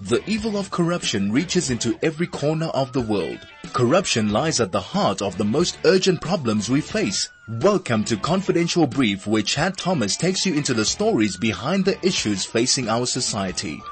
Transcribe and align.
The 0.00 0.22
evil 0.28 0.58
of 0.58 0.70
corruption 0.70 1.32
reaches 1.32 1.70
into 1.70 1.98
every 2.02 2.26
corner 2.26 2.66
of 2.66 2.92
the 2.92 3.00
world. 3.00 3.38
Corruption 3.72 4.28
lies 4.28 4.60
at 4.60 4.70
the 4.70 4.80
heart 4.80 5.22
of 5.22 5.38
the 5.38 5.44
most 5.44 5.78
urgent 5.86 6.20
problems 6.20 6.68
we 6.68 6.82
face. 6.82 7.30
Welcome 7.48 8.04
to 8.04 8.18
Confidential 8.18 8.86
Brief 8.86 9.26
where 9.26 9.40
Chad 9.40 9.78
Thomas 9.78 10.18
takes 10.18 10.44
you 10.44 10.52
into 10.52 10.74
the 10.74 10.84
stories 10.84 11.38
behind 11.38 11.86
the 11.86 11.98
issues 12.06 12.44
facing 12.44 12.90
our 12.90 13.06
society. 13.06 13.82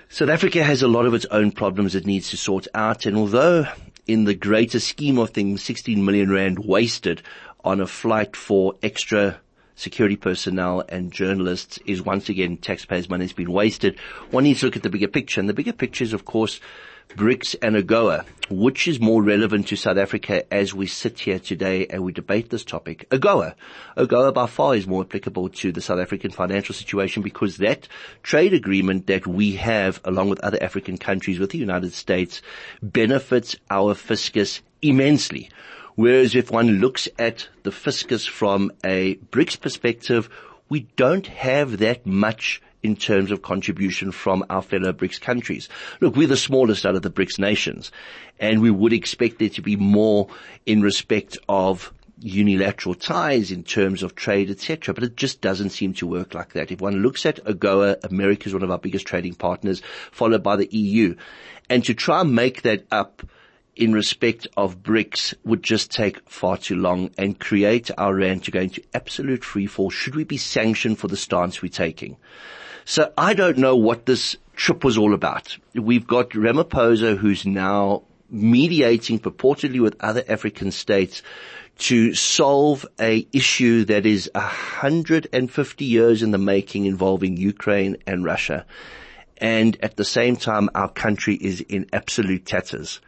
South 0.09 0.29
Africa 0.29 0.63
has 0.63 0.83
a 0.83 0.89
lot 0.89 1.07
of 1.07 1.15
its 1.15 1.25
own 1.27 1.51
problems 1.51 1.95
it 1.95 2.07
needs 2.07 2.31
to 2.31 2.37
sort 2.37 2.69
out. 2.75 3.07
And 3.07 3.17
although 3.17 3.67
in 4.07 4.25
the 4.25 4.35
greater 4.35 4.79
scheme 4.79 5.19
of 5.19 5.31
things, 5.31 5.63
16 5.63 6.05
million 6.05 6.31
rand 6.31 6.59
wasted 6.59 7.23
on 7.65 7.81
a 7.81 7.87
flight 7.87 8.37
for 8.37 8.75
extra 8.83 9.41
security 9.77 10.17
personnel 10.17 10.85
and 10.89 11.11
journalists 11.11 11.79
is 11.87 12.03
once 12.03 12.29
again 12.29 12.57
taxpayers' 12.57 13.09
money 13.09 13.25
has 13.25 13.33
been 13.33 13.51
wasted. 13.51 13.99
One 14.31 14.45
needs 14.45 14.61
to 14.61 14.67
look 14.67 14.77
at 14.77 14.83
the 14.83 14.91
bigger 14.91 15.09
picture. 15.09 15.41
And 15.41 15.49
the 15.49 15.55
bigger 15.55 15.73
picture 15.73 16.05
is, 16.05 16.13
of 16.13 16.25
course, 16.25 16.61
BRICS 17.11 17.57
and 17.63 17.77
AGOA. 17.77 18.25
Which 18.51 18.87
is 18.89 19.01
more 19.01 19.23
relevant 19.23 19.69
to 19.69 19.77
South 19.77 19.97
Africa 19.97 20.53
as 20.53 20.75
we 20.75 20.87
sit 20.87 21.21
here 21.21 21.39
today 21.39 21.87
and 21.87 22.03
we 22.03 22.13
debate 22.13 22.51
this 22.51 22.65
topic? 22.65 23.09
AGOA. 23.11 23.55
AGOA 23.97 24.35
by 24.35 24.47
far 24.47 24.75
is 24.75 24.87
more 24.87 25.03
applicable 25.03 25.49
to 25.49 25.73
the 25.73 25.81
South 25.81 25.99
African 25.99 26.31
financial 26.31 26.75
situation 26.75 27.23
because 27.23 27.57
that 27.59 27.89
trade 28.23 28.53
agreement 28.53 29.07
that 29.07 29.27
we 29.27 29.53
have 29.57 30.01
along 30.05 30.29
with 30.29 30.41
other 30.41 30.63
African 30.63 30.99
countries 30.99 31.39
with 31.39 31.51
the 31.51 31.59
United 31.59 31.95
States 31.95 32.43
benefits 32.83 33.57
our 33.71 33.95
fiscus 33.95 34.61
immensely. 34.83 35.49
Whereas 35.95 36.35
if 36.35 36.51
one 36.51 36.81
looks 36.81 37.09
at 37.19 37.49
the 37.63 37.73
fiscus 37.73 38.27
from 38.27 38.73
a 38.85 39.15
BRICS 39.15 39.61
perspective, 39.61 40.29
we 40.69 40.81
don't 40.97 41.29
have 41.29 41.79
that 41.79 42.05
much 42.05 42.61
in 42.85 42.95
terms 42.95 43.31
of 43.31 43.43
contribution 43.43 44.13
from 44.13 44.45
our 44.51 44.63
fellow 44.63 44.93
BRICS 44.93 45.21
countries. 45.21 45.69
Look, 46.01 46.15
we're 46.15 46.29
the 46.29 46.37
smallest 46.37 46.85
out 46.85 46.95
of 46.95 47.03
the 47.03 47.11
BRICS 47.11 47.39
nations 47.39 47.91
and 48.39 48.61
we 48.61 48.71
would 48.71 48.93
expect 48.93 49.39
there 49.39 49.49
to 49.49 49.63
be 49.63 49.75
more 49.75 50.29
in 50.67 50.83
respect 50.83 51.39
of 51.49 51.93
unilateral 52.21 52.95
ties 52.95 53.51
in 53.51 53.65
terms 53.65 54.03
of 54.03 54.15
trade, 54.15 54.51
etc. 54.51 54.95
But 54.95 55.03
it 55.03 55.17
just 55.17 55.41
doesn't 55.41 55.71
seem 55.71 55.95
to 55.95 56.07
work 56.07 56.35
like 56.35 56.53
that. 56.53 56.71
If 56.71 56.81
one 56.81 57.03
looks 57.03 57.27
at 57.27 57.45
AGOA, 57.45 58.05
America 58.05 58.49
is 58.49 58.55
one 58.55 58.63
of 58.63 58.71
our 58.71 58.79
biggest 58.79 59.07
trading 59.07 59.35
partners, 59.35 59.83
followed 60.13 60.43
by 60.43 60.57
the 60.57 60.69
EU. 60.71 61.17
And 61.71 61.85
to 61.85 61.95
try 61.95 62.21
and 62.21 62.35
make 62.35 62.63
that 62.63 62.87
up 62.91 63.23
in 63.77 63.93
respect 63.93 64.47
of 64.57 64.83
BRICS 64.83 65.35
would 65.45 65.63
just 65.63 65.91
take 65.91 66.29
far 66.29 66.57
too 66.57 66.77
long 66.77 67.11
and 67.19 67.41
create 67.41 67.91
our 67.99 68.15
rand 68.15 68.45
to 68.45 68.51
go 68.51 68.61
into 68.61 68.83
absolute 68.95 69.41
freefall 69.41 69.91
should 69.91 70.15
we 70.15 70.25
be 70.25 70.37
sanctioned 70.37 70.99
for 70.99 71.09
the 71.09 71.17
stance 71.17 71.63
we're 71.63 71.69
taking. 71.69 72.17
So 72.85 73.13
I 73.17 73.35
don't 73.35 73.59
know 73.59 73.77
what 73.77 74.07
this 74.07 74.37
trip 74.57 74.85
was 74.85 74.99
all 74.99 75.15
about. 75.15 75.57
We've 75.75 76.07
got 76.07 76.31
Ramaphosa 76.31 77.17
who's 77.17 77.47
now 77.47 78.03
mediating 78.31 79.19
purportedly 79.19 79.81
with 79.81 79.97
other 80.01 80.23
African 80.29 80.71
states 80.71 81.23
to 81.77 82.15
solve 82.15 82.87
a 83.01 83.27
issue 83.33 83.85
that 83.87 84.07
is 84.07 84.31
150 84.35 85.85
years 85.85 86.23
in 86.23 86.31
the 86.31 86.39
making 86.39 86.87
involving 86.87 87.37
Ukraine 87.37 87.97
and 88.07 88.25
Russia. 88.25 88.65
And 89.39 89.77
at 89.83 89.97
the 89.97 90.05
same 90.05 90.37
time, 90.37 90.71
our 90.75 90.89
country 90.89 91.35
is 91.35 91.61
in 91.63 91.87
absolute 91.93 92.47
tatters. 92.47 93.01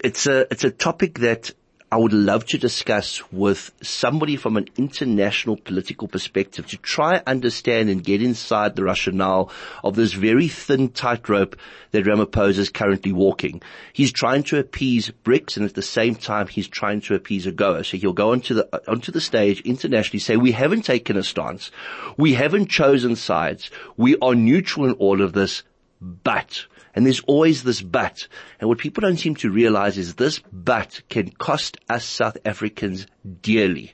It's 0.00 0.26
a, 0.26 0.46
it's 0.52 0.64
a 0.64 0.70
topic 0.70 1.18
that 1.20 1.50
I 1.90 1.96
would 1.96 2.12
love 2.12 2.44
to 2.46 2.58
discuss 2.58 3.22
with 3.32 3.70
somebody 3.80 4.36
from 4.36 4.58
an 4.58 4.68
international 4.76 5.56
political 5.56 6.06
perspective 6.06 6.66
to 6.66 6.76
try 6.76 7.22
understand 7.26 7.88
and 7.88 8.04
get 8.04 8.22
inside 8.22 8.76
the 8.76 8.84
rationale 8.84 9.50
of 9.82 9.96
this 9.96 10.12
very 10.12 10.48
thin 10.48 10.90
tightrope 10.90 11.56
that 11.92 12.04
Ramaphosa 12.04 12.58
is 12.58 12.68
currently 12.68 13.12
walking. 13.12 13.62
He's 13.94 14.12
trying 14.12 14.42
to 14.44 14.58
appease 14.58 15.10
BRICS 15.24 15.56
and 15.56 15.64
at 15.64 15.74
the 15.74 15.80
same 15.80 16.14
time 16.14 16.46
he's 16.48 16.68
trying 16.68 17.00
to 17.02 17.14
appease 17.14 17.46
AGOA. 17.46 17.86
So 17.86 17.96
he'll 17.96 18.12
go 18.12 18.32
onto 18.32 18.52
the, 18.52 18.68
uh, 18.70 18.80
onto 18.86 19.10
the 19.10 19.22
stage 19.22 19.62
internationally 19.62 20.20
say, 20.20 20.36
we 20.36 20.52
haven't 20.52 20.82
taken 20.82 21.16
a 21.16 21.22
stance. 21.22 21.70
We 22.18 22.34
haven't 22.34 22.68
chosen 22.68 23.16
sides. 23.16 23.70
We 23.96 24.18
are 24.18 24.34
neutral 24.34 24.84
in 24.84 24.92
all 24.92 25.22
of 25.22 25.32
this, 25.32 25.62
but 26.02 26.66
and 26.94 27.04
there's 27.04 27.20
always 27.20 27.62
this 27.62 27.80
but. 27.80 28.26
And 28.60 28.68
what 28.68 28.78
people 28.78 29.00
don't 29.00 29.16
seem 29.16 29.34
to 29.36 29.50
realize 29.50 29.98
is 29.98 30.14
this 30.14 30.40
but 30.52 31.00
can 31.08 31.30
cost 31.30 31.76
us 31.88 32.04
South 32.04 32.36
Africans 32.44 33.06
dearly. 33.42 33.92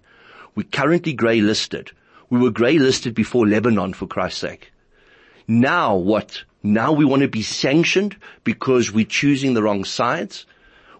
We're 0.54 0.64
currently 0.64 1.12
grey 1.12 1.40
listed. 1.40 1.90
We 2.30 2.38
were 2.38 2.50
grey 2.50 2.78
listed 2.78 3.14
before 3.14 3.46
Lebanon 3.46 3.94
for 3.94 4.06
Christ's 4.06 4.40
sake. 4.40 4.72
Now 5.46 5.96
what? 5.96 6.44
Now 6.62 6.92
we 6.92 7.04
want 7.04 7.22
to 7.22 7.28
be 7.28 7.42
sanctioned 7.42 8.16
because 8.44 8.92
we're 8.92 9.04
choosing 9.04 9.54
the 9.54 9.62
wrong 9.62 9.84
sides? 9.84 10.46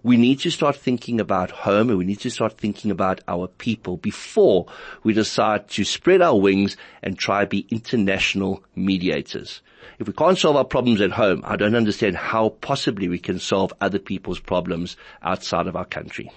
we 0.05 0.19
need 0.19 0.39
to 0.39 0.51
start 0.51 0.77
thinking 0.77 1.19
about 1.19 1.51
home 1.51 1.89
and 1.89 1.99
we 1.99 2.05
need 2.05 2.21
to 2.21 2.31
start 2.31 2.59
thinking 2.59 2.91
about 2.91 3.23
our 3.27 3.49
people 3.49 3.97
before 3.97 4.67
we 5.03 5.15
decide 5.15 5.67
to 5.67 5.83
spread 5.83 6.21
our 6.21 6.39
wings 6.39 6.77
and 7.03 7.19
try 7.19 7.41
to 7.41 7.47
be 7.47 7.67
international 7.71 8.63
mediators. 8.77 9.63
If 9.99 10.07
we 10.07 10.13
can't 10.13 10.39
solve 10.39 10.57
our 10.57 10.65
problems 10.65 11.01
at 11.01 11.13
home, 11.13 11.43
I 11.45 11.57
don't 11.57 11.75
understand 11.75 12.17
how 12.17 12.51
possibly 12.61 13.09
we 13.09 13.19
can 13.19 13.39
solve 13.39 13.73
other 13.81 13.99
people's 13.99 14.41
problems 14.41 14.97
outside 15.23 15.67
of 15.67 15.77
our 15.77 15.85
country. 15.85 16.31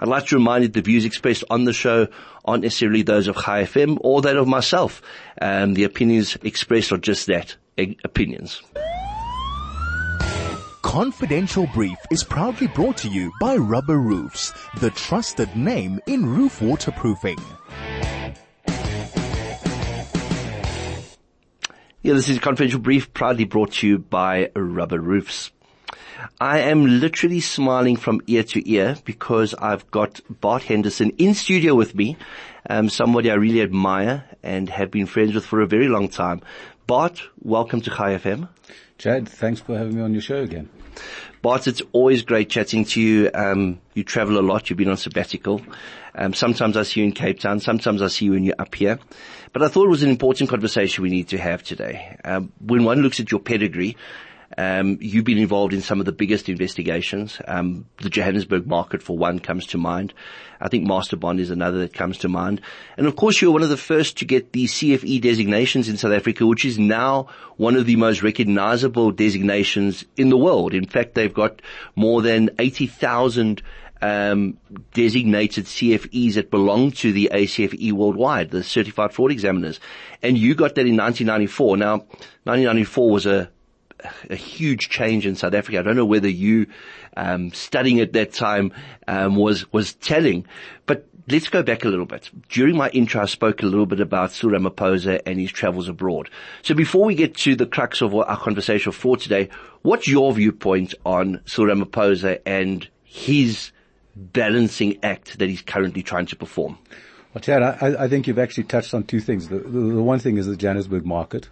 I'd 0.00 0.08
like 0.08 0.26
to 0.26 0.36
remind 0.36 0.62
you 0.62 0.68
the 0.68 0.80
views 0.80 1.04
expressed 1.04 1.44
on 1.50 1.64
the 1.64 1.72
show 1.72 2.06
aren't 2.44 2.62
necessarily 2.62 3.02
those 3.02 3.26
of 3.26 3.36
Chai 3.36 3.64
FM 3.64 3.98
or 4.00 4.22
that 4.22 4.36
of 4.36 4.46
myself. 4.46 5.02
Um, 5.40 5.74
the 5.74 5.84
opinions 5.84 6.36
expressed 6.42 6.92
are 6.92 6.98
just 6.98 7.26
that, 7.26 7.56
opinions. 7.76 8.62
Confidential 10.82 11.66
Brief 11.74 11.98
is 12.10 12.24
proudly 12.24 12.68
brought 12.68 12.96
to 12.98 13.08
you 13.08 13.32
by 13.40 13.56
Rubber 13.56 13.98
Roofs, 13.98 14.52
the 14.80 14.90
trusted 14.90 15.54
name 15.56 16.00
in 16.06 16.24
roof 16.24 16.62
waterproofing. 16.62 17.38
Yeah, 22.00 22.14
this 22.14 22.28
is 22.28 22.36
a 22.36 22.40
Confidential 22.40 22.78
Brief 22.78 23.12
proudly 23.12 23.42
brought 23.42 23.72
to 23.72 23.86
you 23.88 23.98
by 23.98 24.52
Rubber 24.54 25.00
Roofs. 25.00 25.50
I 26.40 26.60
am 26.60 27.00
literally 27.00 27.40
smiling 27.40 27.96
from 27.96 28.20
ear 28.28 28.44
to 28.44 28.70
ear 28.70 28.96
because 29.04 29.52
I've 29.54 29.90
got 29.90 30.20
Bart 30.40 30.62
Henderson 30.62 31.10
in 31.18 31.34
studio 31.34 31.74
with 31.74 31.96
me, 31.96 32.16
um, 32.70 32.88
somebody 32.88 33.32
I 33.32 33.34
really 33.34 33.62
admire 33.62 34.24
and 34.44 34.68
have 34.68 34.92
been 34.92 35.06
friends 35.06 35.34
with 35.34 35.44
for 35.44 35.60
a 35.60 35.66
very 35.66 35.88
long 35.88 36.08
time. 36.08 36.40
Bart, 36.86 37.20
welcome 37.42 37.80
to 37.80 37.90
Chai 37.90 38.16
FM. 38.16 38.48
Chad, 38.96 39.28
thanks 39.28 39.60
for 39.60 39.76
having 39.76 39.96
me 39.96 40.00
on 40.00 40.12
your 40.12 40.22
show 40.22 40.42
again. 40.42 40.68
Bart, 41.42 41.66
it's 41.66 41.82
always 41.90 42.22
great 42.22 42.48
chatting 42.48 42.84
to 42.84 43.00
you. 43.00 43.28
Um, 43.34 43.80
you 43.94 44.04
travel 44.04 44.38
a 44.38 44.42
lot. 44.42 44.70
You've 44.70 44.76
been 44.76 44.88
on 44.88 44.96
sabbatical. 44.96 45.62
Um, 46.18 46.34
sometimes 46.34 46.76
I 46.76 46.82
see 46.82 47.00
you 47.00 47.06
in 47.06 47.12
Cape 47.12 47.40
Town. 47.40 47.60
Sometimes 47.60 48.02
I 48.02 48.08
see 48.08 48.26
you 48.26 48.32
when 48.32 48.44
you're 48.44 48.56
up 48.58 48.74
here. 48.74 48.98
But 49.52 49.62
I 49.62 49.68
thought 49.68 49.84
it 49.84 49.90
was 49.90 50.02
an 50.02 50.10
important 50.10 50.50
conversation 50.50 51.02
we 51.02 51.10
need 51.10 51.28
to 51.28 51.38
have 51.38 51.62
today. 51.62 52.16
Um, 52.24 52.52
when 52.58 52.84
one 52.84 53.00
looks 53.00 53.20
at 53.20 53.30
your 53.30 53.40
pedigree, 53.40 53.96
Um, 54.56 54.98
you've 55.00 55.24
been 55.24 55.38
involved 55.38 55.74
in 55.74 55.82
some 55.82 56.00
of 56.00 56.06
the 56.06 56.12
biggest 56.12 56.48
investigations. 56.48 57.38
Um, 57.46 57.84
the 57.98 58.08
Johannesburg 58.08 58.66
market, 58.66 59.02
for 59.02 59.16
one, 59.16 59.38
comes 59.38 59.66
to 59.68 59.78
mind. 59.78 60.14
I 60.60 60.68
think 60.68 60.86
Master 60.86 61.16
Bond 61.16 61.38
is 61.38 61.50
another 61.50 61.78
that 61.78 61.92
comes 61.92 62.18
to 62.18 62.28
mind. 62.28 62.60
And 62.96 63.06
of 63.06 63.14
course, 63.14 63.40
you're 63.40 63.52
one 63.52 63.62
of 63.62 63.68
the 63.68 63.76
first 63.76 64.16
to 64.18 64.24
get 64.24 64.52
the 64.52 64.64
CFE 64.64 65.20
designations 65.20 65.88
in 65.88 65.96
South 65.96 66.12
Africa, 66.12 66.46
which 66.46 66.64
is 66.64 66.78
now 66.78 67.28
one 67.56 67.76
of 67.76 67.86
the 67.86 67.96
most 67.96 68.22
recognizable 68.22 69.12
designations 69.12 70.04
in 70.16 70.30
the 70.30 70.36
world. 70.36 70.74
In 70.74 70.86
fact, 70.86 71.14
they've 71.14 71.32
got 71.32 71.60
more 71.94 72.22
than 72.22 72.50
80,000 72.58 73.62
um, 74.00 74.58
designated 74.94 75.66
CFEs 75.66 76.34
that 76.34 76.50
belong 76.50 76.92
to 76.92 77.12
the 77.12 77.30
ACFE 77.32 77.92
worldwide, 77.92 78.50
the 78.50 78.62
certified 78.62 79.12
fraud 79.12 79.32
examiners. 79.32 79.80
And 80.22 80.38
you 80.38 80.54
got 80.54 80.74
that 80.76 80.86
in 80.86 80.96
1994. 80.96 81.76
Now, 81.76 81.96
1994 82.44 83.10
was 83.10 83.26
a, 83.26 83.50
a 84.30 84.36
huge 84.36 84.88
change 84.88 85.26
in 85.26 85.34
South 85.34 85.54
Africa. 85.54 85.78
I 85.78 85.82
don't 85.82 85.96
know 85.96 86.04
whether 86.04 86.28
you, 86.28 86.66
um, 87.16 87.52
studying 87.52 88.00
at 88.00 88.12
that 88.12 88.32
time, 88.32 88.72
um, 89.06 89.36
was, 89.36 89.70
was 89.72 89.94
telling, 89.94 90.46
but 90.86 91.06
let's 91.28 91.48
go 91.48 91.62
back 91.62 91.84
a 91.84 91.88
little 91.88 92.06
bit. 92.06 92.30
During 92.48 92.76
my 92.76 92.88
intro, 92.90 93.22
I 93.22 93.26
spoke 93.26 93.62
a 93.62 93.66
little 93.66 93.86
bit 93.86 94.00
about 94.00 94.32
Cyril 94.32 94.60
Ramaphosa 94.60 95.20
and 95.26 95.38
his 95.38 95.52
travels 95.52 95.88
abroad. 95.88 96.30
So 96.62 96.74
before 96.74 97.04
we 97.04 97.14
get 97.14 97.34
to 97.38 97.56
the 97.56 97.66
crux 97.66 98.00
of 98.00 98.14
our 98.14 98.38
conversation 98.38 98.92
for 98.92 99.16
today, 99.16 99.48
what's 99.82 100.08
your 100.08 100.32
viewpoint 100.32 100.94
on 101.04 101.40
Cyril 101.44 101.74
Ramaphosa 101.74 102.40
and 102.46 102.88
his 103.04 103.72
balancing 104.18 104.98
act 105.02 105.38
that 105.38 105.48
he's 105.48 105.62
currently 105.62 106.02
trying 106.02 106.26
to 106.26 106.36
perform? 106.36 106.78
Well, 107.32 107.42
Chad, 107.42 107.62
I, 107.62 108.04
I 108.04 108.08
think 108.08 108.26
you've 108.26 108.38
actually 108.38 108.64
touched 108.64 108.94
on 108.94 109.04
two 109.04 109.20
things. 109.20 109.48
The, 109.48 109.58
the, 109.58 109.80
the 109.80 110.02
one 110.02 110.18
thing 110.18 110.38
is 110.38 110.46
the 110.46 110.56
Johannesburg 110.56 111.06
market, 111.06 111.48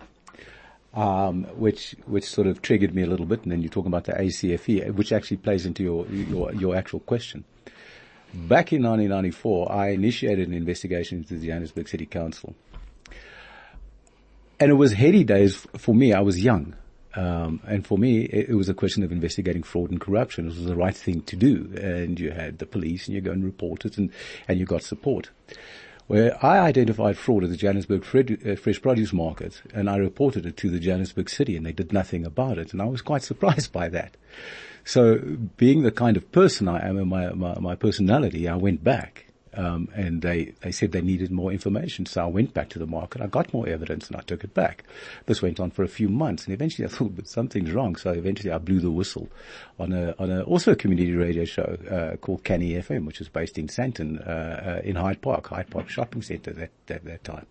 um, 0.95 1.45
which 1.57 1.95
which 2.07 2.25
sort 2.25 2.47
of 2.47 2.63
triggered 2.63 2.95
me 2.95 3.03
a 3.03 3.07
little 3.07 3.27
bit, 3.27 3.43
and 3.43 3.53
then 3.53 3.63
you're 3.63 3.71
talking 3.71 3.89
about 3.89 4.05
the 4.05 4.13
ACFE, 4.13 4.95
which 4.95 5.13
actually 5.13 5.37
plays 5.37 5.67
into 5.67 5.83
your 5.83 6.07
your, 6.07 6.53
your 6.55 6.77
actual 6.77 7.01
question. 7.01 7.45
Back 8.35 8.73
in 8.73 8.83
1994, 8.83 9.73
I 9.73 9.89
initiated 9.91 10.49
an 10.49 10.55
investigation 10.55 11.19
into 11.19 11.39
the 11.39 11.47
Johannesburg 11.47 11.89
City 11.89 12.07
Council. 12.07 12.55
And 14.59 14.71
it 14.71 14.75
was 14.75 14.93
heady 14.93 15.25
days 15.25 15.67
for 15.77 15.95
me. 15.95 16.13
I 16.13 16.21
was 16.21 16.43
young. 16.43 16.75
Um, 17.17 17.61
and 17.67 17.87
for 17.87 17.97
me, 17.97 18.25
it, 18.25 18.51
it, 18.51 18.55
was 18.55 18.69
a 18.69 18.75
question 18.75 19.03
of 19.03 19.11
investigating 19.11 19.63
fraud 19.63 19.91
and 19.91 20.01
corruption. 20.01 20.45
It 20.45 20.49
was 20.49 20.65
the 20.67 20.77
right 20.77 20.95
thing 20.95 21.23
to 21.23 21.35
do. 21.35 21.73
And 21.81 22.21
you 22.21 22.31
had 22.31 22.59
the 22.59 22.67
police 22.67 23.07
and 23.07 23.15
you 23.15 23.23
go 23.23 23.33
and 23.33 23.43
report 23.43 23.87
it 23.87 23.97
and, 23.97 24.11
and 24.47 24.61
you 24.61 24.67
got 24.67 24.83
support. 24.83 25.31
Where 26.09 26.37
I 26.45 26.59
identified 26.59 27.17
fraud 27.17 27.43
at 27.43 27.51
the 27.51 27.57
Johannesburg 27.57 28.05
uh, 28.47 28.55
fresh 28.57 28.81
produce 28.81 29.13
market 29.13 29.63
and 29.73 29.89
I 29.89 29.97
reported 29.97 30.45
it 30.47 30.57
to 30.59 30.71
the 30.71 30.79
Johannesburg 30.79 31.31
city 31.31 31.57
and 31.57 31.65
they 31.65 31.73
did 31.73 31.93
nothing 31.93 32.27
about 32.27 32.59
it. 32.59 32.73
And 32.73 32.83
I 32.83 32.85
was 32.85 33.01
quite 33.01 33.23
surprised 33.31 33.73
by 33.73 33.89
that. 33.89 34.17
So 34.85 35.19
being 35.57 35.83
the 35.83 35.91
kind 35.91 36.17
of 36.17 36.31
person 36.31 36.69
I 36.69 36.87
am 36.87 36.99
and 36.99 37.09
my, 37.09 37.31
my, 37.31 37.59
my 37.59 37.75
personality, 37.75 38.47
I 38.47 38.57
went 38.57 38.85
back 38.85 39.26
um, 39.57 39.89
and 39.95 40.23
they, 40.23 40.53
they 40.61 40.71
said 40.71 40.93
they 40.93 41.01
needed 41.01 41.31
more 41.31 41.51
information. 41.51 42.07
So 42.07 42.23
I 42.23 42.27
went 42.27 42.55
back 42.55 42.69
to 42.71 42.79
the 42.79 42.87
market. 42.87 43.23
I 43.23 43.27
got 43.27 43.53
more 43.53 43.69
evidence 43.69 44.09
and 44.09 44.17
I 44.17 44.21
took 44.21 44.45
it 44.45 44.55
back. 44.55 44.85
This 45.27 45.43
went 45.43 45.59
on 45.59 45.71
for 45.71 45.83
a 45.83 45.89
few 45.89 46.09
months 46.09 46.45
and 46.45 46.55
eventually 46.55 46.87
I 46.87 46.91
thought, 46.93 47.17
but 47.17 47.29
something's 47.29 47.73
wrong. 47.73 47.97
So 47.97 48.11
eventually 48.11 48.53
I 48.53 48.59
blew 48.59 48.81
the 48.81 48.91
whistle 48.91 49.29
on 49.79 49.93
a, 49.93 50.15
on 50.19 50.31
a, 50.31 50.43
also 50.43 50.73
a 50.73 50.77
community 50.77 51.15
radio 51.15 51.45
show, 51.45 51.77
uh, 51.91 52.17
called 52.17 52.45
Canny 52.45 52.73
FM, 52.73 53.07
which 53.07 53.19
was 53.19 53.29
based 53.29 53.59
in 53.59 53.69
Sandton, 53.69 54.27
uh, 54.27 54.31
uh, 54.31 54.81
in 54.85 54.97
Hyde 54.97 55.21
Park, 55.23 55.47
Hyde 55.49 55.71
Park 55.71 55.89
Shopping 55.89 56.23
Centre 56.23 56.53
that, 56.53 56.71
that, 56.87 57.05
that 57.05 57.25
time. 57.25 57.47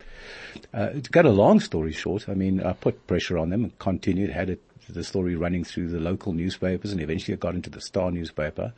Uh, 0.73 0.89
to 0.89 1.09
cut 1.09 1.25
a 1.25 1.31
long 1.31 1.59
story 1.59 1.91
short, 1.91 2.29
I 2.29 2.33
mean, 2.33 2.61
I 2.61 2.73
put 2.73 3.07
pressure 3.07 3.37
on 3.37 3.49
them 3.49 3.63
and 3.63 3.79
continued, 3.79 4.29
had 4.29 4.49
it 4.49 4.61
the 4.89 5.03
story 5.03 5.35
running 5.35 5.63
through 5.63 5.89
the 5.89 5.99
local 5.99 6.33
newspapers 6.33 6.91
and 6.91 7.01
eventually 7.01 7.33
it 7.33 7.39
got 7.39 7.55
into 7.55 7.69
the 7.69 7.81
Star 7.81 8.11
newspaper. 8.11 8.73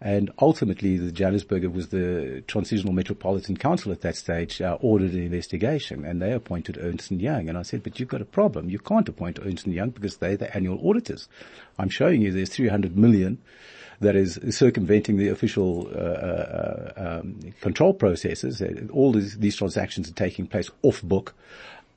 And 0.00 0.30
ultimately 0.40 0.96
the 0.96 1.12
Johannesburg, 1.12 1.64
was 1.66 1.88
the 1.88 2.42
Transitional 2.46 2.92
Metropolitan 2.92 3.56
Council 3.56 3.92
at 3.92 4.00
that 4.00 4.16
stage, 4.16 4.60
uh, 4.62 4.78
ordered 4.80 5.12
an 5.12 5.22
investigation 5.22 6.04
and 6.04 6.20
they 6.20 6.32
appointed 6.32 6.78
Ernst 6.80 7.10
& 7.10 7.12
Young. 7.12 7.48
And 7.48 7.58
I 7.58 7.62
said, 7.62 7.82
but 7.82 8.00
you've 8.00 8.08
got 8.08 8.22
a 8.22 8.26
problem. 8.26 8.70
You 8.70 8.78
can't 8.78 9.08
appoint 9.08 9.38
Ernst 9.42 9.66
& 9.66 9.68
Young 9.68 9.90
because 9.90 10.16
they're 10.16 10.36
the 10.36 10.54
annual 10.54 10.88
auditors. 10.88 11.28
I'm 11.78 11.90
showing 11.90 12.22
you 12.22 12.32
there's 12.32 12.50
300 12.50 12.96
million 12.96 13.38
that 14.00 14.16
is 14.16 14.40
circumventing 14.50 15.18
the 15.18 15.28
official 15.28 15.88
uh, 15.94 15.98
uh, 15.98 16.92
um, 16.96 17.38
control 17.60 17.92
processes. 17.92 18.62
All 18.90 19.12
these, 19.12 19.38
these 19.38 19.56
transactions 19.56 20.08
are 20.08 20.14
taking 20.14 20.46
place 20.46 20.70
off 20.82 21.02
book 21.02 21.34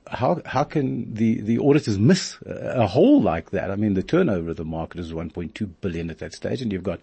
how 0.08 0.42
how 0.44 0.64
can 0.64 1.14
the 1.14 1.40
the 1.40 1.58
auditors 1.58 1.98
miss 1.98 2.36
a 2.46 2.86
hole 2.86 3.22
like 3.22 3.50
that? 3.50 3.70
I 3.70 3.76
mean, 3.76 3.94
the 3.94 4.02
turnover 4.02 4.50
of 4.50 4.56
the 4.56 4.64
market 4.64 5.00
is 5.00 5.12
1.2 5.12 5.70
billion 5.80 6.10
at 6.10 6.18
that 6.18 6.34
stage, 6.34 6.60
and 6.60 6.72
you've 6.72 6.82
got 6.82 7.00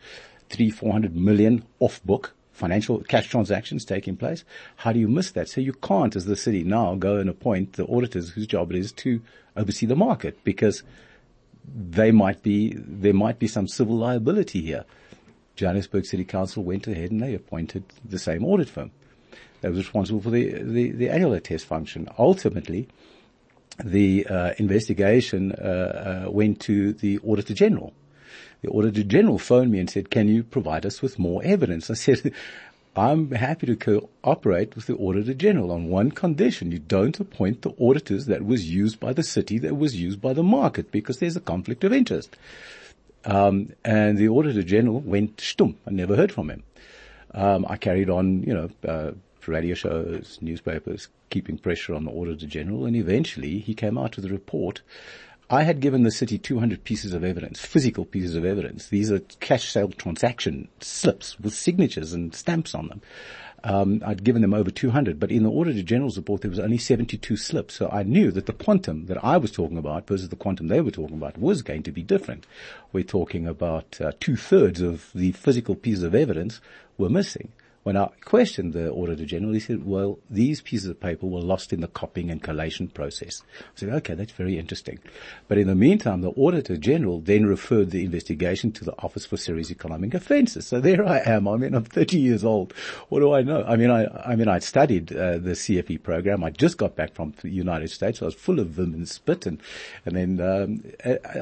three 0.50 0.70
400 0.70 1.16
million 1.16 1.64
off 1.80 2.04
book 2.04 2.34
financial 2.52 3.00
cash 3.00 3.28
transactions 3.28 3.86
taking 3.86 4.16
place. 4.16 4.44
How 4.78 4.94
do 4.94 5.00
you 5.00 5.08
miss 5.08 5.32
that? 5.32 5.50
So 5.50 5.62
you 5.62 5.74
can't, 5.74 6.16
as 6.16 6.26
the 6.26 6.36
city 6.36 6.64
now, 6.64 6.96
go 6.96 7.18
and 7.18 7.30
appoint 7.30 7.74
the 7.74 7.88
auditors 7.88 8.30
whose 8.30 8.46
job 8.46 8.72
it 8.72 8.78
is 8.78 8.92
to 8.94 9.22
oversee 9.56 9.86
the 9.86 9.96
market 9.96 10.44
because 10.44 10.84
they 11.66 12.12
might 12.12 12.44
be 12.44 12.76
there 12.78 13.14
might 13.14 13.40
be 13.40 13.48
some 13.48 13.68
civil 13.68 13.98
liability 13.98 14.62
here. 14.62 14.86
Johannesburg 15.56 16.06
City 16.06 16.24
Council 16.24 16.64
went 16.64 16.88
ahead 16.88 17.12
and 17.12 17.22
they 17.22 17.34
appointed 17.34 17.84
the 18.06 18.20
same 18.20 18.46
audit 18.46 18.70
firm 18.70 18.92
that 19.62 19.70
was 19.70 19.78
responsible 19.80 20.22
for 20.22 20.30
the, 20.30 20.62
the, 20.62 20.92
the 20.92 21.10
annual 21.10 21.40
test 21.40 21.66
function. 21.66 22.10
Ultimately, 22.18 22.88
the 23.84 24.28
uh, 24.28 24.54
investigation 24.58 25.54
uh, 25.54 26.26
uh, 26.28 26.32
went 26.32 26.60
to 26.62 26.94
the 26.94 27.20
Auditor 27.20 27.54
General. 27.54 27.94
The 28.62 28.70
Auditor 28.70 29.04
General 29.04 29.40
phoned 29.40 29.72
me 29.72 29.80
and 29.80 29.90
said, 29.90 30.12
can 30.12 30.28
you 30.28 30.44
provide 30.44 30.86
us 30.86 31.02
with 31.02 31.18
more 31.18 31.42
evidence? 31.44 31.90
I 31.90 31.96
said, 31.96 32.34
I'm 32.96 33.32
happy 33.32 33.68
to 33.68 33.76
cooperate 33.76 34.76
with 34.76 34.88
the 34.88 34.98
Auditor 34.98 35.34
General 35.34 35.72
on 35.72 35.88
one 35.88 36.12
condition. 36.12 36.72
You 36.72 36.80
don't 36.80 37.20
appoint 37.20 37.62
the 37.62 37.74
auditors 37.80 38.26
that 38.26 38.46
was 38.46 38.70
used 38.70 39.00
by 39.00 39.14
the 39.14 39.24
city, 39.24 39.58
that 39.60 39.78
was 39.78 39.96
used 39.96 40.22
by 40.22 40.34
the 40.34 40.44
market, 40.44 40.92
because 40.92 41.20
there's 41.20 41.38
a 41.38 41.42
conflict 41.42 41.84
of 41.84 41.94
interest. 41.94 42.36
Um, 43.24 43.74
and 43.86 44.18
the 44.18 44.28
Auditor 44.28 44.64
General 44.64 45.00
went 45.00 45.38
stum. 45.38 45.76
I 45.88 45.92
never 45.92 46.16
heard 46.16 46.32
from 46.32 46.50
him. 46.50 46.64
Um, 47.34 47.66
I 47.70 47.78
carried 47.78 48.10
on, 48.10 48.44
you 48.44 48.54
know, 48.54 48.70
uh, 48.88 49.12
radio 49.48 49.76
shows, 49.76 50.38
newspapers, 50.42 51.08
keeping 51.30 51.58
pressure 51.58 51.94
on 51.94 52.06
the 52.06 52.12
Auditor 52.12 52.46
General, 52.46 52.86
and 52.86 52.96
eventually 52.96 53.60
he 53.60 53.74
came 53.74 53.98
out 53.98 54.16
with 54.16 54.26
a 54.26 54.30
report. 54.30 54.82
I 55.50 55.64
had 55.64 55.82
given 55.82 56.04
the 56.04 56.12
city 56.12 56.38
200 56.38 56.84
pieces 56.84 57.14
of 57.14 57.26
evidence, 57.26 57.60
physical 57.60 58.06
pieces 58.06 58.36
of 58.36 58.46
evidence. 58.46 58.88
These 58.88 59.12
are 59.12 59.20
cash 59.20 59.70
sale 59.70 59.90
transaction 59.90 60.70
slips 60.80 61.40
with 61.40 61.54
signatures 61.54 62.14
and 62.14 62.34
stamps 62.34 62.74
on 62.74 62.88
them. 62.88 63.02
Um, 63.64 64.02
I'd 64.06 64.24
given 64.24 64.42
them 64.42 64.54
over 64.54 64.72
200, 64.72 65.20
but 65.20 65.30
in 65.30 65.44
the 65.44 65.52
Auditor 65.52 65.84
General's 65.84 66.18
report 66.18 66.42
there 66.42 66.50
was 66.50 66.60
only 66.60 66.78
72 66.78 67.38
slips. 67.38 67.76
So 67.76 67.90
I 67.90 68.04
knew 68.04 68.32
that 68.32 68.46
the 68.46 68.54
quantum 68.54 69.06
that 69.06 69.24
I 69.24 69.38
was 69.38 69.52
talking 69.52 69.78
about 69.78 70.08
versus 70.08 70.30
the 70.30 70.36
quantum 70.36 70.68
they 70.68 70.82
were 70.82 70.90
talking 70.90 71.18
about 71.18 71.38
was 71.38 71.62
going 71.62 71.84
to 71.84 71.92
be 71.92 72.02
different. 72.02 72.48
We're 72.92 73.04
talking 73.04 73.46
about 73.46 74.00
uh, 74.02 74.14
two 74.20 74.36
thirds 74.36 74.82
of 74.82 75.12
the 75.14 75.34
physical 75.34 75.76
pieces 75.76 76.04
of 76.04 76.16
evidence 76.16 76.60
were 76.98 77.10
missing. 77.10 77.52
When 77.84 77.98
I 77.98 78.10
questioned 78.24 78.74
the 78.74 78.92
Auditor 78.92 79.26
General, 79.26 79.54
he 79.54 79.60
said, 79.60 79.86
well, 79.86 80.20
these 80.30 80.62
pieces 80.62 80.88
of 80.88 81.00
paper 81.00 81.26
were 81.26 81.40
lost 81.40 81.74
in 81.74 81.82
the 81.82 81.88
copying 81.88 82.30
and 82.30 82.42
collation 82.42 82.88
process. 82.88 83.42
I 83.60 83.80
said, 83.80 83.90
okay, 83.90 84.14
that's 84.14 84.34
very 84.34 84.60
interesting. 84.60 85.00
But 85.48 85.58
in 85.58 85.68
the 85.68 85.74
meantime, 85.74 86.22
the 86.22 86.30
Auditor 86.32 86.78
General 86.78 87.22
then 87.22 87.48
referred 87.48 87.90
the 87.90 88.06
investigation 88.06 88.72
to 88.74 88.86
the 88.86 88.94
Office 89.02 89.26
for 89.26 89.36
Serious 89.36 89.72
Economic 89.72 90.14
Offences. 90.14 90.68
So 90.68 90.80
there 90.80 91.04
I 91.08 91.20
am. 91.26 91.48
I 91.48 91.58
mean, 91.58 91.74
I'm 91.74 91.84
30 91.84 92.20
years 92.20 92.44
old. 92.44 92.74
What 93.10 93.22
do 93.22 93.34
I 93.34 93.42
know? 93.42 93.64
I 93.64 93.76
mean, 93.78 93.90
I, 93.90 94.06
I 94.32 94.36
mean, 94.36 94.48
I'd 94.48 94.64
studied 94.64 95.12
uh, 95.12 95.40
the 95.40 95.52
CFE 95.52 96.04
program. 96.04 96.44
I 96.44 96.52
just 96.52 96.78
got 96.78 96.96
back 96.96 97.16
from 97.16 97.34
the 97.42 97.50
United 97.50 97.90
States. 97.90 98.22
I 98.22 98.26
was 98.26 98.36
full 98.36 98.60
of 98.60 98.68
vim 98.68 98.94
and 98.94 99.10
spit 99.10 99.48
and, 99.48 99.60
and 100.06 100.16
then, 100.16 100.40
um, 100.40 100.84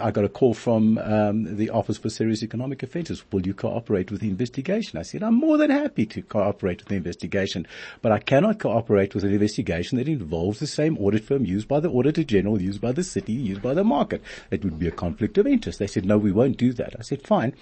I 0.01 0.12
got 0.12 0.24
a 0.24 0.29
call 0.29 0.53
from, 0.53 1.00
um, 1.00 1.58
the 1.58 1.69
Office 1.69 1.98
for 1.98 2.10
Serious 2.10 2.43
Economic 2.43 2.81
Offences. 2.81 3.25
Will 3.34 3.46
you 3.46 3.53
cooperate 3.53 4.10
with 4.10 4.22
the 4.22 4.29
investigation? 4.29 4.98
I 4.98 5.01
said, 5.01 5.22
I'm 5.22 5.36
more 5.36 5.58
than 5.58 5.69
happy 5.69 6.05
to 6.05 6.22
cooperate 6.29 6.79
with 6.79 6.88
the 6.88 6.95
investigation, 6.95 7.67
but 8.01 8.12
I 8.12 8.19
cannot 8.19 8.59
cooperate 8.59 9.13
with 9.13 9.24
an 9.24 9.33
investigation 9.33 9.98
that 9.98 10.07
involves 10.07 10.59
the 10.59 10.67
same 10.67 10.98
audit 10.98 11.24
firm 11.24 11.45
used 11.45 11.67
by 11.67 11.79
the 11.79 11.89
Auditor 11.89 12.24
General, 12.24 12.62
used 12.62 12.81
by 12.81 12.91
the 12.91 13.03
city, 13.03 13.33
used 13.33 13.62
by 13.62 13.74
the 13.74 13.83
market. 13.83 14.21
It 14.51 14.63
would 14.63 14.79
be 14.79 14.88
a 14.88 14.91
conflict 14.91 15.38
of 15.38 15.48
interest. 15.48 15.79
They 15.79 15.88
said, 15.88 16.05
no, 16.05 16.17
we 16.17 16.31
won't 16.31 16.57
do 16.57 16.74
that. 16.74 16.95
I 16.98 17.01
said, 17.01 17.25
fine, 17.25 17.53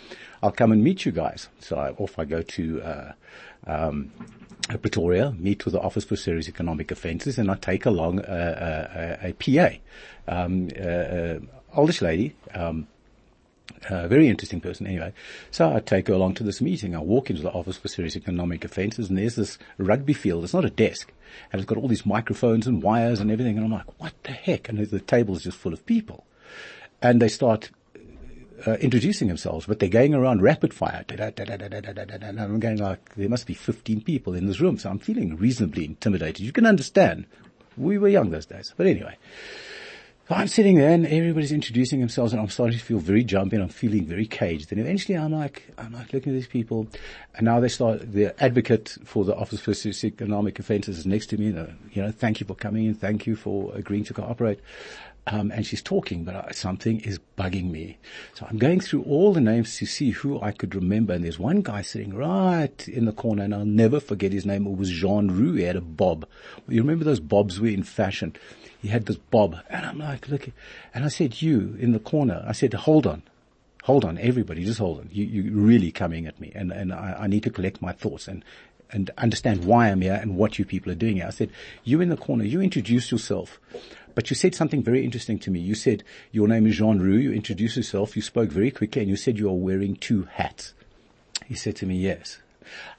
I'll 0.43 0.51
come 0.51 0.71
and 0.71 0.83
meet 0.83 1.05
you 1.05 1.11
guys. 1.11 1.49
So 1.59 1.77
I, 1.77 1.89
off 1.91 2.19
I 2.19 2.25
go 2.25 2.41
to, 2.41 2.81
uh, 2.81 3.11
um, 3.65 4.11
Pretoria, 4.81 5.31
meet 5.37 5.63
with 5.63 5.73
the 5.73 5.79
Office 5.79 6.03
for 6.03 6.17
Serious 6.17 6.49
Economic 6.49 6.91
Offences, 6.91 7.37
and 7.37 7.49
I 7.49 7.55
take 7.55 7.85
along 7.85 8.19
a, 8.19 9.19
a, 9.23 9.29
a, 9.29 9.33
PA, 9.33 9.77
um, 10.27 10.69
uh, 10.77 11.35
oldish 11.73 12.01
lady, 12.01 12.35
um, 12.53 12.87
a 13.89 14.07
very 14.07 14.27
interesting 14.27 14.61
person 14.61 14.87
anyway. 14.87 15.13
So 15.51 15.73
I 15.73 15.79
take 15.79 16.07
her 16.07 16.13
along 16.13 16.35
to 16.35 16.43
this 16.43 16.61
meeting. 16.61 16.95
I 16.95 16.99
walk 16.99 17.29
into 17.29 17.41
the 17.41 17.51
Office 17.51 17.77
for 17.77 17.87
Serious 17.87 18.15
Economic 18.15 18.65
Offences 18.65 19.09
and 19.09 19.17
there's 19.17 19.35
this 19.35 19.57
rugby 19.77 20.13
field. 20.13 20.43
It's 20.43 20.53
not 20.53 20.65
a 20.65 20.69
desk. 20.69 21.11
And 21.51 21.59
it's 21.59 21.67
got 21.67 21.77
all 21.77 21.87
these 21.87 22.05
microphones 22.05 22.67
and 22.67 22.81
wires 22.81 23.19
and 23.19 23.31
everything. 23.31 23.57
And 23.57 23.65
I'm 23.65 23.71
like, 23.71 23.99
what 23.99 24.13
the 24.23 24.31
heck? 24.31 24.69
And 24.69 24.79
the 24.79 24.99
table 24.99 25.35
is 25.35 25.43
just 25.43 25.57
full 25.57 25.73
of 25.73 25.85
people. 25.85 26.25
And 27.01 27.21
they 27.21 27.27
start 27.27 27.69
uh, 28.65 28.73
introducing 28.75 29.27
themselves, 29.27 29.65
but 29.65 29.79
they're 29.79 29.89
going 29.89 30.13
around 30.13 30.41
rapid 30.41 30.73
fire. 30.73 31.05
And 31.09 32.39
I'm 32.39 32.59
going 32.59 32.77
like, 32.77 33.15
there 33.15 33.29
must 33.29 33.45
be 33.45 33.53
15 33.53 34.01
people 34.01 34.33
in 34.33 34.47
this 34.47 34.59
room. 34.59 34.77
So 34.77 34.89
I'm 34.89 34.99
feeling 34.99 35.35
reasonably 35.35 35.85
intimidated. 35.85 36.39
You 36.39 36.51
can 36.51 36.65
understand. 36.65 37.25
We 37.75 37.97
were 37.97 38.07
young 38.07 38.31
those 38.31 38.45
days. 38.45 38.73
But 38.75 38.87
anyway. 38.87 39.17
So 40.27 40.35
I'm 40.35 40.49
sitting 40.49 40.75
there 40.75 40.91
and 40.91 41.05
everybody's 41.05 41.53
introducing 41.53 42.01
themselves 42.01 42.33
and 42.33 42.41
I'm 42.41 42.49
starting 42.49 42.77
to 42.77 42.83
feel 42.83 42.99
very 42.99 43.23
jumpy 43.23 43.55
and 43.55 43.63
I'm 43.63 43.69
feeling 43.69 44.05
very 44.05 44.25
caged. 44.25 44.73
And 44.73 44.81
eventually 44.81 45.17
I'm 45.17 45.31
like, 45.31 45.71
I'm 45.77 45.93
like 45.93 46.11
looking 46.11 46.33
at 46.33 46.35
these 46.35 46.47
people 46.47 46.85
and 47.35 47.45
now 47.45 47.61
they 47.61 47.69
start, 47.69 48.11
the 48.11 48.35
advocate 48.43 48.97
for 49.05 49.23
the 49.23 49.33
Office 49.33 49.61
for 49.61 49.71
Economic 50.05 50.59
Offences 50.59 50.97
is 50.99 51.05
next 51.05 51.27
to 51.27 51.37
me. 51.37 51.47
And, 51.47 51.77
you 51.93 52.01
know, 52.01 52.11
thank 52.11 52.41
you 52.41 52.45
for 52.45 52.55
coming 52.55 52.87
in. 52.87 52.93
Thank 52.93 53.25
you 53.25 53.37
for 53.37 53.73
agreeing 53.73 54.03
to 54.03 54.13
cooperate. 54.13 54.59
Um, 55.27 55.49
and 55.49 55.65
she's 55.65 55.81
talking, 55.81 56.25
but 56.25 56.35
uh, 56.35 56.51
something 56.51 56.99
is 57.01 57.19
bugging 57.37 57.71
me. 57.71 57.97
So 58.33 58.47
I'm 58.49 58.57
going 58.57 58.81
through 58.81 59.03
all 59.03 59.31
the 59.31 59.39
names 59.39 59.77
to 59.77 59.85
see 59.85 60.11
who 60.11 60.41
I 60.41 60.51
could 60.51 60.75
remember. 60.75 61.13
And 61.13 61.23
there's 61.23 61.39
one 61.39 61.61
guy 61.61 61.81
sitting 61.81 62.13
right 62.13 62.87
in 62.89 63.05
the 63.05 63.13
corner, 63.13 63.43
and 63.43 63.53
I'll 63.55 63.65
never 63.65 64.01
forget 64.01 64.33
his 64.33 64.45
name. 64.45 64.67
It 64.67 64.77
was 64.77 64.89
Jean 64.89 65.29
Roux. 65.29 65.53
He 65.53 65.63
had 65.63 65.75
a 65.77 65.81
bob. 65.81 66.25
You 66.67 66.81
remember 66.81 67.05
those 67.05 67.19
bobs 67.19 67.59
were 67.59 67.67
in 67.67 67.83
fashion. 67.83 68.35
He 68.87 68.93
had 68.93 69.05
this 69.05 69.17
bob, 69.17 69.57
and 69.69 69.85
I'm 69.85 69.99
like, 69.99 70.29
look. 70.29 70.49
And 70.93 71.03
I 71.03 71.09
said, 71.09 71.41
you 71.41 71.75
in 71.77 71.91
the 71.91 71.99
corner. 71.99 72.41
I 72.47 72.53
said, 72.53 72.73
hold 72.73 73.05
on. 73.05 73.21
Hold 73.83 74.05
on, 74.05 74.17
everybody, 74.17 74.63
just 74.63 74.79
hold 74.79 74.99
on. 74.99 75.09
You, 75.11 75.25
you're 75.25 75.53
really 75.53 75.91
coming 75.91 76.25
at 76.25 76.39
me, 76.39 76.53
and, 76.55 76.71
and 76.71 76.93
I, 76.93 77.17
I 77.19 77.27
need 77.27 77.43
to 77.43 77.49
collect 77.49 77.81
my 77.81 77.91
thoughts 77.91 78.29
and, 78.29 78.45
and 78.89 79.11
understand 79.17 79.65
why 79.65 79.89
I'm 79.89 79.99
here 79.99 80.17
and 80.21 80.37
what 80.37 80.57
you 80.57 80.63
people 80.63 80.89
are 80.89 80.95
doing 80.95 81.17
here. 81.17 81.25
I 81.27 81.31
said, 81.31 81.51
you 81.83 81.99
in 81.99 82.07
the 82.07 82.15
corner, 82.15 82.45
you 82.45 82.61
introduce 82.61 83.11
yourself. 83.11 83.59
But 84.15 84.29
you 84.29 84.37
said 84.37 84.55
something 84.55 84.81
very 84.81 85.03
interesting 85.03 85.37
to 85.39 85.51
me. 85.51 85.59
You 85.59 85.75
said 85.75 86.05
your 86.31 86.47
name 86.47 86.65
is 86.65 86.77
Jean 86.77 86.99
Roux. 86.99 87.17
You 87.17 87.33
introduced 87.33 87.75
yourself. 87.75 88.15
You 88.15 88.21
spoke 88.21 88.49
very 88.49 88.71
quickly 88.71 89.01
and 89.01 89.09
you 89.09 89.17
said 89.17 89.37
you 89.37 89.49
are 89.49 89.53
wearing 89.53 89.97
two 89.97 90.23
hats. 90.31 90.73
He 91.45 91.55
said 91.55 91.75
to 91.75 91.85
me, 91.85 91.97
yes. 91.97 92.39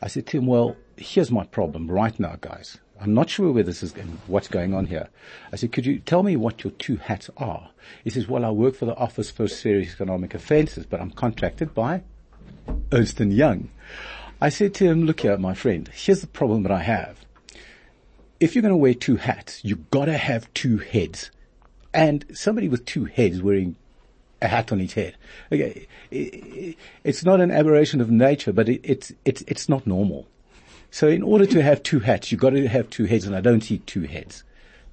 I 0.01 0.07
said 0.07 0.27
to 0.29 0.39
him, 0.39 0.47
well, 0.47 0.77
here's 0.97 1.33
my 1.33 1.45
problem 1.45 1.91
right 1.91 2.19
now, 2.21 2.37
guys. 2.41 2.79
I'm 3.01 3.15
not 3.15 3.31
sure 3.31 3.53
where 3.53 3.63
this 3.63 3.83
is 3.83 3.93
going, 3.93 4.19
what's 4.27 4.49
going 4.49 4.75
on 4.75 4.87
here. 4.87 5.09
I 5.53 5.57
said, 5.57 5.73
could 5.73 5.87
you 5.87 6.01
tell 6.01 6.23
me 6.23 6.37
what 6.37 6.65
your 6.65 6.73
two 6.73 6.97
hats 6.97 7.31
are? 7.37 7.71
He 8.03 8.11
says, 8.11 8.29
well, 8.29 8.45
I 8.45 8.51
work 8.51 8.75
for 8.75 8.87
the 8.87 8.97
Office 8.97 9.31
for 9.31 9.47
Serious 9.47 9.93
Economic 9.93 10.35
Offences, 10.35 10.85
but 10.85 11.01
I'm 11.01 11.11
contracted 11.11 11.75
by 11.75 12.03
Ernst 12.93 13.21
& 13.21 13.21
Young. 13.21 13.71
I 14.41 14.49
said 14.49 14.75
to 14.75 14.85
him, 14.85 15.05
look 15.05 15.21
here, 15.21 15.37
my 15.37 15.55
friend, 15.55 15.89
here's 15.93 16.21
the 16.21 16.27
problem 16.27 16.63
that 16.65 16.73
I 16.73 16.83
have 16.83 17.25
if 18.41 18.55
you're 18.55 18.63
going 18.63 18.73
to 18.73 18.77
wear 18.77 18.95
two 18.95 19.17
hats, 19.17 19.61
you've 19.65 19.91
gotta 19.91 20.17
have 20.17 20.53
two 20.55 20.79
heads. 20.79 21.31
And 21.93 22.25
somebody 22.33 22.69
with 22.69 22.85
two 22.85 23.07
heads 23.07 23.43
wearing 23.43 23.77
a 24.41 24.49
hat 24.49 24.71
on 24.71 24.79
his 24.79 24.93
head. 24.93 25.17
Okay, 25.51 25.87
it's 26.11 27.25
not 27.25 27.41
an 27.41 27.51
aberration 27.51 28.01
of 28.01 28.11
nature, 28.11 28.53
but 28.53 28.69
it's 28.69 29.11
it's 29.25 29.43
it's 29.49 29.69
not 29.69 29.87
normal. 29.87 30.29
So 30.91 31.09
in 31.09 31.23
order 31.23 31.47
to 31.47 31.63
have 31.63 31.83
two 31.83 32.01
hats, 32.01 32.33
you've 32.33 32.41
got 32.41 32.51
to 32.51 32.67
have 32.67 32.89
two 32.91 33.05
heads, 33.05 33.27
and 33.27 33.37
I 33.37 33.41
don't 33.41 33.61
see 33.61 33.79
two 33.79 34.03
heads. 34.03 34.43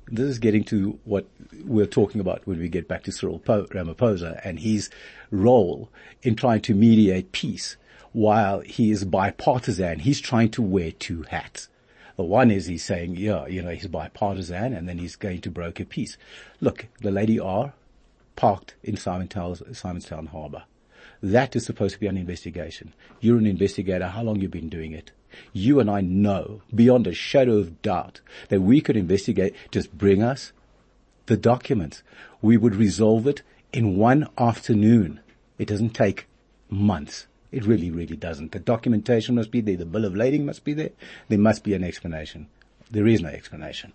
This 0.08 0.28
is 0.28 0.40
getting 0.40 0.64
to 0.66 1.00
what 1.06 1.26
we're 1.64 1.86
talking 1.88 2.22
about 2.22 2.46
when 2.46 2.60
we 2.60 2.70
get 2.70 2.88
back 2.88 3.04
to 3.04 3.12
Cyril 3.12 3.40
Ramaphosa 3.40 4.40
and 4.44 4.60
his 4.60 4.90
role 5.32 5.90
in 6.22 6.36
trying 6.36 6.62
to 6.62 6.76
mediate 6.76 7.32
peace 7.32 7.76
while 8.12 8.60
he 8.60 8.92
is 8.92 9.04
bipartisan. 9.04 10.00
He's 10.00 10.22
trying 10.22 10.50
to 10.52 10.62
wear 10.62 10.92
two 10.92 11.24
hats. 11.24 11.70
The 12.18 12.24
one 12.24 12.52
is 12.52 12.68
he's 12.68 12.84
saying, 12.84 13.16
yeah, 13.18 13.46
you 13.48 13.62
know, 13.62 13.72
he's 13.72 13.88
bipartisan 13.88 14.74
and 14.74 14.88
then 14.88 15.00
he's 15.00 15.16
going 15.16 15.42
to 15.42 15.50
broker 15.50 15.86
peace. 15.86 16.18
Look, 16.62 16.86
the 17.02 17.12
Lady 17.12 17.40
R 17.40 17.74
parked 18.36 18.76
in 18.84 18.96
Simonstown, 18.96 19.62
Simonstown 19.72 20.28
Harbour. 20.28 20.64
That 21.22 21.56
is 21.56 21.66
supposed 21.66 21.96
to 21.96 22.00
be 22.00 22.08
an 22.08 22.18
investigation. 22.18 22.94
You're 23.20 23.38
an 23.38 23.46
investigator. 23.48 24.08
How 24.08 24.24
long 24.24 24.40
you 24.40 24.50
been 24.50 24.70
doing 24.70 24.92
it? 24.92 25.12
You 25.54 25.80
and 25.80 25.90
I 25.90 26.02
know 26.02 26.62
beyond 26.74 27.08
a 27.08 27.14
shadow 27.14 27.58
of 27.58 27.82
doubt 27.82 28.22
that 28.50 28.62
we 28.62 28.82
could 28.82 28.98
investigate. 28.98 29.56
Just 29.72 29.98
bring 29.98 30.22
us 30.22 30.52
the 31.26 31.38
documents. 31.38 32.04
We 32.42 32.58
would 32.58 32.76
resolve 32.76 33.28
it 33.28 33.42
in 33.74 33.98
one 33.98 34.28
afternoon. 34.38 35.20
It 35.58 35.68
doesn't 35.68 35.92
take 35.92 36.28
months. 36.70 37.28
It 37.52 37.66
really, 37.66 37.92
really 37.92 38.16
doesn't. 38.16 38.52
The 38.52 38.60
documentation 38.60 39.36
must 39.36 39.52
be 39.52 39.62
there. 39.62 39.78
The 39.78 39.86
bill 39.86 40.06
of 40.06 40.16
lading 40.16 40.46
must 40.46 40.64
be 40.64 40.74
there. 40.74 40.92
There 41.30 41.40
must 41.40 41.64
be 41.64 41.74
an 41.74 41.84
explanation. 41.84 42.48
There 42.92 43.08
is 43.08 43.22
no 43.22 43.30
explanation. 43.30 43.94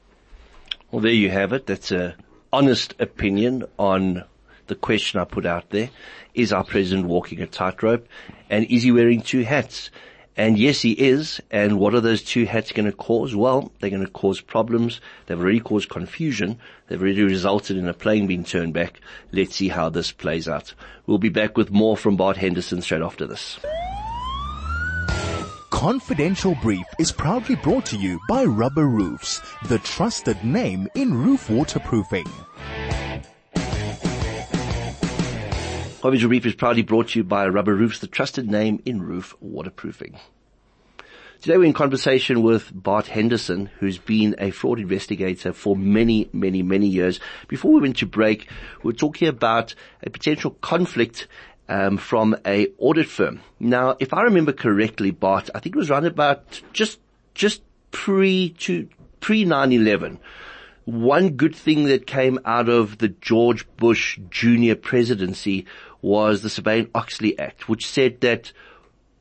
Well, 0.91 1.03
there 1.03 1.13
you 1.13 1.31
have 1.31 1.53
it. 1.53 1.67
That's 1.67 1.93
a 1.93 2.17
honest 2.53 2.95
opinion 2.99 3.65
on 3.79 4.25
the 4.67 4.75
question 4.75 5.21
I 5.21 5.25
put 5.25 5.47
out 5.47 5.71
there. 5.71 5.91
Is 6.35 6.53
our 6.53 6.65
president 6.65 7.07
walking 7.07 7.41
a 7.41 7.47
tightrope? 7.47 8.09
And 8.49 8.65
is 8.67 8.83
he 8.83 8.93
wearing 8.93 9.21
two 9.21 9.43
hats? 9.43 9.91
And 10.41 10.59
yes, 10.59 10.81
he 10.81 10.93
is. 10.93 11.39
And 11.51 11.79
what 11.79 11.95
are 11.95 12.01
those 12.01 12.23
two 12.23 12.47
hats 12.47 12.73
going 12.73 12.91
to 12.91 12.97
cause? 12.97 13.37
Well, 13.37 13.71
they're 13.79 13.91
going 13.91 14.07
to 14.07 14.11
cause 14.11 14.41
problems. 14.41 14.99
They've 15.27 15.39
already 15.39 15.61
caused 15.61 15.91
confusion. 15.91 16.59
They've 16.89 16.99
already 16.99 17.23
resulted 17.25 17.77
in 17.77 17.87
a 17.87 17.93
plane 17.93 18.27
being 18.27 18.45
turned 18.45 18.73
back. 18.73 19.03
Let's 19.33 19.57
see 19.57 19.69
how 19.69 19.91
this 19.91 20.13
plays 20.13 20.49
out. 20.49 20.73
We'll 21.07 21.19
be 21.19 21.29
back 21.29 21.59
with 21.59 21.71
more 21.71 21.95
from 21.95 22.17
Bart 22.17 22.39
Henderson 22.39 22.81
straight 22.81 23.03
after 23.03 23.27
this. 23.27 23.61
Confidential 25.69 26.57
Brief 26.63 26.87
is 26.99 27.13
proudly 27.13 27.57
brought 27.57 27.85
to 27.87 27.99
you 27.99 28.19
by 28.27 28.47
Rubber 28.47 28.87
Roofs, 28.87 29.43
the 29.69 29.79
trusted 29.81 30.43
name 30.43 30.89
in 30.95 31.13
roof 31.13 31.51
waterproofing. 31.51 32.25
Confidential 36.01 36.31
Brief 36.31 36.47
is 36.47 36.55
proudly 36.55 36.81
brought 36.81 37.09
to 37.09 37.19
you 37.19 37.25
by 37.25 37.47
Rubber 37.47 37.75
Roofs, 37.75 37.99
the 37.99 38.07
trusted 38.07 38.51
name 38.51 38.81
in 38.87 39.03
roof 39.03 39.37
waterproofing. 39.39 40.19
Today 41.43 41.59
we're 41.59 41.65
in 41.65 41.75
conversation 41.75 42.43
with 42.43 42.71
Bart 42.73 43.07
Henderson, 43.07 43.67
who's 43.81 43.99
been 43.99 44.35
a 44.39 44.51
fraud 44.51 44.81
investigator 44.81 45.53
for 45.53 45.77
many, 45.77 46.31
many, 46.33 46.63
many 46.63 46.87
years. 46.87 47.21
Before 47.49 47.71
we 47.75 47.83
went 47.83 47.99
to 47.99 48.07
break, 48.07 48.49
we 48.83 48.93
are 48.93 48.97
talking 48.97 49.29
about 49.29 49.75
a 50.03 50.09
potential 50.09 50.53
conflict 50.63 51.29
um, 51.69 51.99
from 51.99 52.35
a 52.47 52.69
audit 52.79 53.07
firm. 53.07 53.43
Now, 53.59 53.97
if 54.01 54.15
I 54.15 54.23
remember 54.23 54.55
correctly, 54.55 55.11
Bart, 55.11 55.51
I 55.55 55.61
think 55.61 55.77
it 55.77 55.79
was 55.79 55.91
around 55.91 56.07
about 56.07 56.63
just 56.73 56.99
just 57.35 57.61
pre 57.91 58.55
to 58.61 58.89
pre 59.21 59.45
9/11 59.45 60.19
one 60.91 61.31
good 61.31 61.55
thing 61.55 61.85
that 61.85 62.07
came 62.07 62.39
out 62.45 62.69
of 62.69 62.99
the 62.99 63.09
George 63.09 63.67
Bush 63.77 64.19
Jr. 64.31 64.75
presidency 64.75 65.67
was 66.03 66.43
the 66.43 66.49
Sarbanes-Oxley 66.49 67.39
Act, 67.39 67.69
which 67.69 67.87
said 67.87 68.21
that 68.21 68.53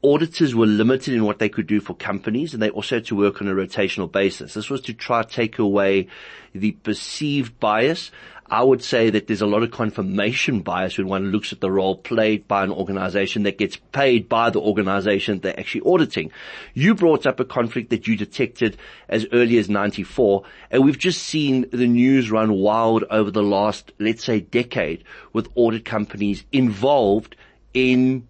auditors 0.02 0.56
were 0.56 0.66
limited 0.66 1.14
in 1.14 1.26
what 1.26 1.40
they 1.40 1.50
could 1.50 1.68
do 1.68 1.82
for 1.82 1.94
companies 1.94 2.54
and 2.54 2.64
they 2.64 2.70
also 2.70 2.96
had 2.96 3.06
to 3.06 3.16
work 3.16 3.42
on 3.42 3.48
a 3.50 3.54
rotational 3.54 4.10
basis. 4.10 4.54
This 4.54 4.70
was 4.70 4.82
to 4.82 4.94
try 4.94 5.24
to 5.24 5.30
take 5.30 5.60
away 5.60 6.08
the 6.54 6.72
perceived 6.72 7.60
bias 7.60 8.12
I 8.52 8.64
would 8.64 8.84
say 8.84 9.10
that 9.12 9.28
there's 9.28 9.42
a 9.42 9.48
lot 9.48 9.64
of 9.64 9.72
confirmation 9.72 10.62
bias 10.62 10.98
when 10.98 11.08
one 11.08 11.32
looks 11.32 11.54
at 11.54 11.62
the 11.62 11.72
role 11.72 11.96
played 11.96 12.48
by 12.48 12.64
an 12.64 12.72
organization 12.72 13.44
that 13.44 13.58
gets 13.58 13.76
paid 13.92 14.28
by 14.28 14.50
the 14.50 14.60
organization 14.60 15.40
they're 15.40 15.60
actually 15.60 15.82
auditing. 15.86 16.32
You 16.74 16.96
brought 16.96 17.28
up 17.28 17.40
a 17.40 17.46
conflict 17.46 17.92
that 17.92 18.08
you 18.08 18.16
detected 18.16 18.78
as 19.08 19.28
early 19.32 19.58
as 19.58 19.70
94 19.70 20.44
and 20.72 20.84
we've 20.84 20.98
just 20.98 21.24
seen 21.24 21.70
the 21.72 21.88
news 21.88 22.32
run 22.32 22.54
wild 22.54 23.04
over 23.12 23.30
the 23.30 23.44
last, 23.44 23.92
let's 24.00 24.24
say 24.24 24.40
decade 24.40 25.04
with 25.32 25.48
audit 25.56 25.86
companies 25.86 26.44
involved 26.52 27.36
in 27.74 28.28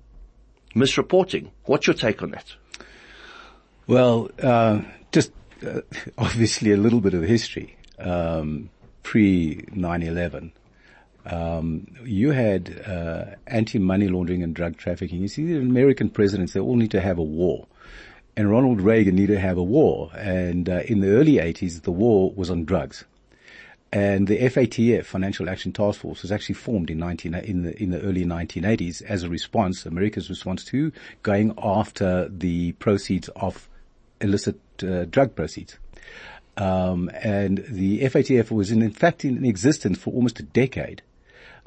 misreporting. 0.75 1.49
What's 1.65 1.87
your 1.87 1.95
take 1.95 2.21
on 2.21 2.31
that? 2.31 2.55
Well, 3.87 4.29
uh, 4.41 4.81
just 5.11 5.31
uh, 5.65 5.81
obviously 6.17 6.71
a 6.71 6.77
little 6.77 7.01
bit 7.01 7.13
of 7.13 7.23
history. 7.23 7.77
Um, 7.97 8.69
pre 9.09 9.55
9/11, 9.73 10.51
um, 11.25 11.87
you 12.05 12.29
had 12.29 12.79
uh, 12.85 13.25
anti-money 13.47 14.07
laundering 14.07 14.43
and 14.43 14.53
drug 14.53 14.77
trafficking. 14.77 15.19
You 15.19 15.27
see, 15.27 15.47
the 15.47 15.57
American 15.57 16.11
presidents 16.11 16.53
they 16.53 16.59
all 16.59 16.75
need 16.75 16.91
to 16.91 17.01
have 17.01 17.17
a 17.17 17.23
war, 17.23 17.65
and 18.37 18.51
Ronald 18.51 18.81
Reagan 18.81 19.15
needed 19.15 19.33
to 19.33 19.39
have 19.39 19.57
a 19.57 19.63
war. 19.63 20.11
And 20.15 20.69
uh, 20.69 20.83
in 20.85 20.99
the 20.99 21.09
early 21.09 21.37
80s, 21.37 21.81
the 21.81 21.91
war 21.91 22.31
was 22.35 22.51
on 22.51 22.65
drugs. 22.65 23.05
And 23.91 24.27
the 24.27 24.37
FATF, 24.37 25.05
Financial 25.05 25.49
Action 25.49 25.71
Task 25.71 26.01
Force, 26.01 26.21
was 26.21 26.31
actually 26.31 26.53
formed 26.53 26.91
in 26.91 26.99
19, 26.99 27.33
in 27.33 27.63
the, 27.63 27.81
in 27.81 27.89
the 27.89 28.01
early 28.01 28.25
1980s 28.25 29.01
as 29.01 29.23
a 29.23 29.29
response, 29.29 29.87
America's 29.87 30.29
response 30.29 30.63
to 30.65 30.91
going 31.23 31.55
after 31.57 32.29
the 32.29 32.73
proceeds 32.73 33.27
of 33.29 33.67
illicit 34.21 34.59
uh, 34.83 35.05
drug 35.05 35.35
proceeds. 35.35 35.79
Um, 36.59 37.09
and 37.15 37.63
the 37.69 38.01
FATF 38.01 38.51
was 38.51 38.69
in, 38.69 38.81
in 38.81 38.91
fact 38.91 39.23
in 39.23 39.45
existence 39.45 39.97
for 39.97 40.13
almost 40.13 40.39
a 40.39 40.43
decade. 40.43 41.01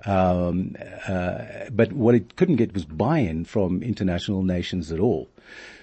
Um, 0.04 0.76
uh, 1.08 1.44
but 1.70 1.92
what 1.92 2.14
it 2.14 2.36
couldn't 2.36 2.56
get 2.56 2.74
was 2.74 2.84
buy-in 2.84 3.44
from 3.44 3.82
international 3.82 4.42
nations 4.42 4.92
at 4.92 5.00
all. 5.00 5.28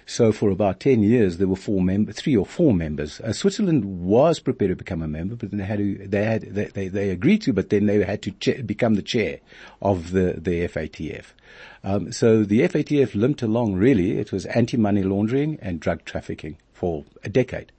So 0.05 0.31
for 0.31 0.49
about 0.49 0.79
10 0.79 1.03
years, 1.03 1.37
there 1.37 1.47
were 1.47 1.55
four 1.55 1.81
members, 1.81 2.15
three 2.15 2.35
or 2.35 2.45
four 2.45 2.73
members. 2.73 3.21
Uh, 3.21 3.31
Switzerland 3.31 3.85
was 3.85 4.39
prepared 4.39 4.69
to 4.69 4.75
become 4.75 5.01
a 5.01 5.07
member, 5.07 5.35
but 5.35 5.51
they 5.51 5.63
had 5.63 5.77
to, 5.77 6.07
they 6.07 6.23
had, 6.23 6.41
they, 6.41 6.65
they, 6.65 6.87
they 6.87 7.09
agreed 7.11 7.43
to, 7.43 7.53
but 7.53 7.69
then 7.69 7.85
they 7.85 8.03
had 8.03 8.21
to 8.23 8.31
cha- 8.31 8.61
become 8.63 8.95
the 8.95 9.03
chair 9.03 9.39
of 9.81 10.11
the, 10.11 10.35
the 10.37 10.67
FATF. 10.67 11.25
Um, 11.83 12.11
so 12.11 12.43
the 12.43 12.61
FATF 12.61 13.15
limped 13.15 13.41
along 13.41 13.75
really. 13.75 14.17
It 14.17 14.31
was 14.31 14.45
anti-money 14.47 15.03
laundering 15.03 15.57
and 15.61 15.79
drug 15.79 16.05
trafficking 16.05 16.57
for 16.73 17.05
a 17.23 17.29
decade. 17.29 17.71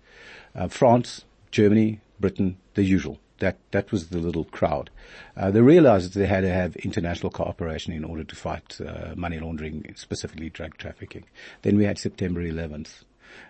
Uh, 0.54 0.68
France, 0.68 1.24
Germany, 1.50 2.00
Britain, 2.18 2.56
the 2.74 2.82
usual. 2.82 3.18
That 3.38 3.56
that 3.70 3.90
was 3.90 4.08
the 4.08 4.18
little 4.18 4.44
crowd. 4.44 4.90
Uh, 5.34 5.50
they 5.50 5.62
realized 5.62 6.12
that 6.12 6.18
they 6.18 6.26
had 6.26 6.42
to 6.42 6.52
have 6.52 6.76
international 6.76 7.30
cooperation 7.30 7.94
in 7.94 8.04
order 8.04 8.22
to 8.22 8.36
fight 8.36 8.78
uh, 8.86 9.14
money 9.16 9.38
laundering, 9.38 9.94
specifically 9.96 10.50
drug 10.50 10.76
trafficking. 10.76 11.24
Then 11.62 11.78
we 11.78 11.84
had 11.84 11.98
September 11.98 12.42
11th 12.42 13.04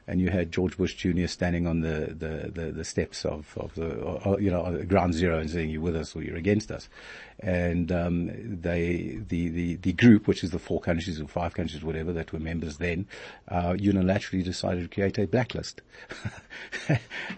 and 0.07 0.21
you 0.21 0.31
had 0.31 0.51
George 0.53 0.77
Bush 0.77 0.95
Jr. 0.95 1.27
standing 1.27 1.67
on 1.67 1.81
the, 1.81 2.15
the, 2.19 2.51
the, 2.53 2.73
the 2.73 2.85
steps 2.85 3.25
of, 3.25 3.53
of 3.57 3.75
the, 3.75 3.95
or, 3.95 4.41
you 4.41 4.51
know, 4.51 4.83
ground 4.89 5.15
zero 5.15 5.39
and 5.39 5.49
saying 5.49 5.71
you're 5.71 5.81
with 5.81 5.97
us 5.97 6.17
or 6.17 6.23
you're 6.23 6.37
against 6.37 6.71
us. 6.71 6.89
And, 7.39 7.91
um, 7.91 8.61
they, 8.61 9.19
the, 9.29 9.49
the, 9.49 9.77
the 9.77 9.93
group, 9.93 10.27
which 10.27 10.45
is 10.45 10.51
the 10.51 10.59
four 10.59 10.81
countries 10.81 11.21
or 11.21 11.27
five 11.27 11.55
countries, 11.55 11.83
whatever, 11.83 12.13
that 12.13 12.33
were 12.33 12.39
members 12.39 12.77
then, 12.77 13.07
uh, 13.49 13.73
unilaterally 13.73 14.45
decided 14.45 14.83
to 14.83 14.95
create 14.95 15.17
a 15.19 15.27
blacklist. 15.27 15.81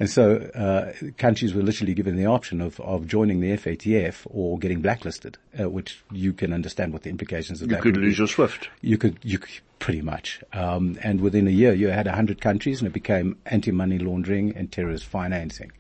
and 0.00 0.10
so, 0.10 0.36
uh, 0.54 0.92
countries 1.18 1.54
were 1.54 1.62
literally 1.62 1.94
given 1.94 2.16
the 2.16 2.26
option 2.26 2.60
of, 2.60 2.80
of 2.80 3.06
joining 3.06 3.40
the 3.40 3.52
FATF 3.56 4.26
or 4.30 4.58
getting 4.58 4.80
blacklisted, 4.80 5.38
uh, 5.60 5.68
which 5.68 6.02
you 6.10 6.32
can 6.32 6.52
understand 6.52 6.92
what 6.92 7.02
the 7.02 7.10
implications 7.10 7.62
of 7.62 7.68
You 7.70 7.76
that 7.76 7.84
You 7.84 7.92
could 7.92 8.00
lose 8.00 8.16
be. 8.16 8.18
your 8.18 8.28
SWIFT. 8.28 8.68
You 8.80 8.98
could, 8.98 9.18
you 9.22 9.38
could, 9.38 9.50
pretty 9.82 10.00
much. 10.00 10.40
Um, 10.52 10.96
and 11.02 11.20
within 11.20 11.48
a 11.48 11.50
year, 11.50 11.74
you 11.74 11.88
had 11.88 12.06
100 12.06 12.40
countries 12.40 12.78
and 12.80 12.86
it 12.86 12.92
became 12.92 13.36
anti-money 13.46 13.98
laundering 13.98 14.56
and 14.56 14.70
terrorist 14.70 15.04
financing, 15.04 15.72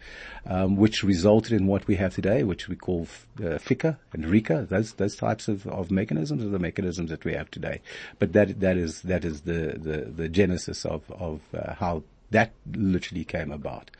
um, 0.44 0.74
which 0.74 1.04
resulted 1.04 1.52
in 1.52 1.68
what 1.68 1.86
we 1.86 1.94
have 1.94 2.12
today, 2.12 2.42
which 2.42 2.66
we 2.66 2.74
call 2.74 3.06
uh, 3.38 3.58
FICA 3.60 3.96
and 4.12 4.24
RICA. 4.24 4.66
Those, 4.68 4.94
those 4.94 5.14
types 5.14 5.46
of, 5.46 5.68
of 5.68 5.92
mechanisms 5.92 6.44
are 6.44 6.48
the 6.48 6.58
mechanisms 6.58 7.10
that 7.10 7.24
we 7.24 7.34
have 7.34 7.48
today. 7.52 7.80
But 8.18 8.32
that, 8.32 8.58
that 8.58 8.76
is, 8.76 9.02
that 9.02 9.24
is 9.24 9.42
the, 9.42 9.78
the, 9.78 10.10
the 10.10 10.28
genesis 10.28 10.84
of, 10.84 11.08
of 11.12 11.40
uh, 11.54 11.74
how 11.74 12.02
that 12.32 12.50
literally 12.74 13.24
came 13.24 13.52
about. 13.52 13.92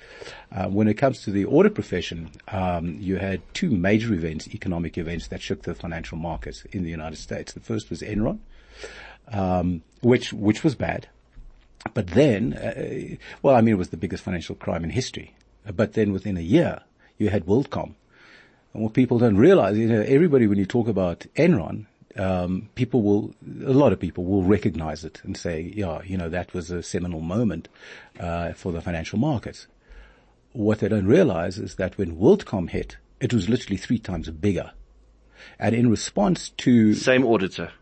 Uh, 0.50 0.66
when 0.66 0.88
it 0.88 0.94
comes 0.94 1.22
to 1.22 1.30
the 1.30 1.44
audit 1.44 1.76
profession, 1.76 2.28
um, 2.48 2.96
you 2.98 3.18
had 3.18 3.40
two 3.54 3.70
major 3.70 4.12
events, 4.14 4.48
economic 4.48 4.98
events 4.98 5.28
that 5.28 5.40
shook 5.40 5.62
the 5.62 5.76
financial 5.76 6.18
markets 6.18 6.64
in 6.72 6.82
the 6.82 6.90
United 6.90 7.18
States. 7.18 7.52
The 7.52 7.60
first 7.60 7.88
was 7.88 8.02
Enron, 8.02 8.40
um, 9.28 9.82
which 10.00 10.32
which 10.32 10.64
was 10.64 10.74
bad. 10.74 11.08
But 11.94 12.08
then, 12.08 12.54
uh, 12.54 13.16
well, 13.42 13.56
I 13.56 13.60
mean, 13.60 13.74
it 13.74 13.78
was 13.78 13.90
the 13.90 13.96
biggest 13.96 14.22
financial 14.22 14.54
crime 14.54 14.84
in 14.84 14.90
history. 14.90 15.34
But 15.64 15.94
then 15.94 16.12
within 16.12 16.36
a 16.36 16.40
year, 16.40 16.82
you 17.18 17.28
had 17.28 17.46
WorldCom. 17.46 17.94
And 18.74 18.82
what 18.82 18.94
people 18.94 19.18
don't 19.18 19.36
realize, 19.36 19.76
you 19.76 19.88
know, 19.88 20.00
everybody 20.02 20.46
when 20.46 20.58
you 20.58 20.66
talk 20.66 20.88
about 20.88 21.26
Enron, 21.36 21.86
um, 22.16 22.68
people 22.74 23.02
will, 23.02 23.34
a 23.64 23.72
lot 23.72 23.92
of 23.92 24.00
people 24.00 24.24
will 24.24 24.42
recognize 24.42 25.04
it 25.04 25.20
and 25.24 25.36
say, 25.36 25.72
yeah, 25.74 26.02
you 26.04 26.16
know, 26.16 26.28
that 26.28 26.52
was 26.54 26.70
a 26.70 26.82
seminal 26.82 27.20
moment 27.20 27.68
uh, 28.20 28.52
for 28.52 28.72
the 28.72 28.80
financial 28.80 29.18
markets. 29.18 29.66
What 30.52 30.80
they 30.80 30.88
don't 30.88 31.06
realize 31.06 31.58
is 31.58 31.76
that 31.76 31.96
when 31.96 32.16
WorldCom 32.16 32.70
hit, 32.70 32.96
it 33.20 33.32
was 33.32 33.48
literally 33.48 33.76
three 33.76 33.98
times 33.98 34.28
bigger. 34.30 34.72
And 35.58 35.74
in 35.74 35.90
response 35.90 36.50
to 36.58 36.94
Same 36.94 37.24
auditor. 37.24 37.72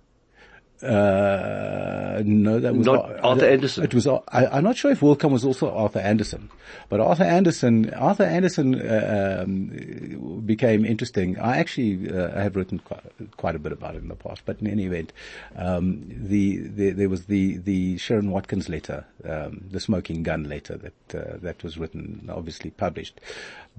Uh, 0.82 2.22
no, 2.24 2.58
that 2.58 2.74
was 2.74 2.86
Not 2.86 3.22
Arthur 3.22 3.46
Andersen. 3.46 3.84
It 3.84 3.92
was. 3.92 4.06
I, 4.06 4.20
I'm 4.32 4.64
not 4.64 4.76
sure 4.76 4.90
if 4.90 5.00
WorldCom 5.00 5.30
was 5.30 5.44
also 5.44 5.70
Arthur 5.70 5.98
Andersen, 5.98 6.48
but 6.88 7.00
Arthur 7.00 7.24
Andersen, 7.24 7.92
Arthur 7.92 8.24
Andersen 8.24 8.80
uh, 8.80 9.42
um, 9.42 10.42
became 10.46 10.86
interesting. 10.86 11.38
I 11.38 11.58
actually 11.58 12.10
uh, 12.10 12.38
I 12.38 12.42
have 12.42 12.56
written 12.56 12.78
quite, 12.78 13.02
quite 13.36 13.54
a 13.56 13.58
bit 13.58 13.72
about 13.72 13.94
it 13.94 14.02
in 14.02 14.08
the 14.08 14.14
past, 14.14 14.42
but 14.46 14.60
in 14.60 14.66
any 14.68 14.86
event, 14.86 15.12
um, 15.56 16.04
the, 16.08 16.56
the 16.58 16.90
there 16.92 17.10
was 17.10 17.26
the 17.26 17.58
the 17.58 17.96
Sherron 17.96 18.30
Watkins 18.30 18.70
letter, 18.70 19.04
um, 19.24 19.64
the 19.70 19.80
smoking 19.80 20.22
gun 20.22 20.44
letter 20.44 20.78
that 20.78 21.14
uh, 21.14 21.36
that 21.42 21.62
was 21.62 21.76
written, 21.76 22.30
obviously 22.32 22.70
published. 22.70 23.20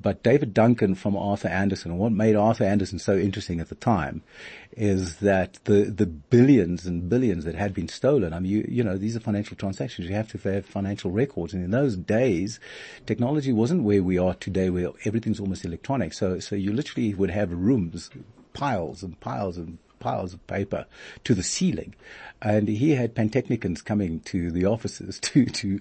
But 0.01 0.24
David 0.24 0.53
Duncan 0.53 0.96
from 0.96 1.15
Arthur 1.15 1.50
Andersen, 1.50 1.98
what 1.98 2.12
made 2.12 2.36
Arthur 2.36 2.63
Andersen 2.63 3.00
so 3.00 3.17
interesting 3.17 3.60
at 3.60 3.70
the 3.70 3.75
time, 3.75 4.24
is 4.72 5.17
that 5.17 5.59
the 5.66 5.83
the 5.83 6.05
billions 6.05 6.85
and 6.85 7.09
billions 7.09 7.46
that 7.46 7.55
had 7.55 7.74
been 7.74 7.87
stolen. 7.87 8.33
I 8.33 8.40
mean, 8.40 8.51
you, 8.51 8.66
you 8.68 8.83
know, 8.83 8.98
these 8.98 9.16
are 9.16 9.20
financial 9.20 9.57
transactions. 9.57 10.07
You 10.07 10.16
have 10.16 10.29
to 10.29 10.37
have 10.50 10.66
financial 10.66 11.11
records. 11.11 11.53
And 11.53 11.64
in 11.64 11.72
those 11.72 11.96
days, 11.96 12.59
technology 13.05 13.51
wasn't 13.51 13.83
where 13.83 14.03
we 14.03 14.18
are 14.18 14.33
today 14.35 14.70
where 14.70 14.92
everything's 15.05 15.40
almost 15.40 15.66
electronic. 15.66 16.14
So, 16.14 16.40
so 16.40 16.55
you 16.55 16.74
literally 16.74 17.14
would 17.14 17.31
have 17.31 17.51
rooms, 17.51 18.09
piles 18.53 19.03
and 19.03 19.20
piles 19.20 19.57
and 19.57 19.77
piles 20.00 20.33
of 20.33 20.46
paper 20.48 20.85
to 21.24 21.33
the 21.33 21.44
ceiling. 21.44 21.96
And 22.42 22.68
he 22.68 22.92
had 22.92 23.16
pantechnicons 23.16 23.85
coming 23.85 24.20
to 24.22 24.51
the 24.51 24.66
offices 24.66 25.20
to, 25.22 25.46
to, 25.46 25.79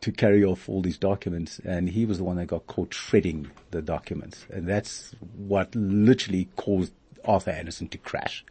to 0.00 0.12
carry 0.12 0.44
off 0.44 0.68
all 0.68 0.80
these 0.80 0.98
documents 0.98 1.60
and 1.64 1.88
he 1.88 2.06
was 2.06 2.18
the 2.18 2.24
one 2.24 2.36
that 2.36 2.46
got 2.46 2.66
caught 2.66 2.94
shredding 2.94 3.50
the 3.70 3.82
documents. 3.82 4.46
And 4.50 4.66
that's 4.66 5.14
what 5.36 5.74
literally 5.74 6.48
caused 6.56 6.92
Arthur 7.24 7.50
Andersen 7.50 7.88
to 7.88 7.98
crash. 7.98 8.44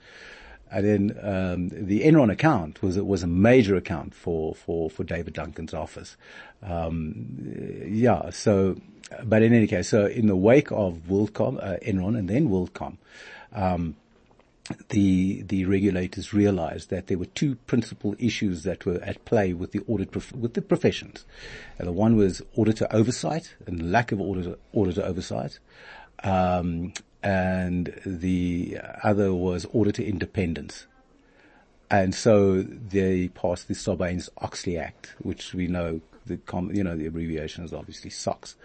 And 0.69 0.85
then 0.85 1.19
um, 1.21 1.69
the 1.69 2.01
Enron 2.01 2.29
account 2.29 2.81
was 2.81 2.99
was 2.99 3.23
a 3.23 3.27
major 3.27 3.77
account 3.77 4.13
for 4.13 4.53
for 4.53 4.89
for 4.89 5.05
David 5.05 5.33
Duncan's 5.33 5.73
office. 5.73 6.17
Um, 6.61 7.85
yeah. 7.87 8.31
So, 8.31 8.75
but 9.23 9.43
in 9.43 9.53
any 9.53 9.67
case, 9.67 9.87
so 9.87 10.07
in 10.07 10.27
the 10.27 10.35
wake 10.35 10.71
of 10.71 11.03
WorldCom, 11.07 11.63
uh, 11.63 11.77
Enron, 11.85 12.17
and 12.17 12.29
then 12.29 12.49
WorldCom. 12.49 12.97
Um, 13.53 13.95
the 14.89 15.43
the 15.43 15.65
regulators 15.65 16.33
realized 16.33 16.89
that 16.89 17.07
there 17.07 17.17
were 17.17 17.25
two 17.25 17.55
principal 17.67 18.15
issues 18.19 18.63
that 18.63 18.85
were 18.85 19.01
at 19.03 19.23
play 19.25 19.53
with 19.53 19.71
the 19.71 19.81
audit 19.87 20.11
prof- 20.11 20.33
with 20.33 20.53
the 20.53 20.61
professions. 20.61 21.25
And 21.77 21.87
the 21.87 21.93
one 21.93 22.15
was 22.15 22.41
auditor 22.55 22.87
oversight 22.91 23.55
and 23.65 23.91
lack 23.91 24.11
of 24.11 24.19
auditor 24.19 24.57
auditor 24.73 25.03
oversight, 25.03 25.59
um, 26.23 26.93
and 27.23 27.93
the 28.05 28.79
other 29.03 29.33
was 29.33 29.65
auditor 29.73 30.03
independence. 30.03 30.87
And 31.89 32.13
so 32.13 32.61
they 32.61 33.29
passed 33.29 33.69
the 33.69 33.73
Sarbanes-Oxley 33.73 34.77
Act, 34.77 35.15
which 35.19 35.53
we 35.53 35.67
know 35.67 36.01
the 36.25 36.35
com- 36.35 36.75
you 36.75 36.83
know 36.83 36.97
the 36.97 37.05
abbreviation 37.05 37.63
is 37.63 37.73
obviously 37.73 38.09
SOX, 38.09 38.57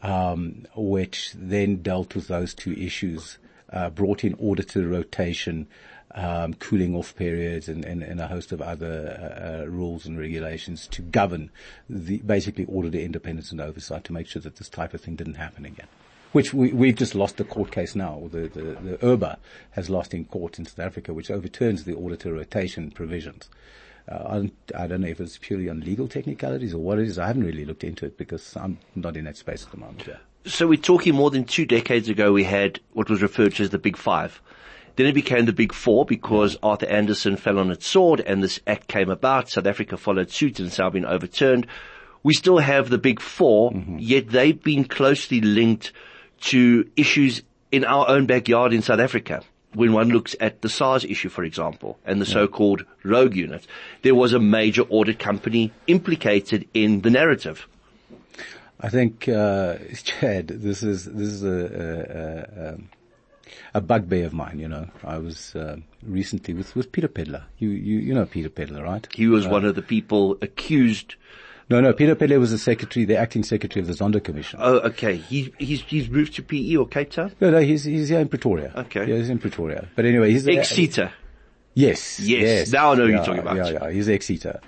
um, 0.00 0.64
which 0.74 1.34
then 1.36 1.82
dealt 1.82 2.14
with 2.14 2.28
those 2.28 2.54
two 2.54 2.72
issues 2.72 3.36
uh, 3.72 3.90
brought 3.90 4.24
in 4.24 4.34
auditor 4.34 4.86
rotation, 4.86 5.66
um, 6.14 6.54
cooling 6.54 6.94
off 6.94 7.14
periods, 7.16 7.68
and, 7.68 7.84
and, 7.84 8.02
and, 8.02 8.20
a 8.20 8.28
host 8.28 8.52
of 8.52 8.62
other 8.62 9.64
uh, 9.64 9.68
rules 9.68 10.06
and 10.06 10.18
regulations 10.18 10.86
to 10.88 11.02
govern 11.02 11.50
the 11.88 12.18
basically 12.18 12.66
auditor 12.66 12.98
independence 12.98 13.50
and 13.50 13.60
oversight 13.60 14.04
to 14.04 14.12
make 14.12 14.26
sure 14.28 14.42
that 14.42 14.56
this 14.56 14.68
type 14.68 14.94
of 14.94 15.00
thing 15.00 15.16
didn't 15.16 15.34
happen 15.34 15.64
again. 15.64 15.88
Which 16.32 16.52
we, 16.52 16.72
we've 16.72 16.96
just 16.96 17.14
lost 17.14 17.36
the 17.36 17.44
court 17.44 17.70
case 17.70 17.94
now. 17.94 18.28
The, 18.30 18.48
the, 18.48 18.62
the 18.62 18.98
IRBA 18.98 19.36
has 19.72 19.88
lost 19.88 20.14
in 20.14 20.24
court 20.24 20.58
in 20.58 20.66
South 20.66 20.80
Africa, 20.80 21.12
which 21.14 21.30
overturns 21.30 21.84
the 21.84 21.94
auditor 21.96 22.32
rotation 22.32 22.90
provisions. 22.90 23.48
Uh, 24.08 24.42
I 24.76 24.86
don't 24.86 25.00
know 25.00 25.08
if 25.08 25.20
it's 25.20 25.38
purely 25.38 25.68
on 25.68 25.80
legal 25.80 26.08
technicalities 26.08 26.74
or 26.74 26.78
what 26.78 26.98
it 26.98 27.08
is. 27.08 27.18
I 27.18 27.26
haven't 27.26 27.44
really 27.44 27.64
looked 27.64 27.84
into 27.84 28.04
it 28.04 28.18
because 28.18 28.56
I'm 28.56 28.78
not 28.94 29.16
in 29.16 29.24
that 29.24 29.36
space 29.36 29.64
at 29.64 29.70
the 29.70 29.78
moment. 29.78 30.06
Yeah. 30.06 30.16
So 30.46 30.66
we're 30.66 30.76
talking 30.76 31.14
more 31.14 31.30
than 31.30 31.44
two 31.44 31.64
decades 31.64 32.10
ago 32.10 32.30
we 32.32 32.44
had 32.44 32.78
what 32.92 33.08
was 33.08 33.22
referred 33.22 33.54
to 33.54 33.62
as 33.62 33.70
the 33.70 33.78
Big 33.78 33.96
Five. 33.96 34.42
Then 34.96 35.06
it 35.06 35.14
became 35.14 35.46
the 35.46 35.54
Big 35.54 35.72
Four 35.72 36.04
because 36.04 36.58
Arthur 36.62 36.86
Andersen 36.86 37.36
fell 37.36 37.58
on 37.58 37.70
its 37.70 37.86
sword 37.86 38.20
and 38.20 38.42
this 38.42 38.60
act 38.66 38.86
came 38.86 39.08
about. 39.08 39.48
South 39.48 39.66
Africa 39.66 39.96
followed 39.96 40.30
suit 40.30 40.58
and 40.58 40.68
it's 40.68 40.78
now 40.78 40.90
been 40.90 41.06
overturned. 41.06 41.66
We 42.22 42.34
still 42.34 42.58
have 42.58 42.90
the 42.90 42.98
Big 42.98 43.20
4 43.20 43.72
mm-hmm. 43.72 43.96
yet 43.98 44.28
they've 44.28 44.62
been 44.62 44.84
closely 44.84 45.40
linked 45.40 45.92
to 46.42 46.88
issues 46.94 47.42
in 47.72 47.84
our 47.84 48.08
own 48.08 48.26
backyard 48.26 48.74
in 48.74 48.82
South 48.82 49.00
Africa. 49.00 49.42
When 49.72 49.92
one 49.92 50.10
looks 50.10 50.36
at 50.40 50.60
the 50.60 50.68
SARS 50.68 51.04
issue, 51.04 51.30
for 51.30 51.42
example, 51.42 51.98
and 52.04 52.20
the 52.20 52.26
yeah. 52.26 52.34
so-called 52.34 52.84
rogue 53.02 53.34
unit, 53.34 53.66
there 54.02 54.14
was 54.14 54.32
a 54.32 54.38
major 54.38 54.82
audit 54.82 55.18
company 55.18 55.72
implicated 55.86 56.68
in 56.74 57.00
the 57.00 57.10
narrative. 57.10 57.66
I 58.84 58.90
think, 58.90 59.28
uh, 59.28 59.76
Chad, 60.02 60.48
this 60.48 60.82
is 60.82 61.06
this 61.06 61.28
is 61.28 61.42
a, 61.42 62.76
a, 63.74 63.76
a, 63.76 63.78
a 63.78 63.80
bugbear 63.80 64.26
of 64.26 64.34
mine. 64.34 64.58
You 64.58 64.68
know, 64.68 64.88
I 65.02 65.16
was 65.18 65.56
uh, 65.56 65.76
recently 66.02 66.52
with 66.52 66.76
with 66.76 66.92
Peter 66.92 67.08
Pedler. 67.08 67.44
You 67.58 67.70
you 67.70 67.98
you 67.98 68.14
know 68.14 68.26
Peter 68.26 68.50
Pedler, 68.50 68.82
right? 68.82 69.08
He 69.14 69.26
was 69.26 69.46
uh, 69.46 69.50
one 69.50 69.64
of 69.64 69.74
the 69.74 69.82
people 69.82 70.36
accused. 70.42 71.14
No, 71.70 71.80
no, 71.80 71.94
Peter 71.94 72.14
Pedler 72.14 72.38
was 72.38 72.50
the 72.50 72.58
secretary, 72.58 73.06
the 73.06 73.16
acting 73.16 73.42
secretary 73.42 73.80
of 73.80 73.86
the 73.86 73.94
Zondo 73.94 74.22
Commission. 74.22 74.58
Oh, 74.62 74.80
okay. 74.80 75.16
He, 75.16 75.50
he's, 75.58 75.80
he's 75.80 76.10
moved 76.10 76.34
to 76.34 76.42
PE 76.42 76.76
or 76.76 76.86
Cape 76.86 77.10
Town? 77.10 77.32
No, 77.40 77.50
no, 77.50 77.60
he's, 77.60 77.84
he's 77.84 78.10
here 78.10 78.20
in 78.20 78.28
Pretoria. 78.28 78.70
Okay. 78.76 79.06
Yeah, 79.08 79.16
he's 79.16 79.30
in 79.30 79.38
Pretoria. 79.38 79.88
But 79.96 80.04
anyway, 80.04 80.30
he's 80.30 80.46
ex-SETA. 80.46 81.10
Yes, 81.72 82.20
yes. 82.20 82.42
Yes. 82.42 82.72
Now 82.72 82.92
I 82.92 82.96
know 82.96 83.06
yeah, 83.06 83.16
you're 83.16 83.24
talking 83.24 83.40
about. 83.40 83.56
Yeah, 83.56 83.70
yeah. 83.70 83.90
He's 83.90 84.10
ex-SETA. 84.10 84.60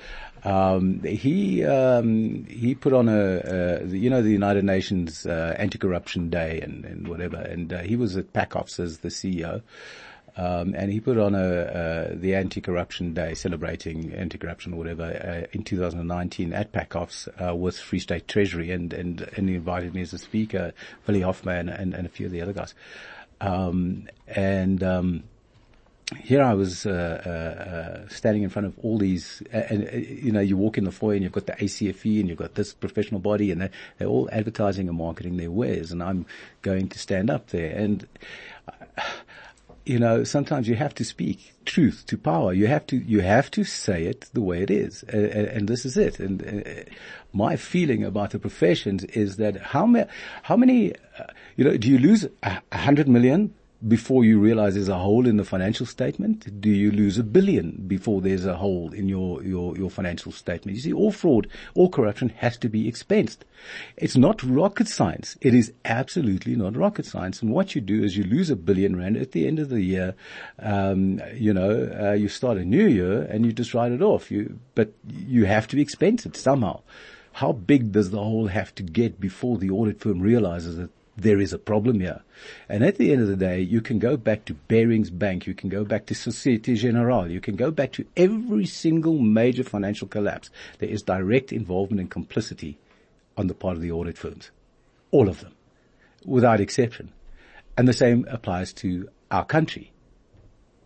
Um, 0.47 1.03
he 1.03 1.65
um, 1.65 2.45
he 2.45 2.77
put 2.77 2.93
on 2.93 3.09
a, 3.09 3.81
a 3.83 3.87
you 3.87 4.09
know 4.09 4.23
the 4.23 4.31
United 4.31 4.65
Nations 4.65 5.27
uh, 5.27 5.57
Anti-Corruption 5.59 6.31
Day 6.31 6.61
and, 6.61 6.85
and 6.85 7.09
whatever, 7.09 7.37
and 7.37 7.73
uh, 7.73 7.81
he 7.81 7.97
was 7.97 8.17
at 8.17 8.33
PACOFS 8.33 8.79
as 8.79 8.99
the 8.99 9.09
CEO. 9.09 9.63
Um, 10.39 10.75
and 10.75 10.93
he 10.93 11.01
put 11.01 11.17
on 11.17 11.35
a, 11.35 11.39
uh, 11.39 12.09
the 12.13 12.35
anti-corruption 12.35 13.15
day 13.15 13.33
celebrating 13.33 14.13
anti-corruption 14.13 14.75
or 14.75 14.77
whatever 14.77 15.05
uh, 15.05 15.47
in 15.53 15.65
2019 15.65 16.53
at 16.53 16.73
PACOFS 16.73 17.29
uh, 17.43 17.55
with 17.55 17.79
Free 17.79 17.99
State 17.99 18.29
Treasury 18.29 18.71
and, 18.71 18.93
and, 18.93 19.23
and 19.35 19.49
he 19.49 19.55
invited 19.55 19.95
me 19.95 20.03
as 20.03 20.13
a 20.13 20.19
speaker, 20.19 20.75
Willie 21.07 21.23
Hoffman 21.23 21.71
and, 21.71 21.95
and 21.95 22.05
a 22.05 22.11
few 22.11 22.27
of 22.27 22.33
the 22.33 22.43
other 22.43 22.53
guys. 22.53 22.75
Um, 23.41 24.09
and, 24.27 24.83
um, 24.83 25.23
here 26.15 26.43
I 26.43 26.55
was 26.55 26.87
uh, 26.87 28.05
uh, 28.07 28.09
standing 28.09 28.45
in 28.45 28.49
front 28.49 28.67
of 28.67 28.79
all 28.79 28.97
these, 28.97 29.43
and, 29.51 29.89
uh, 29.89 29.97
you 29.97 30.31
know, 30.31 30.41
you 30.41 30.57
walk 30.57 30.79
in 30.79 30.85
the 30.85 30.93
foyer 30.93 31.15
and 31.15 31.23
you've 31.25 31.33
got 31.33 31.47
the 31.47 31.55
ACFE 31.55 32.21
and 32.21 32.29
you've 32.29 32.39
got 32.39 32.55
this 32.55 32.73
professional 32.73 33.21
body, 33.21 33.51
and 33.51 33.61
they're, 33.61 33.71
they're 33.99 34.09
all 34.09 34.29
advertising 34.31 34.89
and 34.89 34.97
marketing 34.97 35.37
their 35.37 35.51
wares, 35.51 35.91
and 35.91 36.03
I'm 36.03 36.25
going 36.63 36.89
to 36.91 36.99
stand 36.99 37.29
up 37.29 37.49
there, 37.49 37.77
and 37.77 38.07
you 39.85 39.99
know, 39.99 40.23
sometimes 40.25 40.69
you 40.69 40.75
have 40.77 40.95
to 40.97 41.05
speak 41.05 41.55
truth 41.65 42.05
to 42.07 42.19
power. 42.19 42.53
You 42.53 42.67
have 42.67 42.87
to, 42.89 42.97
you 42.97 43.21
have 43.21 43.51
to 43.53 43.63
say 43.63 44.05
it 44.05 44.29
the 44.33 44.41
way 44.41 44.63
it 44.63 44.71
is. 44.71 45.05
Uh, 45.05 45.17
and 45.17 45.69
this 45.69 45.87
is 45.87 45.97
it. 45.97 46.19
And 46.19 46.67
uh, 46.67 46.91
my 47.33 47.55
feeling 47.55 48.03
about 48.03 48.31
the 48.31 48.41
professions 48.41 49.05
is 49.05 49.37
that 49.37 49.57
how 49.57 49.87
many, 49.87 50.09
how 50.43 50.57
many, 50.57 50.93
uh, 50.93 51.27
you 51.55 51.65
know, 51.65 51.77
do 51.77 51.89
you 51.89 51.99
lose 51.99 52.27
a 52.43 52.61
hundred 52.77 53.07
million 53.07 53.55
before 53.87 54.25
you 54.25 54.39
realize 54.41 54.75
there's 54.75 54.89
a 54.89 54.99
hole 54.99 55.27
in 55.27 55.37
the 55.37 55.45
financial 55.45 55.87
statement? 55.87 56.61
Do 56.61 56.71
you 56.71 56.91
lose 56.91 57.19
a 57.19 57.23
billion 57.23 57.85
before 57.87 58.21
there's 58.21 58.47
a 58.47 58.57
hole 58.57 58.93
in 58.93 59.09
your, 59.09 59.43
your, 59.43 59.77
your 59.77 59.91
financial 59.91 60.33
statement? 60.33 60.77
You 60.77 60.83
see, 60.83 60.93
all 60.93 61.13
fraud, 61.13 61.47
all 61.75 61.91
corruption 61.91 62.31
has 62.31 62.57
to 62.59 62.69
be 62.69 62.91
expensed. 62.91 63.39
It's 63.97 64.17
not 64.17 64.43
rocket 64.43 64.89
science. 64.89 65.37
It 65.41 65.55
is 65.55 65.73
absolutely 65.85 66.57
not 66.57 66.77
rocket 66.77 67.07
science. 67.07 67.43
And 67.43 67.53
what 67.53 67.75
you 67.75 67.81
do 67.81 68.03
is 68.03 68.17
you 68.17 68.25
lose 68.25 68.51
a 68.51 68.57
billion 68.57 68.97
rand 68.97 69.17
at 69.17 69.33
the 69.33 69.47
end 69.47 69.59
of 69.59 69.69
the 69.69 69.83
year. 69.83 70.15
Um, 70.59 71.21
you 71.35 71.53
know, 71.53 71.91
uh, 72.01 72.13
you 72.13 72.29
start 72.29 72.57
a 72.59 72.65
new 72.65 72.87
year 72.87 73.23
and 73.23 73.45
you 73.45 73.53
just 73.53 73.75
write 73.75 73.93
it 73.93 74.03
off. 74.03 74.31
You, 74.31 74.59
but 74.75 74.93
you 75.07 75.45
have 75.45 75.69
to 75.69 75.81
expense 75.81 76.25
it 76.25 76.37
somehow. 76.37 76.83
How 77.33 77.53
big 77.53 77.93
does 77.93 78.11
the 78.11 78.23
hole 78.23 78.47
have 78.47 78.75
to 78.77 78.83
get 78.83 79.21
before 79.21 79.59
the 79.59 79.69
audit 79.69 80.01
firm 80.01 80.21
realizes 80.21 80.79
that 80.79 80.89
there 81.17 81.41
is 81.41 81.53
a 81.53 81.59
problem 81.59 82.01
here. 82.01 82.23
And 82.69 82.85
at 82.85 82.97
the 82.97 83.13
end 83.13 83.23
of 83.23 83.29
the 83.29 83.37
day, 83.37 83.61
you 83.61 83.81
can 83.81 83.99
go 83.99 84.17
back 84.17 84.45
to 84.47 84.55
Barings 84.55 85.11
Bank, 85.11 85.47
you 85.47 85.55
can 85.55 85.69
go 85.69 85.85
back 85.85 86.07
to 86.07 86.15
Societe 86.15 86.75
Generale, 86.75 87.31
you 87.31 87.41
can 87.41 87.57
go 87.57 87.71
back 87.71 87.93
to 87.93 88.07
every 88.17 88.67
single 88.67 89.19
major 89.19 89.65
financial 89.65 90.09
collapse. 90.09 90.51
There 90.79 90.89
is 90.89 91.03
direct 91.03 91.53
involvement 91.53 92.01
and 92.01 92.11
complicity 92.11 92.79
on 93.37 93.47
the 93.47 93.55
part 93.55 93.77
of 93.77 93.83
the 93.83 93.93
audit 93.93 94.19
firms. 94.19 94.51
All 95.11 95.29
of 95.29 95.41
them. 95.41 95.55
Without 96.25 96.61
exception. 96.61 97.13
And 97.79 97.87
the 97.87 97.93
same 97.93 98.27
applies 98.29 98.73
to 98.75 99.09
our 99.31 99.45
country. 99.45 99.93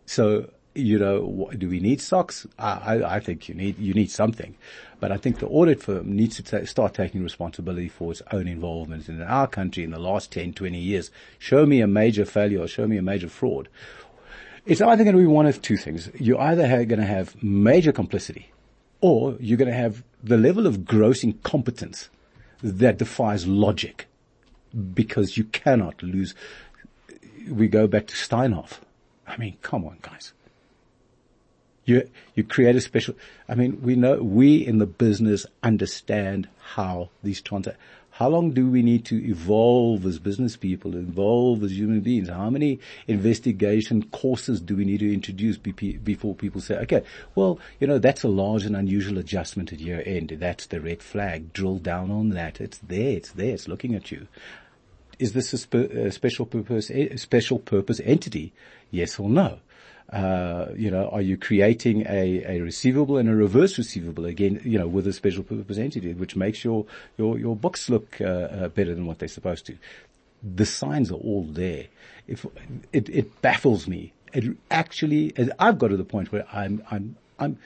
So 0.07 0.51
you 0.75 0.99
know, 0.99 1.51
do 1.57 1.69
we 1.69 1.81
need 1.81 2.01
SOX? 2.01 2.47
I, 2.59 3.03
I, 3.05 3.21
think 3.21 3.49
you 3.49 3.55
need 3.55 3.79
you 3.79 3.93
need 3.93 4.11
something, 4.11 4.57
but 5.01 5.11
I 5.11 5.17
think 5.17 5.39
the 5.39 5.49
audit 5.49 5.83
firm 5.83 6.15
needs 6.15 6.37
to 6.37 6.43
ta- 6.43 6.65
start 6.65 6.95
taking 6.95 7.23
responsibility 7.23 7.89
for 7.89 8.13
its 8.13 8.23
own 8.31 8.47
involvement 8.47 9.09
in 9.09 9.21
our 9.21 9.49
country 9.49 9.83
in 9.83 9.91
the 9.91 9.99
last 9.99 10.31
10, 10.31 10.53
20 10.53 10.79
years. 10.79 11.11
Show 11.39 11.67
me 11.67 11.81
a 11.81 11.87
major 11.87 12.25
failure 12.25 12.61
or 12.61 12.69
show 12.69 12.87
me 12.87 12.97
a 12.97 13.03
major 13.03 13.29
fraud. 13.29 13.69
It's 14.65 14.81
either 14.81 15.03
going 15.03 15.17
to 15.17 15.23
be 15.23 15.27
one 15.27 15.47
of 15.47 15.61
two 15.61 15.77
things. 15.77 16.11
You're 16.19 16.41
either 16.41 16.67
going 16.85 17.01
to 17.01 17.07
have 17.07 17.43
major 17.43 17.93
complicity, 17.93 18.53
or 19.01 19.37
you're 19.41 19.59
going 19.59 19.71
to 19.71 19.77
have 19.77 20.05
the 20.23 20.37
level 20.37 20.67
of 20.67 20.85
gross 20.85 21.25
incompetence 21.25 22.11
that 22.63 22.99
defies 22.99 23.47
logic, 23.47 24.07
because 24.95 25.37
you 25.37 25.45
cannot 25.45 26.01
lose. 26.03 26.35
We 27.49 27.67
go 27.67 27.89
back 27.89 28.07
to 28.09 28.15
Steinhoff. 28.15 28.81
I 29.27 29.37
mean, 29.37 29.57
come 29.63 29.85
on, 29.85 29.99
guys 30.03 30.33
you, 31.85 32.09
you 32.35 32.45
create 32.45 32.77
a 32.77 32.81
special, 32.81 33.15
I 33.49 33.55
mean, 33.55 33.81
we 33.83 33.97
know, 33.97 34.23
we 34.23 34.67
in 34.67 34.79
the 34.79 34.87
business 34.87 35.47
understand 35.63 36.49
how 36.61 37.11
these 37.23 37.41
transactions, 37.41 37.83
how 38.21 38.29
long 38.29 38.51
do 38.51 38.69
we 38.69 38.83
need 38.83 39.07
to 39.07 39.17
evolve 39.27 40.05
as 40.05 40.19
business 40.19 40.55
people, 40.55 40.95
evolve 40.95 41.63
as 41.63 41.73
human 41.73 42.01
beings? 42.01 42.29
How 42.29 42.51
many 42.51 42.79
investigation 43.09 44.03
courses 44.11 44.61
do 44.61 44.77
we 44.77 44.85
need 44.85 45.01
to 45.01 45.11
introduce 45.11 45.57
before 45.57 46.35
people 46.35 46.61
say, 46.61 46.77
okay, 46.81 47.03
well, 47.35 47.59
you 47.79 47.87
know, 47.87 47.99
that's 47.99 48.23
a 48.23 48.29
large 48.29 48.67
and 48.67 48.77
unusual 48.77 49.17
adjustment 49.17 49.73
at 49.73 49.81
year 49.81 50.03
end. 50.05 50.37
That's 50.39 50.67
the 50.67 50.83
red 50.83 51.03
flag. 51.03 51.55
Drill 51.55 51.79
down 51.79 52.11
on 52.11 52.29
that. 52.31 52.61
It's 52.61 52.77
there. 52.79 53.17
It's 53.17 53.33
there. 53.33 53.55
It's 53.55 53.69
looking 53.69 53.95
at 53.95 54.11
you. 54.13 54.29
Is 55.19 55.33
this 55.33 55.55
a, 55.55 55.59
spe- 55.59 55.75
a 55.75 56.13
special 56.13 56.45
purpose, 56.45 56.91
a 56.91 57.17
special 57.17 57.59
purpose 57.59 58.01
entity? 58.05 58.53
Yes 58.91 59.19
or 59.19 59.31
no? 59.31 59.61
Uh, 60.13 60.67
you 60.77 60.91
know, 60.91 61.09
are 61.11 61.21
you 61.21 61.37
creating 61.37 62.05
a, 62.09 62.43
a 62.45 62.61
receivable 62.61 63.17
and 63.17 63.29
a 63.29 63.35
reverse 63.35 63.79
receivable 63.79 64.25
again, 64.25 64.61
you 64.65 64.77
know, 64.77 64.89
with 64.89 65.07
a 65.07 65.13
special 65.13 65.45
purpose 65.45 65.79
entity, 65.79 66.13
which 66.15 66.35
makes 66.35 66.65
your, 66.65 66.85
your, 67.17 67.39
your 67.39 67.55
books 67.55 67.89
look, 67.89 68.21
uh, 68.21 68.25
uh, 68.25 68.69
better 68.69 68.93
than 68.93 69.07
what 69.07 69.21
they're 69.21 69.29
supposed 69.29 69.67
to. 69.67 69.77
The 70.43 70.67
signs 70.67 71.13
are 71.13 71.17
all 71.17 71.45
there. 71.45 71.87
If, 72.27 72.45
it, 72.93 73.09
it 73.09 73.41
baffles 73.41 73.87
me. 73.87 74.13
It 74.33 74.57
actually, 74.71 75.33
I've 75.59 75.79
got 75.79 75.89
to 75.89 75.97
the 75.97 76.05
point 76.05 76.33
where 76.33 76.47
I'm, 76.53 76.83
I'm, 76.91 77.17
I'm, 77.39 77.59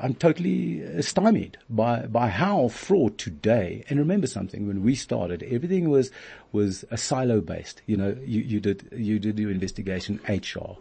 I'm 0.00 0.14
totally 0.14 1.02
stymied 1.02 1.58
by, 1.68 2.06
by 2.06 2.28
how 2.28 2.68
fraud 2.68 3.18
today, 3.18 3.84
and 3.90 3.98
remember 3.98 4.26
something, 4.26 4.66
when 4.66 4.82
we 4.82 4.94
started, 4.94 5.42
everything 5.42 5.90
was, 5.90 6.10
was 6.52 6.86
a 6.90 6.96
silo 6.96 7.40
based. 7.42 7.82
You 7.86 7.98
know, 7.98 8.16
you, 8.24 8.40
you 8.40 8.60
did, 8.60 8.88
you 8.92 9.18
did 9.18 9.38
your 9.38 9.50
investigation, 9.50 10.20
HR, 10.26 10.76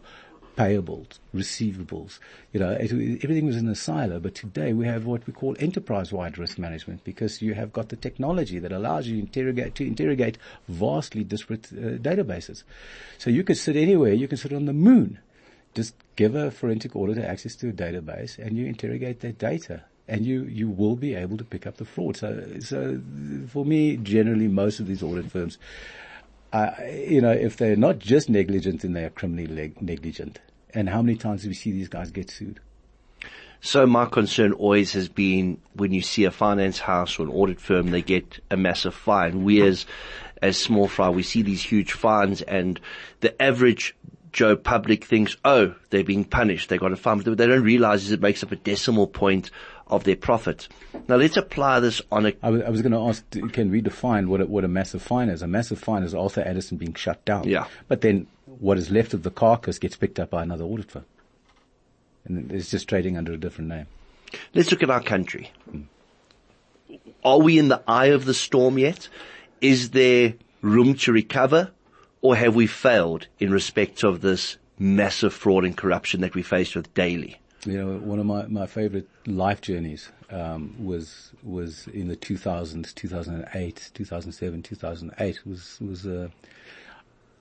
payables, 0.58 1.20
receivables, 1.34 2.20
you 2.52 2.60
know, 2.60 2.72
it, 2.72 2.92
everything 3.24 3.46
was 3.46 3.58
in 3.58 3.68
a 3.68 3.76
silo. 3.76 4.20
But 4.20 4.36
today 4.36 4.74
we 4.74 4.86
have 4.86 5.06
what 5.06 5.26
we 5.28 5.34
call 5.34 5.56
enterprise-wide 5.60 6.38
risk 6.38 6.58
management 6.58 7.04
because 7.04 7.42
you 7.42 7.54
have 7.54 7.72
got 7.72 7.90
the 7.90 7.96
technology 7.96 8.60
that 8.60 8.72
allows 8.72 9.08
you 9.08 9.16
to 9.16 9.22
interrogate, 9.22 9.76
to 9.76 9.88
interrogate 9.88 10.38
vastly 10.68 11.24
disparate 11.24 11.68
uh, 11.72 11.98
databases. 11.98 12.64
So 13.18 13.30
you 13.30 13.44
could 13.44 13.58
sit 13.58 13.76
anywhere. 13.76 14.14
You 14.14 14.28
can 14.28 14.38
sit 14.38 14.54
on 14.54 14.66
the 14.66 14.74
moon. 14.74 15.20
Just 15.74 15.96
give 16.16 16.36
a 16.36 16.52
forensic 16.52 16.96
auditor 16.96 17.26
access 17.26 17.56
to 17.58 17.70
a 17.70 17.74
database 17.74 18.38
and 18.38 18.58
you 18.58 18.66
interrogate 18.66 19.22
that 19.22 19.38
data 19.40 19.84
and 20.08 20.26
you, 20.26 20.44
you 20.44 20.70
will 20.70 20.98
be 20.98 21.16
able 21.16 21.38
to 21.38 21.46
pick 21.46 21.66
up 21.66 21.78
the 21.78 21.86
fraud. 21.86 22.18
So, 22.18 22.46
so 22.60 23.00
for 23.48 23.64
me, 23.64 23.96
generally 23.98 24.50
most 24.50 24.82
of 24.82 24.88
these 24.88 25.02
audit 25.02 25.32
firms, 25.32 25.58
uh, 26.54 26.72
you 26.90 27.22
know, 27.22 27.32
if 27.32 27.58
they're 27.58 27.76
not 27.76 28.00
just 28.00 28.30
negligent, 28.30 28.82
then 28.82 28.94
they 28.94 29.04
are 29.04 29.10
criminally 29.10 29.74
negligent. 29.80 30.40
And 30.74 30.90
how 30.90 31.02
many 31.02 31.18
times 31.18 31.44
do 31.44 31.50
we 31.50 31.54
see 31.54 31.72
these 31.72 31.90
guys 31.90 32.12
get 32.12 32.30
sued? 32.30 32.60
So 33.62 33.86
my 33.86 34.06
concern 34.06 34.54
always 34.54 34.94
has 34.94 35.08
been 35.08 35.60
when 35.74 35.94
you 35.94 36.02
see 36.02 36.26
a 36.26 36.32
finance 36.32 36.80
house 36.80 37.20
or 37.20 37.24
an 37.24 37.30
audit 37.30 37.62
firm, 37.62 37.92
they 37.92 38.02
get 38.02 38.40
a 38.50 38.58
massive 38.58 38.96
fine. 38.96 39.44
We 39.44 39.62
as, 39.62 39.86
as 40.42 40.58
small 40.58 40.88
fry, 40.88 41.10
we 41.10 41.24
see 41.24 41.44
these 41.44 41.62
huge 41.62 41.94
fines 41.94 42.42
and 42.42 42.80
the 43.20 43.40
average 43.42 43.96
Joe 44.32 44.56
public 44.56 45.04
thinks, 45.04 45.36
oh, 45.44 45.76
they're 45.90 46.04
being 46.04 46.24
punished. 46.24 46.70
They 46.70 46.78
got 46.78 46.94
a 46.94 46.96
fine. 46.96 47.20
But 47.20 47.38
they 47.38 47.48
don't 47.48 47.64
realize 47.64 48.06
is 48.06 48.12
it 48.12 48.22
makes 48.22 48.44
up 48.44 48.52
a 48.52 48.56
decimal 48.56 49.08
point 49.08 49.52
of 49.91 50.06
their 50.06 50.15
profit. 50.15 50.67
Now 51.08 51.17
let's 51.17 51.38
apply 51.38 51.82
this 51.82 52.01
on 52.12 52.25
a. 52.25 52.34
I 52.41 52.49
was, 52.49 52.62
I 52.63 52.69
was 52.69 52.82
going 52.82 52.93
to 52.93 52.99
ask, 52.99 53.51
can 53.51 53.69
we 53.69 53.82
define 53.82 54.30
what 54.30 54.41
a, 54.41 54.45
what 54.45 54.63
a 54.63 54.67
massive 54.67 55.01
fine 55.01 55.30
is? 55.30 55.41
A 55.41 55.47
massive 55.47 55.80
fine 55.80 56.04
is 56.04 56.15
Arthur 56.15 56.41
Andersen 56.41 56.77
being 56.77 56.93
shut 56.93 57.23
down. 57.25 57.47
Yeah. 57.47 57.67
But 57.88 58.01
then 58.01 58.27
what 58.45 58.77
is 58.77 58.89
left 58.89 59.13
of 59.13 59.23
the 59.23 59.32
carcass 59.32 59.77
gets 59.77 59.95
picked 59.95 60.19
up 60.19 60.30
by 60.30 60.41
another 60.41 60.63
audit 60.63 60.89
firm. 60.89 61.06
And 62.25 62.51
it's 62.51 62.71
just 62.71 62.88
trading 62.88 63.17
under 63.17 63.34
a 63.34 63.38
different 63.38 63.69
name. 63.69 63.88
Let's 64.54 64.71
look 64.71 64.84
at 64.84 64.89
our 64.89 65.01
country. 65.01 65.51
Are 67.23 67.39
we 67.39 67.60
in 67.60 67.67
the 67.67 67.84
eye 67.88 68.08
of 68.08 68.25
the 68.25 68.34
storm 68.34 68.77
yet? 68.77 69.10
Is 69.60 69.89
there 69.91 70.36
room 70.62 70.95
to 70.95 71.12
recover? 71.12 71.71
Or 72.21 72.36
have 72.36 72.56
we 72.56 72.67
failed 72.67 73.27
in 73.39 73.51
respect 73.51 74.04
of 74.04 74.21
this 74.21 74.58
massive 74.77 75.34
fraud 75.34 75.65
and 75.65 75.75
corruption 75.75 76.21
that 76.21 76.36
we 76.36 76.43
face 76.43 76.75
with 76.75 76.93
daily? 76.93 77.40
You 77.65 77.78
know, 77.78 77.97
one 78.00 78.17
of 78.17 78.26
my, 78.26 78.47
my 78.47 78.65
favorite 78.65 79.08
life 79.28 79.62
journeys 79.62 80.12
um, 80.32 80.76
was 80.84 81.32
was 81.43 81.88
in 81.88 82.08
the 82.08 82.15
2000s, 82.15 82.95
2008, 82.95 83.91
2007, 83.93 84.63
2008 84.63 85.45
was 85.45 85.78
was 85.80 86.06
a 86.06 86.32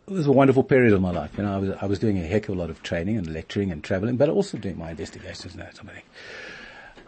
it 0.07 0.13
was 0.13 0.27
a 0.27 0.33
wonderful 0.33 0.65
period 0.65 0.93
of 0.93 1.01
my 1.01 1.11
life. 1.11 1.31
You 1.39 1.45
know, 1.45 1.55
I 1.55 1.59
was 1.59 1.71
I 1.83 1.87
was 1.87 1.99
doing 1.99 2.19
a 2.19 2.27
heck 2.27 2.49
of 2.49 2.57
a 2.57 2.59
lot 2.59 2.69
of 2.69 2.83
training 2.83 3.17
and 3.17 3.33
lecturing 3.33 3.73
and 3.73 3.83
traveling, 3.83 4.17
but 4.17 4.29
also 4.29 4.59
doing 4.59 4.77
my 4.77 4.91
investigations 4.91 5.55
and 5.55 5.63
that 5.63 5.77
sort 5.77 5.89
of 5.89 5.95
thing. 5.95 6.03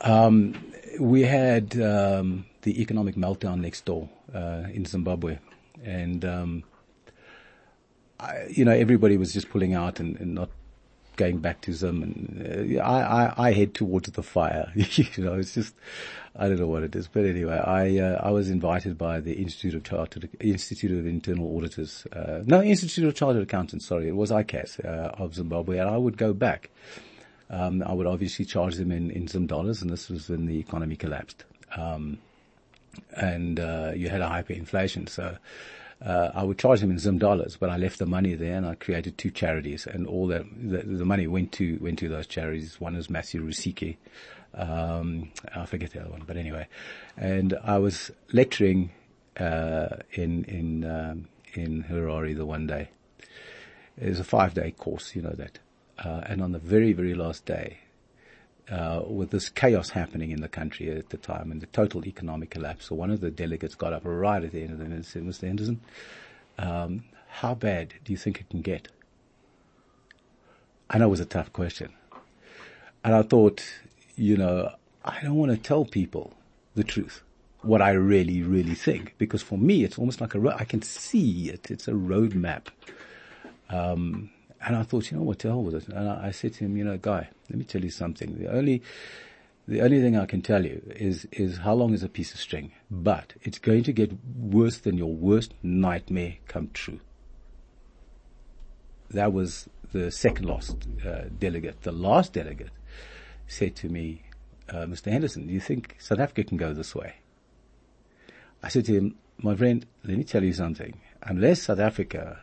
Um, 0.01 0.73
we 0.99 1.23
had 1.23 1.81
um, 1.81 2.47
the 2.63 2.81
economic 2.81 3.17
meltdown 3.17 3.61
next 3.61 3.85
door 3.85 4.09
uh, 4.35 4.65
in 4.73 4.87
Zimbabwe, 4.87 5.39
and 5.85 6.25
um, 6.25 6.65
I, 8.19 8.47
you 8.49 8.65
know 8.65 8.73
everybody 8.73 9.19
was 9.19 9.35
just 9.35 9.51
pulling 9.51 9.75
out 9.75 10.01
and, 10.01 10.19
and 10.19 10.35
not 10.35 10.49
going 11.17 11.39
back 11.39 11.67
and 11.67 12.77
uh, 12.79 12.83
I, 12.83 13.03
I, 13.27 13.49
I 13.49 13.53
head 13.53 13.75
towards 13.75 14.11
the 14.11 14.23
fire. 14.23 14.73
you 14.75 15.25
know, 15.25 15.35
it's 15.35 15.55
just, 15.55 15.75
I 16.37 16.49
don't 16.49 16.59
know 16.59 16.67
what 16.67 16.83
it 16.83 16.97
is, 16.97 17.09
but 17.09 17.25
anyway, 17.25 17.59
I, 17.59 17.99
uh, 17.99 18.21
I 18.23 18.31
was 18.31 18.51
invited 18.51 18.97
by 18.97 19.21
the 19.21 19.35
Institute 19.35 19.75
of 19.75 19.85
Chartered, 19.85 20.29
Institute 20.41 20.99
of 20.99 21.07
Internal 21.07 21.57
Auditors, 21.57 22.07
uh, 22.13 22.43
no, 22.45 22.63
Institute 22.63 23.07
of 23.07 23.15
Chartered 23.15 23.43
Accountants, 23.43 23.87
sorry, 23.87 24.09
it 24.09 24.17
was 24.17 24.31
ICAS, 24.31 24.85
uh, 24.85 25.13
of 25.23 25.35
Zimbabwe, 25.35 25.79
and 25.79 25.89
I 25.89 25.97
would 25.97 26.17
go 26.17 26.33
back. 26.33 26.71
Um, 27.51 27.83
I 27.83 27.93
would 27.93 28.07
obviously 28.07 28.47
charge 28.47 28.77
them 28.77 28.91
in, 28.91 29.11
in 29.11 29.29
Zim 29.29 29.47
dollars, 29.47 29.83
and 29.83 29.91
this 29.91 30.09
was 30.09 30.31
when 30.31 30.47
the 30.47 30.59
economy 30.59 30.97
collapsed. 30.97 31.45
Um, 31.77 32.19
and, 33.15 33.61
uh, 33.61 33.93
you 33.95 34.09
had 34.09 34.23
a 34.23 34.29
hyperinflation, 34.29 35.09
so, 35.09 35.37
uh, 36.05 36.31
I 36.35 36.43
would 36.43 36.59
charge 36.59 36.81
them 36.81 36.91
in 36.91 36.99
Zim 36.99 37.19
dollars, 37.19 37.57
but 37.57 37.71
I 37.71 37.77
left 37.77 37.99
the 37.99 38.07
money 38.07 38.35
there 38.35 38.57
and 38.57 38.67
I 38.67 38.75
created 38.75 39.19
two 39.19 39.31
charities 39.31 39.87
and 39.87 40.07
all 40.07 40.27
that, 40.29 40.45
the, 40.57 40.79
the 40.79 41.05
money 41.05 41.27
went 41.27 41.53
to, 41.53 41.79
went 41.81 41.99
to 42.01 42.09
those 42.09 42.27
charities. 42.27 42.81
One 42.81 42.97
is 42.97 43.09
Matthew 43.09 43.45
Rusike. 43.45 43.97
Um, 44.55 45.31
I 45.55 45.65
forget 45.67 45.93
the 45.93 46.01
other 46.01 46.11
one, 46.11 46.25
but 46.27 46.37
anyway. 46.37 46.67
And 47.17 47.57
I 47.63 47.79
was 47.79 48.11
lecturing, 48.33 48.91
uh, 49.39 49.97
in, 50.13 50.45
in, 50.45 50.85
um, 50.85 51.29
in 51.55 51.85
Harare 51.85 52.37
the 52.37 52.47
one 52.47 52.67
day. 52.67 52.89
It 53.97 54.09
was 54.09 54.19
a 54.21 54.25
five 54.25 54.55
day 54.55 54.73
course, 54.73 55.15
you 55.15 55.23
know 55.23 55.35
that. 55.37 55.59
Uh, 55.99 56.23
and 56.27 56.43
on 56.43 56.53
the 56.53 56.59
very, 56.59 56.93
very 56.93 57.15
last 57.15 57.47
day, 57.47 57.79
uh, 58.71 59.03
with 59.07 59.31
this 59.31 59.49
chaos 59.49 59.91
happening 59.91 60.31
in 60.31 60.41
the 60.41 60.49
country 60.49 60.91
at 60.91 61.11
the 61.11 61.17
time 61.17 61.51
and 61.51 61.61
the 61.61 61.67
total 61.67 62.07
economic 62.07 62.51
collapse. 62.51 62.87
So 62.87 62.95
one 62.95 63.11
of 63.11 63.21
the 63.21 63.31
delegates 63.31 63.75
got 63.75 63.93
up 63.93 64.03
right 64.05 64.43
at 64.43 64.53
the 64.53 64.63
end 64.63 64.73
of 64.73 64.79
the 64.79 64.85
and 64.85 65.05
said, 65.05 65.25
Mr. 65.25 65.47
Henderson, 65.47 65.81
um, 66.59 67.05
how 67.29 67.55
bad 67.55 67.95
do 68.05 68.13
you 68.13 68.17
think 68.17 68.41
it 68.41 68.49
can 68.51 68.63
get? 68.63 68.89
I 70.89 70.99
know 70.99 71.07
it 71.07 71.11
was 71.11 71.21
a 71.21 71.25
tough 71.25 71.53
question. 71.53 71.93
And 73.05 73.15
I 73.15 73.23
thought, 73.23 73.65
you 74.17 74.37
know, 74.37 74.73
I 75.05 75.21
don't 75.23 75.35
want 75.35 75.51
to 75.51 75.59
tell 75.59 75.85
people 75.85 76.35
the 76.75 76.85
truth, 76.85 77.23
what 77.63 77.83
I 77.83 77.93
really, 77.93 78.43
really 78.43 78.75
think, 78.75 79.15
because 79.19 79.43
for 79.43 79.59
me, 79.59 79.85
it's 79.85 79.99
almost 79.99 80.21
like 80.21 80.35
a, 80.35 80.41
ro- 80.41 80.57
I 80.57 80.65
can 80.65 80.83
see 80.83 81.49
it. 81.49 81.71
It's 81.71 81.89
a 81.89 81.93
roadmap. 81.93 82.67
Um, 83.71 84.31
and 84.65 84.77
I 84.77 84.83
thought, 84.83 85.11
you 85.11 85.17
know 85.17 85.23
what, 85.25 85.41
to 85.41 85.49
hell 85.49 85.63
with 85.63 85.75
it. 85.75 85.89
And 85.89 86.09
I, 86.09 86.29
I 86.29 86.31
said 86.31 86.55
to 86.55 86.65
him, 86.65 86.77
you 86.77 86.85
know, 86.85 86.97
guy, 86.97 87.29
let 87.49 87.59
me 87.59 87.65
tell 87.65 87.83
you 87.83 87.91
something. 87.91 88.39
The 88.39 88.49
only, 88.49 88.83
the 89.67 89.81
only 89.81 90.01
thing 90.01 90.17
I 90.17 90.27
can 90.27 90.43
tell 90.43 90.65
you 90.65 90.83
is, 90.95 91.27
is 91.33 91.59
how 91.59 91.75
long 91.75 91.93
is 91.93 92.03
a 92.03 92.09
piece 92.09 92.33
of 92.33 92.41
string, 92.41 92.73
but 92.91 93.35
it's 93.43 93.59
going 93.59 93.83
to 93.85 93.93
get 93.93 94.13
worse 94.37 94.79
than 94.79 94.97
your 94.97 95.13
worst 95.13 95.55
nightmare 95.63 96.37
come 96.47 96.71
true. 96.73 97.01
That 99.11 99.33
was 99.33 99.69
the 99.93 100.11
second 100.11 100.47
last 100.47 100.87
uh, 101.07 101.25
delegate. 101.39 101.83
The 101.83 101.93
last 101.93 102.33
delegate 102.33 102.71
said 103.47 103.77
to 103.77 103.89
me, 103.89 104.23
uh, 104.69 104.87
Mr. 104.87 105.11
Henderson, 105.11 105.47
do 105.47 105.53
you 105.53 105.61
think 105.61 105.97
South 105.99 106.21
Africa 106.21 106.45
can 106.45 106.57
go 106.57 106.73
this 106.73 106.95
way? 106.95 107.17
I 108.63 108.69
said 108.69 108.85
to 108.87 108.95
him, 108.95 109.17
my 109.39 109.57
friend, 109.57 109.85
let 110.05 110.17
me 110.17 110.25
tell 110.25 110.45
you 110.45 110.53
something. 110.53 110.95
Unless 111.23 111.63
South 111.63 111.81
Africa 111.81 112.41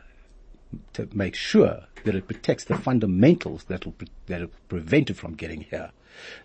to 0.94 1.10
make 1.14 1.36
sure 1.36 1.86
that 2.04 2.16
it 2.16 2.28
protects 2.28 2.64
the 2.64 2.78
fundamentals 2.78 3.66
that 3.66 3.86
will 3.86 3.96
that 4.28 4.42
will 4.42 4.52
prevent 4.68 5.10
it 5.10 5.16
from 5.16 5.34
getting 5.34 5.62
here. 5.62 5.92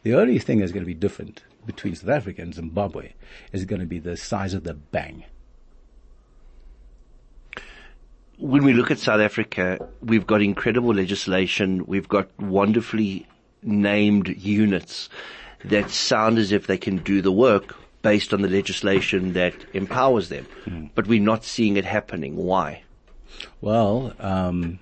The 0.03 0.15
only 0.15 0.39
thing 0.39 0.61
that's 0.61 0.73
going 0.73 0.83
to 0.83 0.87
be 0.87 0.95
different 0.95 1.43
between 1.67 1.95
South 1.95 2.11
Africa 2.11 2.43
and 2.43 2.55
Zimbabwe 2.55 3.13
is 3.53 3.65
going 3.65 3.81
to 3.81 3.87
be 3.87 3.99
the 3.99 4.17
size 4.17 4.55
of 4.55 4.65
the 4.65 4.75
bang. 4.75 5.25
When 8.39 8.65
we 8.65 8.73
look 8.73 8.91
at 8.91 8.99
South 8.99 9.21
Africa, 9.21 9.89
we've 10.03 10.27
got 10.27 10.43
incredible 10.43 10.93
legislation. 10.93 11.87
We've 11.87 12.09
got 12.09 12.29
wonderfully 12.41 13.27
named 13.63 14.29
units 14.29 15.09
that 15.65 15.91
sound 15.91 16.39
as 16.39 16.53
if 16.53 16.67
they 16.67 16.77
can 16.77 16.99
do 16.99 17.23
the 17.23 17.33
work 17.33 17.77
based 18.03 18.35
on 18.35 18.43
the 18.43 18.49
legislation 18.49 19.33
that 19.33 19.55
empowers 19.73 20.29
them. 20.29 20.47
Mm. 20.67 20.91
But 20.95 21.07
we're 21.07 21.23
not 21.23 21.45
seeing 21.45 21.77
it 21.77 21.87
happening. 21.87 22.37
Why? 22.37 22.84
Well, 23.61 24.15
um, 24.19 24.79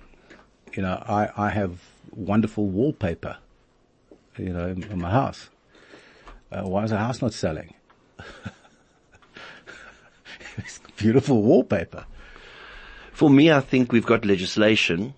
you 0.73 0.83
know, 0.83 1.01
I, 1.07 1.29
I 1.37 1.49
have 1.49 1.79
wonderful 2.15 2.67
wallpaper, 2.67 3.37
you 4.37 4.49
know, 4.49 4.67
in, 4.67 4.99
my 4.99 5.11
house. 5.11 5.49
Uh, 6.51 6.63
why 6.63 6.83
is 6.83 6.89
the 6.91 6.97
house 6.97 7.21
not 7.21 7.33
selling? 7.33 7.73
it's 10.57 10.79
beautiful 10.97 11.41
wallpaper. 11.41 12.05
For 13.11 13.29
me, 13.29 13.51
I 13.51 13.59
think 13.59 13.91
we've 13.91 14.05
got 14.05 14.25
legislation. 14.25 15.13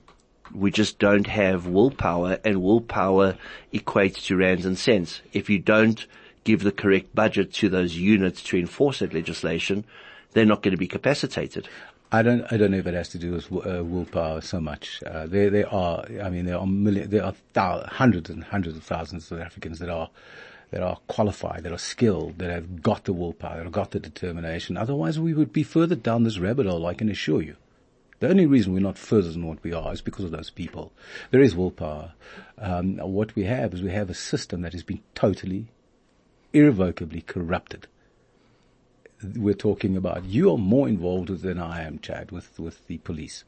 We 0.54 0.72
just 0.72 1.00
don't 1.00 1.28
have 1.28 1.68
willpower 1.68 2.40
and 2.44 2.62
willpower 2.62 3.38
equates 3.74 4.26
to 4.26 4.38
rands 4.38 4.66
and 4.66 4.78
cents. 4.78 5.22
If 5.34 5.50
you 5.50 5.60
don't 5.60 6.06
give 6.44 6.64
the 6.64 6.72
correct 6.72 7.16
budget 7.16 7.52
to 7.54 7.70
those 7.70 7.96
units 7.96 8.44
to 8.44 8.58
enforce 8.58 9.00
that 9.00 9.14
legislation, 9.14 9.86
they're 10.34 10.46
not 10.46 10.62
going 10.62 10.74
to 10.74 10.78
be 10.78 10.88
capacitated. 10.88 11.68
I 12.12 12.22
don't, 12.22 12.46
I 12.52 12.58
don't 12.58 12.72
know 12.72 12.78
if 12.78 12.88
it 12.88 12.94
has 12.94 13.10
to 13.10 13.18
do 13.18 13.32
with 13.32 13.52
uh, 13.52 13.84
willpower 13.84 14.42
so 14.42 14.60
much. 14.60 15.02
Uh, 15.04 15.26
there, 15.26 15.50
there 15.50 15.74
are, 15.74 16.06
I 16.24 16.30
mean, 16.30 16.46
there 16.46 16.58
are 16.58 16.68
million, 16.68 17.10
there 17.10 17.26
are 17.26 17.34
thousands, 17.54 17.94
hundreds 17.94 18.30
and 18.30 18.44
hundreds 18.44 18.78
of 18.78 18.84
thousands 18.84 19.32
of 19.32 19.40
Africans 19.40 19.80
that 19.80 19.90
are, 19.90 20.10
that 20.72 20.84
are 20.84 20.98
qualified, 21.08 21.64
that 21.64 21.72
are 21.72 21.78
skilled, 21.78 22.38
that 22.38 22.52
have 22.52 22.82
got 22.82 23.06
the 23.06 23.14
willpower, 23.14 23.58
that 23.58 23.64
have 23.64 23.72
got 23.72 23.92
the 23.92 24.00
determination. 24.00 24.78
Otherwise 24.78 25.20
we 25.20 25.34
would 25.34 25.52
be 25.52 25.64
further 25.64 25.96
down 25.96 26.24
this 26.24 26.38
rabbit 26.40 26.68
hole, 26.68 26.86
I 26.86 26.94
can 26.94 27.10
assure 27.10 27.42
you. 27.42 27.56
The 28.20 28.30
only 28.30 28.46
reason 28.46 28.74
we're 28.74 28.80
not 28.80 28.98
further 28.98 29.32
than 29.32 29.46
what 29.46 29.62
we 29.64 29.74
are 29.74 29.92
is 29.92 30.02
because 30.02 30.26
of 30.26 30.32
those 30.32 30.50
people. 30.50 30.94
There 31.32 31.42
is 31.42 31.56
willpower. 31.56 32.14
Um, 32.58 32.98
what 32.98 33.36
we 33.36 33.44
have 33.44 33.74
is 33.74 33.82
we 33.82 33.92
have 33.92 34.10
a 34.10 34.14
system 34.14 34.62
that 34.62 34.74
has 34.74 34.84
been 34.84 35.02
totally, 35.16 35.68
irrevocably 36.54 37.22
corrupted 37.22 37.88
we're 39.36 39.54
talking 39.54 39.96
about. 39.98 40.26
You 40.26 40.52
are 40.52 40.58
more 40.58 40.88
involved 40.88 41.30
than 41.42 41.60
I 41.60 41.84
am, 41.84 42.00
Chad, 42.00 42.32
with, 42.32 42.60
with 42.60 42.86
the 42.88 42.98
police 43.00 43.44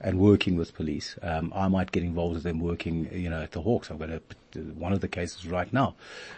and 0.00 0.18
working 0.18 0.56
with 0.56 0.74
police. 0.74 1.18
Um, 1.22 1.52
I 1.54 1.68
might 1.68 1.90
get 1.90 2.02
involved 2.02 2.34
with 2.34 2.42
them 2.42 2.60
working, 2.60 3.08
you 3.12 3.30
know, 3.30 3.42
at 3.42 3.52
the 3.52 3.62
Hawks. 3.62 3.90
I've 3.90 3.98
got 3.98 4.10
a, 4.10 4.20
one 4.74 4.92
of 4.92 5.00
the 5.00 5.08
cases 5.08 5.46
right 5.46 5.72
now. 5.72 5.94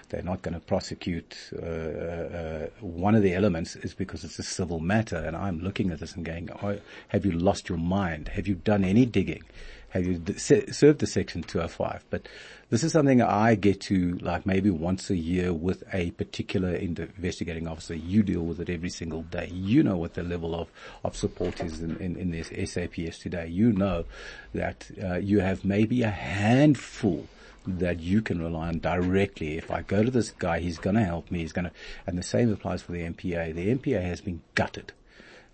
They're 0.09 0.23
not 0.23 0.43
going 0.43 0.55
to 0.55 0.61
prosecute. 0.61 1.37
Uh, 1.55 1.67
uh, 1.67 2.67
one 2.81 3.15
of 3.15 3.23
the 3.23 3.35
elements 3.35 3.77
is 3.77 3.95
because 3.95 4.25
it's 4.25 4.39
a 4.39 4.45
civil 4.45 4.79
matter, 4.79 5.17
and 5.17 5.37
I'm 5.37 5.61
looking 5.61 5.91
at 5.91 6.01
this 6.01 6.15
and 6.15 6.25
going, 6.25 6.51
oh, 6.63 6.79
"Have 7.09 7.27
you 7.27 7.33
lost 7.33 7.69
your 7.69 7.79
mind? 7.79 8.29
Have 8.29 8.47
you 8.47 8.55
done 8.55 8.85
any 8.85 9.07
digging? 9.07 9.43
Have 9.90 10.07
you 10.07 10.22
served 10.37 10.98
the 10.98 11.07
Section 11.07 11.42
205?" 11.42 12.05
But 12.11 12.29
this 12.70 12.85
is 12.85 12.92
something 12.92 13.22
I 13.22 13.55
get 13.55 13.81
to 13.83 14.18
like 14.20 14.44
maybe 14.44 14.68
once 14.70 15.09
a 15.09 15.16
year 15.16 15.55
with 15.55 15.83
a 15.92 16.11
particular 16.12 16.74
investigating 16.74 17.66
officer. 17.66 17.94
You 17.94 18.22
deal 18.22 18.42
with 18.42 18.61
it 18.61 18.68
every 18.68 18.90
single 18.90 19.22
day. 19.22 19.48
You 19.51 19.83
know 19.83 19.96
what 19.96 20.14
the 20.14 20.22
level 20.22 20.55
of, 20.55 20.68
of 21.03 21.16
support 21.16 21.61
is 21.62 21.81
in, 21.81 21.96
in, 21.96 22.16
in 22.16 22.31
this 22.31 22.48
SAPS 22.48 23.18
today. 23.18 23.46
You 23.46 23.72
know 23.72 24.05
that 24.53 24.90
uh, 25.03 25.14
you 25.16 25.40
have 25.40 25.64
maybe 25.64 26.03
a 26.03 26.11
handful 26.11 27.27
that 27.66 28.01
you 28.01 28.20
can 28.20 28.42
rely 28.42 28.68
on 28.68 28.81
directly. 28.81 29.57
If 29.57 29.70
I 29.70 29.83
go 29.83 30.03
to 30.03 30.11
this 30.11 30.31
guy, 30.31 30.61
he's 30.61 30.79
going 30.79 30.96
to 30.96 31.05
help 31.05 31.31
me. 31.31 31.40
He's 31.40 31.53
going 31.53 31.66
to, 31.66 31.72
and 32.07 32.18
the 32.18 32.22
same 32.22 32.53
applies 32.53 32.83
for 32.83 32.92
the 32.92 33.03
NPA. 33.03 33.55
The 33.55 33.74
NPA 33.74 34.03
has 34.03 34.20
been 34.20 34.42
gutted. 34.55 34.92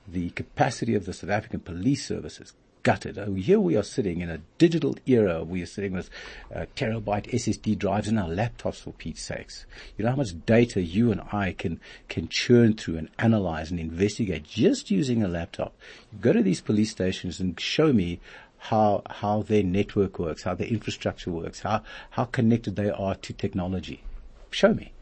The 0.07 0.31
capacity 0.31 0.95
of 0.95 1.07
the 1.07 1.13
South 1.13 1.31
African 1.31 1.61
police 1.61 2.07
services 2.07 2.53
gutted. 2.85 3.19
Oh, 3.19 3.35
here 3.35 3.59
we 3.59 3.77
are 3.77 3.83
sitting 3.83 4.21
in 4.21 4.31
a 4.31 4.39
digital 4.59 4.97
era. 5.07 5.43
We 5.43 5.63
are 5.63 5.67
sitting 5.67 5.95
with 5.95 6.11
uh, 6.55 6.67
terabyte 6.77 7.33
SSD 7.33 7.79
drives 7.79 8.09
in 8.09 8.19
our 8.19 8.29
laptops 8.29 8.77
for 8.77 8.93
Pete's 8.93 9.23
sakes. 9.23 9.67
You 9.97 10.05
know 10.05 10.13
how 10.13 10.17
much 10.17 10.47
data 10.47 10.81
you 10.81 11.11
and 11.11 11.23
I 11.33 11.53
can, 11.53 11.81
can 12.09 12.29
churn 12.29 12.75
through 12.75 12.99
and 12.99 13.09
analyze 13.19 13.71
and 13.71 13.81
investigate 13.81 14.45
just 14.45 14.91
using 14.91 15.25
a 15.25 15.29
laptop. 15.29 15.75
Go 16.21 16.33
to 16.33 16.43
these 16.43 16.61
police 16.61 16.91
stations 16.91 17.41
and 17.41 17.59
show 17.59 17.93
me 17.93 18.21
how, 18.59 19.03
how 19.09 19.43
their 19.43 19.63
network 19.63 20.19
works, 20.19 20.43
how 20.43 20.55
their 20.55 20.69
infrastructure 20.69 21.31
works, 21.31 21.61
how, 21.61 21.83
how 22.11 22.27
connected 22.27 22.77
they 22.77 22.91
are 22.91 23.15
to 23.15 23.33
technology. 23.33 24.03
Show 24.51 24.75
me. 24.75 24.93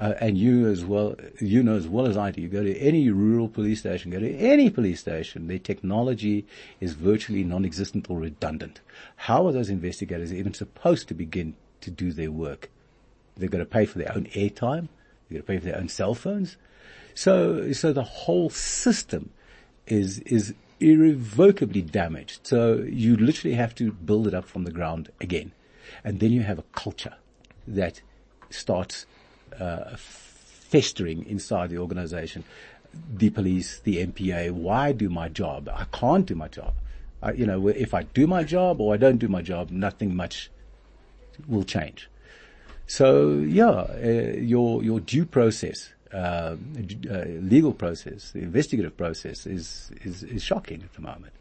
Uh, 0.00 0.14
and 0.18 0.38
you 0.38 0.66
as 0.66 0.82
well, 0.82 1.14
you 1.40 1.62
know 1.62 1.76
as 1.76 1.86
well 1.86 2.06
as 2.06 2.16
I 2.16 2.30
do, 2.30 2.40
you 2.40 2.48
go 2.48 2.64
to 2.64 2.74
any 2.78 3.10
rural 3.10 3.48
police 3.48 3.80
station, 3.80 4.10
go 4.10 4.18
to 4.18 4.34
any 4.36 4.70
police 4.70 5.00
station, 5.00 5.46
their 5.46 5.58
technology 5.58 6.46
is 6.80 6.94
virtually 6.94 7.44
non-existent 7.44 8.08
or 8.08 8.18
redundant. 8.18 8.80
How 9.16 9.46
are 9.46 9.52
those 9.52 9.68
investigators 9.68 10.32
even 10.32 10.54
supposed 10.54 11.06
to 11.08 11.14
begin 11.14 11.54
to 11.82 11.90
do 11.90 12.12
their 12.12 12.30
work? 12.30 12.70
They've 13.36 13.50
got 13.50 13.58
to 13.58 13.66
pay 13.66 13.84
for 13.84 13.98
their 13.98 14.10
own 14.16 14.24
airtime. 14.28 14.88
They've 15.28 15.38
got 15.38 15.46
to 15.46 15.52
pay 15.52 15.58
for 15.58 15.66
their 15.66 15.76
own 15.76 15.90
cell 15.90 16.14
phones. 16.14 16.56
So, 17.14 17.72
so 17.72 17.92
the 17.92 18.02
whole 18.02 18.48
system 18.48 19.30
is, 19.86 20.20
is 20.20 20.54
irrevocably 20.80 21.82
damaged. 21.82 22.46
So 22.46 22.86
you 22.88 23.18
literally 23.18 23.54
have 23.56 23.74
to 23.74 23.92
build 23.92 24.26
it 24.26 24.32
up 24.32 24.46
from 24.46 24.64
the 24.64 24.72
ground 24.72 25.10
again. 25.20 25.52
And 26.02 26.20
then 26.20 26.32
you 26.32 26.42
have 26.42 26.58
a 26.58 26.64
culture 26.72 27.16
that 27.68 28.00
starts 28.48 29.04
uh, 29.58 29.96
festering 29.96 31.26
inside 31.26 31.70
the 31.70 31.78
organization. 31.78 32.44
The 33.12 33.30
police, 33.30 33.80
the 33.80 34.04
NPA, 34.04 34.50
why 34.50 34.92
do 34.92 35.08
my 35.08 35.28
job? 35.28 35.68
I 35.72 35.84
can't 35.92 36.26
do 36.26 36.34
my 36.34 36.48
job. 36.48 36.74
I, 37.22 37.32
you 37.32 37.46
know, 37.46 37.68
if 37.68 37.94
I 37.94 38.02
do 38.02 38.26
my 38.26 38.42
job 38.42 38.80
or 38.80 38.94
I 38.94 38.96
don't 38.96 39.18
do 39.18 39.28
my 39.28 39.42
job, 39.42 39.70
nothing 39.70 40.16
much 40.16 40.50
will 41.46 41.64
change. 41.64 42.08
So 42.86 43.38
yeah, 43.38 43.68
uh, 43.68 44.34
your 44.36 44.82
your 44.82 44.98
due 44.98 45.24
process, 45.24 45.90
uh, 46.12 46.16
uh, 46.16 46.56
legal 47.40 47.72
process, 47.72 48.32
the 48.32 48.40
investigative 48.40 48.96
process 48.96 49.46
is, 49.46 49.92
is 50.02 50.24
is 50.24 50.42
shocking 50.42 50.82
at 50.82 50.92
the 50.94 51.00
moment. 51.00 51.32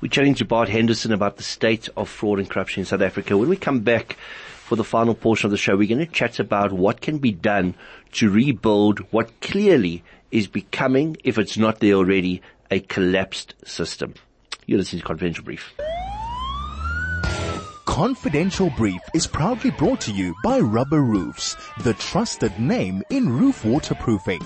We're 0.00 0.10
chatting 0.10 0.34
to 0.34 0.44
Bart 0.44 0.68
Henderson 0.68 1.10
about 1.12 1.38
the 1.38 1.42
state 1.42 1.88
of 1.96 2.10
fraud 2.10 2.38
and 2.38 2.50
corruption 2.50 2.80
in 2.80 2.84
South 2.84 3.00
Africa. 3.00 3.38
When 3.38 3.48
we 3.48 3.56
come 3.56 3.80
back 3.80 4.18
for 4.66 4.74
the 4.74 4.82
final 4.82 5.14
portion 5.14 5.46
of 5.46 5.52
the 5.52 5.56
show, 5.56 5.76
we're 5.76 5.86
going 5.86 6.04
to 6.04 6.06
chat 6.06 6.40
about 6.40 6.72
what 6.72 7.00
can 7.00 7.18
be 7.18 7.30
done 7.30 7.72
to 8.10 8.28
rebuild 8.28 8.98
what 9.12 9.40
clearly 9.40 10.02
is 10.32 10.48
becoming, 10.48 11.16
if 11.22 11.38
it's 11.38 11.56
not 11.56 11.78
there 11.78 11.94
already, 11.94 12.42
a 12.68 12.80
collapsed 12.80 13.54
system. 13.64 14.14
You're 14.66 14.78
listening 14.78 15.02
to 15.02 15.06
Confidential 15.06 15.44
Brief. 15.44 15.72
Confidential 17.84 18.70
Brief 18.76 19.00
is 19.14 19.28
proudly 19.28 19.70
brought 19.70 20.00
to 20.00 20.12
you 20.12 20.34
by 20.42 20.58
Rubber 20.58 21.00
Roofs, 21.00 21.56
the 21.84 21.94
trusted 21.94 22.58
name 22.58 23.04
in 23.08 23.28
roof 23.28 23.64
waterproofing. 23.64 24.42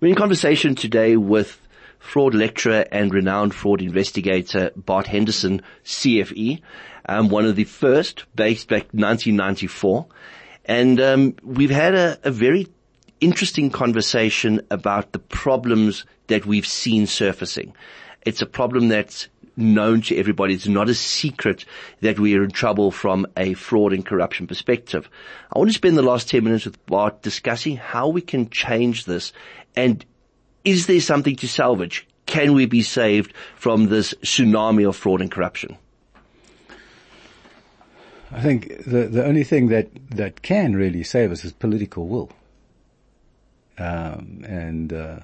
We're 0.00 0.10
in 0.10 0.14
conversation 0.14 0.76
today 0.76 1.16
with 1.16 1.60
fraud 1.98 2.34
lecturer 2.34 2.84
and 2.90 3.12
renowned 3.12 3.54
fraud 3.54 3.82
investigator 3.82 4.70
Bart 4.76 5.06
Henderson, 5.06 5.62
CFE, 5.84 6.60
um, 7.08 7.28
one 7.28 7.44
of 7.44 7.56
the 7.56 7.64
first, 7.64 8.24
based 8.34 8.68
back 8.68 8.84
1994. 8.92 10.06
And 10.64 11.00
um, 11.00 11.36
we've 11.42 11.70
had 11.70 11.94
a, 11.94 12.18
a 12.24 12.30
very 12.30 12.68
interesting 13.20 13.70
conversation 13.70 14.60
about 14.70 15.12
the 15.12 15.18
problems 15.18 16.04
that 16.28 16.46
we've 16.46 16.66
seen 16.66 17.06
surfacing. 17.06 17.74
It's 18.24 18.42
a 18.42 18.46
problem 18.46 18.88
that's 18.88 19.28
known 19.56 20.02
to 20.02 20.16
everybody. 20.16 20.54
It's 20.54 20.68
not 20.68 20.88
a 20.88 20.94
secret 20.94 21.64
that 22.00 22.18
we 22.18 22.36
are 22.36 22.44
in 22.44 22.50
trouble 22.50 22.90
from 22.90 23.26
a 23.36 23.54
fraud 23.54 23.92
and 23.92 24.06
corruption 24.06 24.46
perspective. 24.46 25.10
I 25.52 25.58
want 25.58 25.70
to 25.70 25.74
spend 25.74 25.96
the 25.96 26.02
last 26.02 26.28
10 26.28 26.44
minutes 26.44 26.64
with 26.64 26.84
Bart 26.86 27.22
discussing 27.22 27.76
how 27.76 28.08
we 28.08 28.20
can 28.20 28.50
change 28.50 29.04
this 29.04 29.32
and 29.74 30.04
is 30.64 30.86
there 30.86 31.00
something 31.00 31.36
to 31.36 31.48
salvage? 31.48 32.06
Can 32.26 32.52
we 32.52 32.66
be 32.66 32.82
saved 32.82 33.32
from 33.56 33.88
this 33.88 34.14
tsunami 34.22 34.88
of 34.88 34.96
fraud 34.96 35.20
and 35.20 35.30
corruption? 35.30 35.76
I 38.30 38.42
think 38.42 38.84
the 38.84 39.06
the 39.06 39.24
only 39.24 39.44
thing 39.44 39.68
that 39.68 39.88
that 40.10 40.42
can 40.42 40.76
really 40.76 41.02
save 41.02 41.32
us 41.32 41.44
is 41.44 41.52
political 41.52 42.06
will. 42.06 42.30
Um, 43.78 44.44
and 44.46 44.92
uh, 44.92 45.20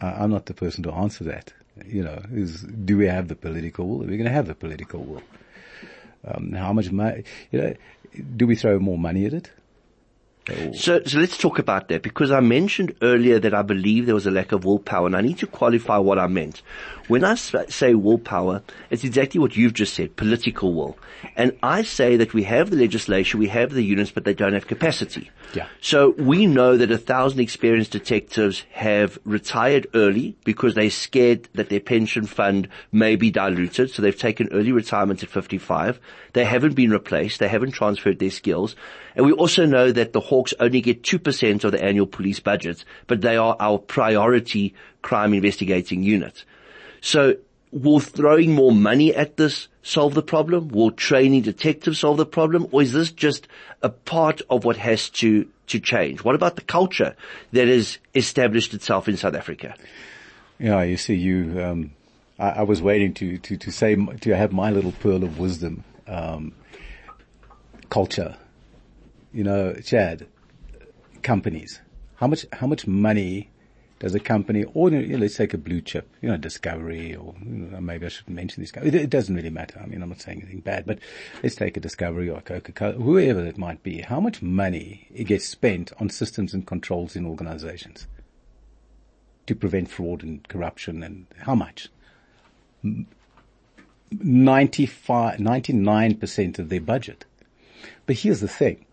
I, 0.00 0.24
am 0.24 0.30
not 0.30 0.46
the 0.46 0.54
person 0.54 0.82
to 0.84 0.92
answer 0.92 1.24
that. 1.24 1.52
You 1.84 2.04
know, 2.04 2.22
is 2.32 2.62
do 2.62 2.96
we 2.96 3.06
have 3.06 3.28
the 3.28 3.34
political 3.34 3.88
will? 3.88 4.02
Are 4.04 4.06
we 4.06 4.16
going 4.16 4.24
to 4.24 4.30
have 4.30 4.46
the 4.46 4.54
political 4.54 5.02
will? 5.02 5.22
Um, 6.24 6.52
how 6.52 6.72
much 6.72 6.92
money? 6.92 7.24
You 7.50 7.60
know, 7.60 7.74
do 8.36 8.46
we 8.46 8.54
throw 8.54 8.78
more 8.78 8.98
money 8.98 9.24
at 9.24 9.32
it? 9.32 9.50
Oh. 10.50 10.72
So, 10.72 11.02
so 11.04 11.18
let's 11.18 11.36
talk 11.36 11.58
about 11.58 11.88
that 11.88 12.02
because 12.02 12.30
I 12.30 12.40
mentioned 12.40 12.94
earlier 13.02 13.38
that 13.38 13.54
I 13.54 13.62
believe 13.62 14.06
there 14.06 14.14
was 14.14 14.26
a 14.26 14.30
lack 14.30 14.52
of 14.52 14.64
willpower 14.64 15.06
and 15.06 15.16
I 15.16 15.20
need 15.20 15.38
to 15.38 15.46
qualify 15.46 15.98
what 15.98 16.18
I 16.18 16.26
meant. 16.26 16.62
When 17.08 17.24
I 17.24 17.36
say 17.36 17.94
willpower, 17.94 18.62
it's 18.90 19.02
exactly 19.02 19.40
what 19.40 19.56
you've 19.56 19.72
just 19.72 19.94
said, 19.94 20.16
political 20.16 20.74
will. 20.74 20.98
And 21.36 21.56
I 21.62 21.82
say 21.82 22.16
that 22.18 22.34
we 22.34 22.42
have 22.44 22.70
the 22.70 22.76
legislation, 22.76 23.40
we 23.40 23.48
have 23.48 23.72
the 23.72 23.82
units, 23.82 24.10
but 24.10 24.24
they 24.24 24.34
don't 24.34 24.52
have 24.52 24.66
capacity. 24.66 25.30
Yeah. 25.54 25.68
So 25.80 26.10
we 26.18 26.46
know 26.46 26.76
that 26.76 26.90
a 26.90 26.98
thousand 26.98 27.40
experienced 27.40 27.92
detectives 27.92 28.64
have 28.72 29.18
retired 29.24 29.86
early 29.94 30.36
because 30.44 30.74
they're 30.74 30.90
scared 30.90 31.48
that 31.54 31.70
their 31.70 31.80
pension 31.80 32.26
fund 32.26 32.68
may 32.92 33.16
be 33.16 33.30
diluted. 33.30 33.90
So 33.90 34.02
they've 34.02 34.16
taken 34.16 34.48
early 34.52 34.72
retirement 34.72 35.22
at 35.22 35.30
55. 35.30 35.98
They 36.34 36.44
haven't 36.44 36.74
been 36.74 36.90
replaced. 36.90 37.38
They 37.40 37.48
haven't 37.48 37.72
transferred 37.72 38.18
their 38.18 38.30
skills. 38.30 38.76
And 39.16 39.24
we 39.24 39.32
also 39.32 39.64
know 39.64 39.90
that 39.90 40.12
the 40.12 40.20
Hawks 40.38 40.54
only 40.60 40.80
get 40.80 41.02
2% 41.02 41.64
of 41.64 41.72
the 41.72 41.82
annual 41.82 42.06
police 42.06 42.38
budget, 42.38 42.84
but 43.08 43.22
they 43.22 43.36
are 43.36 43.56
our 43.58 43.76
priority 43.76 44.72
crime 45.02 45.34
investigating 45.34 46.04
unit. 46.04 46.44
So 47.00 47.38
will 47.72 47.98
throwing 47.98 48.54
more 48.54 48.70
money 48.70 49.12
at 49.12 49.36
this 49.36 49.66
solve 49.82 50.14
the 50.14 50.22
problem? 50.22 50.68
Will 50.68 50.92
training 50.92 51.42
detectives 51.42 51.98
solve 51.98 52.18
the 52.18 52.24
problem? 52.24 52.68
Or 52.70 52.82
is 52.82 52.92
this 52.92 53.10
just 53.10 53.48
a 53.82 53.88
part 53.88 54.40
of 54.48 54.64
what 54.64 54.76
has 54.76 55.10
to, 55.10 55.48
to 55.66 55.80
change? 55.80 56.22
What 56.22 56.36
about 56.36 56.54
the 56.54 56.62
culture 56.62 57.16
that 57.50 57.66
has 57.66 57.98
established 58.14 58.74
itself 58.74 59.08
in 59.08 59.16
South 59.16 59.34
Africa? 59.34 59.74
Yeah, 60.60 60.82
you 60.84 60.96
see, 60.96 61.16
you, 61.16 61.60
um, 61.60 61.90
I, 62.38 62.50
I, 62.50 62.62
was 62.62 62.80
waiting 62.80 63.12
to, 63.14 63.38
to, 63.38 63.56
to 63.56 63.72
say, 63.72 63.96
to 63.96 64.36
have 64.36 64.52
my 64.52 64.70
little 64.70 64.92
pearl 64.92 65.24
of 65.24 65.40
wisdom. 65.40 65.82
Um, 66.06 66.52
culture. 67.90 68.36
You 69.32 69.44
know, 69.44 69.74
Chad, 69.74 70.26
companies. 71.22 71.80
How 72.16 72.26
much, 72.26 72.46
how 72.52 72.66
much 72.66 72.86
money 72.86 73.50
does 73.98 74.14
a 74.14 74.20
company, 74.20 74.64
or 74.74 74.90
you 74.90 75.06
know, 75.08 75.18
let's 75.18 75.36
take 75.36 75.54
a 75.54 75.58
blue 75.58 75.80
chip, 75.80 76.08
you 76.22 76.28
know, 76.28 76.36
Discovery, 76.36 77.16
or 77.16 77.34
you 77.44 77.50
know, 77.50 77.80
maybe 77.80 78.06
I 78.06 78.08
shouldn't 78.08 78.36
mention 78.36 78.62
this. 78.62 78.70
It, 78.72 78.94
it, 78.94 79.10
doesn't 79.10 79.34
really 79.34 79.50
matter. 79.50 79.80
I 79.82 79.86
mean, 79.86 80.02
I'm 80.02 80.08
not 80.08 80.20
saying 80.20 80.42
anything 80.42 80.60
bad, 80.60 80.86
but 80.86 81.00
let's 81.42 81.56
take 81.56 81.76
a 81.76 81.80
Discovery 81.80 82.30
or 82.30 82.40
Coca-Cola, 82.40 82.92
whoever 82.94 83.44
it 83.44 83.58
might 83.58 83.82
be. 83.82 84.00
How 84.00 84.20
much 84.20 84.40
money 84.40 85.08
it 85.12 85.24
gets 85.24 85.48
spent 85.48 85.92
on 85.98 86.10
systems 86.10 86.54
and 86.54 86.66
controls 86.66 87.16
in 87.16 87.26
organizations 87.26 88.06
to 89.46 89.56
prevent 89.56 89.90
fraud 89.90 90.22
and 90.22 90.46
corruption, 90.46 91.02
and 91.02 91.26
how 91.40 91.56
much? 91.56 91.88
95, 94.12 95.38
99% 95.40 96.58
of 96.58 96.68
their 96.68 96.80
budget. 96.80 97.24
But 98.06 98.16
here's 98.16 98.40
the 98.40 98.48
thing 98.48 98.86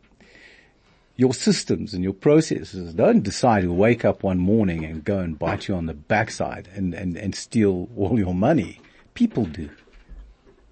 your 1.17 1.33
systems 1.33 1.93
and 1.93 2.03
your 2.03 2.13
processes 2.13 2.93
don't 2.93 3.21
decide 3.21 3.63
to 3.63 3.71
wake 3.71 4.03
up 4.03 4.23
one 4.23 4.37
morning 4.37 4.83
and 4.83 5.03
go 5.03 5.19
and 5.19 5.39
bite 5.39 5.67
you 5.67 5.75
on 5.75 5.85
the 5.85 5.93
backside 5.93 6.67
and, 6.73 6.93
and, 6.93 7.15
and 7.15 7.35
steal 7.35 7.87
all 7.95 8.19
your 8.19 8.33
money. 8.33 8.81
People 9.13 9.45
do. 9.45 9.69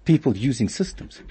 People 0.04 0.36
using 0.36 0.68
systems. 0.68 1.22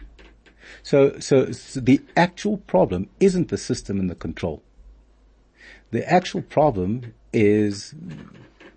So, 0.82 1.20
so, 1.20 1.52
so 1.52 1.80
the 1.80 2.02
actual 2.18 2.58
problem 2.58 3.08
isn't 3.20 3.50
the 3.50 3.58
system 3.58 4.00
and 4.00 4.10
the 4.10 4.16
control. 4.16 4.64
The 5.92 6.10
actual 6.12 6.42
problem 6.42 7.14
is 7.32 7.94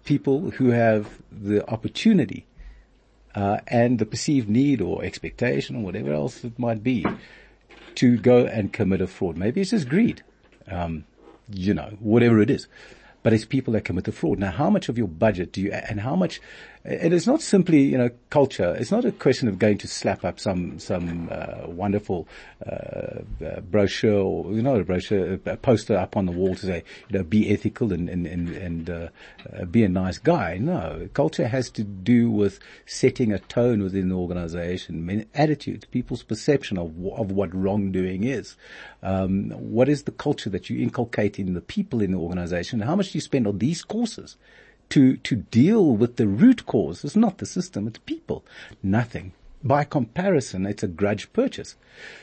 people 0.05 0.51
who 0.51 0.70
have 0.70 1.22
the 1.33 1.66
opportunity 1.70 2.46
uh, 3.35 3.59
and 3.66 3.99
the 3.99 4.05
perceived 4.05 4.51
need 4.51 4.83
or 4.83 5.03
expectation 5.03 5.77
or 5.77 5.83
whatever 5.83 6.12
else 6.12 6.44
it 6.44 6.59
might 6.59 6.83
be 6.83 7.07
to 7.96 8.16
go 8.16 8.46
and 8.46 8.72
commit 8.72 9.00
a 9.00 9.06
fraud. 9.06 9.37
Maybe 9.37 9.61
it's 9.61 9.70
just 9.70 9.88
greed. 9.88 10.22
Um, 10.68 11.04
you 11.52 11.74
know, 11.74 11.96
whatever 12.00 12.40
it 12.40 12.50
is. 12.50 12.66
But 13.22 13.32
it's 13.32 13.44
people 13.44 13.72
that 13.72 13.85
commit 13.85 14.04
the 14.04 14.12
fraud. 14.12 14.38
Now, 14.38 14.52
how 14.52 14.70
much 14.70 14.88
of 14.88 14.96
your 14.96 15.09
budget 15.09 15.52
do 15.52 15.61
you, 15.61 15.72
and 15.72 16.00
how 16.00 16.14
much, 16.14 16.40
it 16.87 17.12
is 17.12 17.27
not 17.27 17.42
simply, 17.42 17.83
you 17.83 17.99
know, 17.99 18.11
culture. 18.31 18.77
It's 18.79 18.92
not 18.92 19.05
a 19.05 19.11
question 19.11 19.49
of 19.49 19.59
going 19.59 19.79
to 19.79 19.88
slap 19.88 20.25
up 20.25 20.38
some, 20.38 20.79
some, 20.79 21.29
uh, 21.33 21.66
wonderful, 21.66 22.29
uh, 22.64 23.22
uh, 23.44 23.61
brochure 23.61 24.20
or, 24.20 24.53
you 24.53 24.62
know, 24.62 24.77
a 24.77 24.85
brochure, 24.85 25.40
a 25.46 25.57
poster 25.57 25.96
up 25.96 26.16
on 26.16 26.27
the 26.27 26.33
wall 26.33 26.55
to 26.55 26.66
say, 26.66 26.85
you 27.09 27.18
know, 27.18 27.25
be 27.25 27.51
ethical 27.51 27.92
and, 27.92 28.09
and, 28.09 28.27
and, 28.27 28.49
and 28.51 28.90
uh, 28.90 29.09
uh, 29.53 29.64
be 29.64 29.83
a 29.83 29.88
nice 29.88 30.18
guy. 30.18 30.59
No. 30.59 31.09
Culture 31.12 31.49
has 31.49 31.70
to 31.70 31.83
do 31.83 32.31
with 32.31 32.61
setting 32.87 33.33
a 33.33 33.40
tone 33.40 33.83
within 33.83 34.09
the 34.09 34.14
organization, 34.14 35.27
attitudes, 35.35 35.85
people's 35.87 36.22
perception 36.22 36.79
of, 36.79 36.94
of 37.14 37.33
what 37.33 37.53
wrongdoing 37.53 38.22
is. 38.22 38.57
Um, 39.03 39.51
what 39.51 39.88
is 39.88 40.05
the 40.05 40.12
culture 40.12 40.51
that 40.51 40.70
you 40.70 40.81
inculcate 40.81 41.38
in 41.38 41.55
the 41.55 41.61
people 41.61 42.01
in 42.01 42.12
the 42.12 42.18
organization? 42.18 42.81
How 42.81 42.94
much 42.94 43.11
do 43.11 43.18
you 43.18 43.22
spend 43.22 43.49
on 43.49 43.59
these 43.59 43.83
courses? 43.83 44.37
To, 44.90 45.16
to 45.18 45.37
deal 45.37 45.96
with 45.96 46.16
the 46.16 46.27
root 46.27 46.66
cause. 46.66 47.05
It's 47.05 47.16
not 47.16 47.38
the 47.38 47.46
system, 47.46 47.87
it's 47.87 47.99
people. 47.99 48.44
Nothing. 48.83 49.33
By 49.62 49.85
comparison, 49.85 50.66
it's 50.66 50.83
a 50.83 50.88
grudge 50.88 51.33
purchase. 51.33 51.77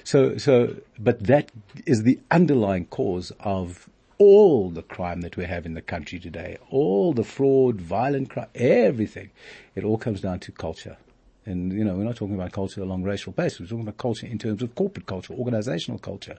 So, 0.04 0.38
so, 0.38 0.78
but 0.98 1.24
that 1.26 1.52
is 1.86 2.04
the 2.04 2.20
underlying 2.32 2.86
cause 2.86 3.32
of 3.40 3.90
all 4.18 4.70
the 4.70 4.84
crime 4.84 5.22
that 5.22 5.36
we 5.36 5.46
have 5.46 5.66
in 5.66 5.74
the 5.74 5.82
country 5.82 6.20
today, 6.20 6.58
all 6.70 7.14
the 7.14 7.24
fraud, 7.24 7.82
violent 7.82 8.30
crime, 8.30 8.48
everything. 8.56 9.32
It 9.76 9.84
all 9.84 9.98
comes 9.98 10.22
down 10.22 10.40
to 10.42 10.52
culture. 10.52 10.98
And, 11.46 11.74
you 11.74 11.84
know, 11.84 11.96
we're 11.96 12.06
not 12.06 12.16
talking 12.16 12.36
about 12.36 12.54
culture 12.54 12.82
along 12.82 13.04
racial 13.04 13.34
basis. 13.34 13.60
We're 13.60 13.68
talking 13.68 13.82
about 13.82 13.98
culture 13.98 14.28
in 14.28 14.38
terms 14.38 14.62
of 14.62 14.74
corporate 14.76 15.08
culture, 15.08 15.34
organizational 15.34 16.00
culture. 16.00 16.38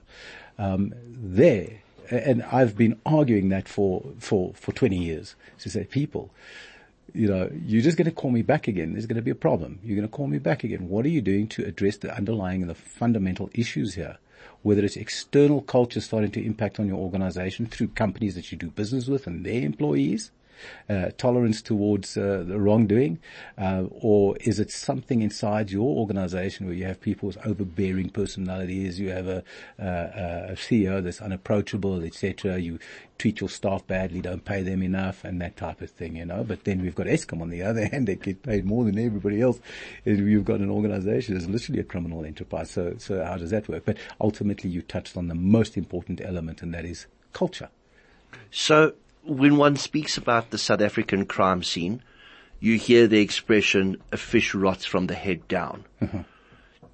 Um, 0.57 0.93
there 1.05 1.81
and 2.09 2.43
I've 2.43 2.77
been 2.77 2.99
arguing 3.05 3.49
that 3.49 3.67
for, 3.67 4.03
for, 4.19 4.53
for 4.53 4.71
20 4.71 4.97
years 4.97 5.35
to 5.59 5.69
say, 5.69 5.85
people, 5.85 6.31
you 7.13 7.27
know, 7.27 7.49
you're 7.65 7.81
just 7.81 7.97
going 7.97 8.05
to 8.05 8.11
call 8.11 8.31
me 8.31 8.41
back 8.41 8.67
again. 8.67 8.93
There's 8.93 9.05
going 9.05 9.15
to 9.15 9.21
be 9.21 9.31
a 9.31 9.35
problem. 9.35 9.79
You're 9.83 9.95
going 9.95 10.07
to 10.07 10.11
call 10.11 10.27
me 10.27 10.39
back 10.39 10.63
again. 10.63 10.89
What 10.89 11.05
are 11.05 11.09
you 11.09 11.21
doing 11.21 11.47
to 11.49 11.63
address 11.63 11.97
the 11.97 12.15
underlying 12.15 12.61
and 12.61 12.69
the 12.69 12.75
fundamental 12.75 13.49
issues 13.53 13.95
here? 13.95 14.17
Whether 14.63 14.83
it's 14.83 14.97
external 14.97 15.61
culture 15.61 16.01
starting 16.01 16.31
to 16.31 16.45
impact 16.45 16.79
on 16.79 16.87
your 16.87 16.97
organization 16.97 17.67
through 17.67 17.89
companies 17.89 18.35
that 18.35 18.51
you 18.51 18.57
do 18.57 18.69
business 18.69 19.07
with 19.07 19.27
and 19.27 19.45
their 19.45 19.61
employees, 19.61 20.31
uh, 20.89 21.09
tolerance 21.17 21.61
towards 21.61 22.17
uh, 22.17 22.43
the 22.47 22.59
wrongdoing, 22.59 23.19
uh, 23.57 23.83
or 23.91 24.37
is 24.41 24.59
it 24.59 24.71
something 24.71 25.21
inside 25.21 25.71
your 25.71 25.97
organization 25.97 26.65
where 26.65 26.75
you 26.75 26.85
have 26.85 27.01
people 27.01 27.27
with 27.27 27.37
overbearing 27.45 28.09
personalities, 28.09 28.99
you 28.99 29.09
have 29.09 29.27
a, 29.27 29.43
a 29.79 30.53
CEO 30.55 31.03
that's 31.03 31.21
unapproachable, 31.21 32.03
etc. 32.03 32.57
You 32.57 32.79
treat 33.17 33.39
your 33.39 33.49
staff 33.49 33.85
badly, 33.87 34.21
don't 34.21 34.43
pay 34.43 34.61
them 34.61 34.83
enough, 34.83 35.23
and 35.23 35.41
that 35.41 35.55
type 35.55 35.81
of 35.81 35.89
thing, 35.89 36.17
you 36.17 36.25
know. 36.25 36.43
But 36.43 36.63
then 36.63 36.81
we've 36.81 36.95
got 36.95 37.07
Eskom 37.07 37.41
on 37.41 37.49
the 37.49 37.63
other 37.63 37.87
hand; 37.91 38.07
they 38.07 38.15
get 38.15 38.43
paid 38.43 38.65
more 38.65 38.83
than 38.83 38.99
everybody 38.99 39.41
else. 39.41 39.59
You've 40.03 40.45
got 40.45 40.59
an 40.59 40.69
organization 40.69 41.35
that's 41.35 41.47
literally 41.47 41.79
a 41.79 41.83
criminal 41.83 42.25
enterprise. 42.25 42.71
So, 42.71 42.95
so 42.97 43.23
how 43.23 43.37
does 43.37 43.51
that 43.51 43.67
work? 43.67 43.85
But 43.85 43.97
ultimately, 44.19 44.69
you 44.69 44.81
touched 44.81 45.17
on 45.17 45.27
the 45.27 45.35
most 45.35 45.77
important 45.77 46.21
element, 46.21 46.61
and 46.61 46.73
that 46.73 46.85
is 46.85 47.07
culture. 47.33 47.69
So 48.51 48.93
when 49.25 49.57
one 49.57 49.75
speaks 49.75 50.17
about 50.17 50.51
the 50.51 50.57
South 50.57 50.81
African 50.81 51.25
crime 51.25 51.63
scene, 51.63 52.01
you 52.59 52.77
hear 52.77 53.07
the 53.07 53.19
expression, 53.19 54.01
a 54.11 54.17
fish 54.17 54.53
rots 54.53 54.85
from 54.85 55.07
the 55.07 55.15
head 55.15 55.47
down. 55.47 55.85
Mm-hmm. 56.01 56.21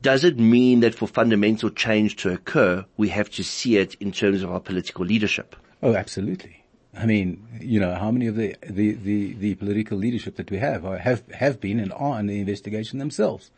Does 0.01 0.23
it 0.23 0.39
mean 0.39 0.79
that 0.79 0.95
for 0.95 1.07
fundamental 1.07 1.69
change 1.69 2.15
to 2.17 2.34
occur, 2.34 2.86
we 2.97 3.09
have 3.09 3.29
to 3.32 3.43
see 3.43 3.77
it 3.77 3.95
in 3.99 4.11
terms 4.11 4.41
of 4.41 4.51
our 4.51 4.59
political 4.59 5.05
leadership? 5.05 5.55
Oh, 5.84 5.95
absolutely. 5.95 6.63
I 6.97 7.05
mean, 7.05 7.47
you 7.61 7.79
know, 7.79 7.93
how 7.93 8.11
many 8.11 8.27
of 8.27 8.36
the, 8.36 8.55
the, 8.67 8.93
the, 8.93 9.34
the 9.34 9.55
political 9.55 9.97
leadership 9.97 10.36
that 10.38 10.49
we 10.49 10.57
have 10.57 10.84
have, 10.84 11.23
have 11.32 11.61
been 11.61 11.79
and 11.79 11.93
are 11.93 12.19
in 12.19 12.27
the 12.27 12.39
investigation 12.39 12.99
themselves? 12.99 13.51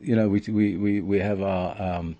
You 0.00 0.16
know, 0.16 0.28
we, 0.28 0.40
we, 0.48 0.76
we, 0.76 1.00
we 1.00 1.18
have 1.18 1.42
our, 1.42 1.80
um, 1.80 2.16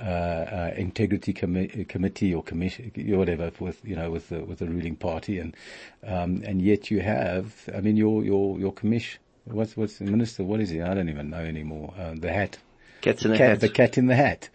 uh, 0.00 0.04
uh, 0.04 0.74
integrity 0.76 1.32
commi- 1.32 1.88
committee 1.88 2.34
or 2.34 2.42
commission, 2.42 2.90
whatever, 2.96 3.50
with 3.60 3.80
you 3.84 3.94
know, 3.94 4.10
with 4.10 4.28
the 4.28 4.44
with 4.44 4.58
the 4.58 4.66
ruling 4.66 4.96
party, 4.96 5.38
and 5.38 5.56
um, 6.04 6.42
and 6.44 6.60
yet 6.60 6.90
you 6.90 7.00
have, 7.00 7.68
I 7.74 7.80
mean, 7.80 7.96
your 7.96 8.24
your 8.24 8.58
your 8.58 8.72
commission. 8.72 9.20
What's 9.44 9.76
what's 9.76 9.98
the 9.98 10.04
minister? 10.04 10.42
What 10.42 10.60
is 10.60 10.70
he? 10.70 10.80
I 10.80 10.94
don't 10.94 11.08
even 11.08 11.30
know 11.30 11.38
anymore. 11.38 11.94
Uh, 11.98 12.14
the 12.16 12.32
hat. 12.32 12.58
Cats 13.02 13.24
in 13.24 13.32
the, 13.32 13.36
cat, 13.36 13.50
hat. 13.50 13.60
The 13.60 13.68
cat 13.68 13.98
in 13.98 14.06
the 14.06 14.16
hat. 14.16 14.48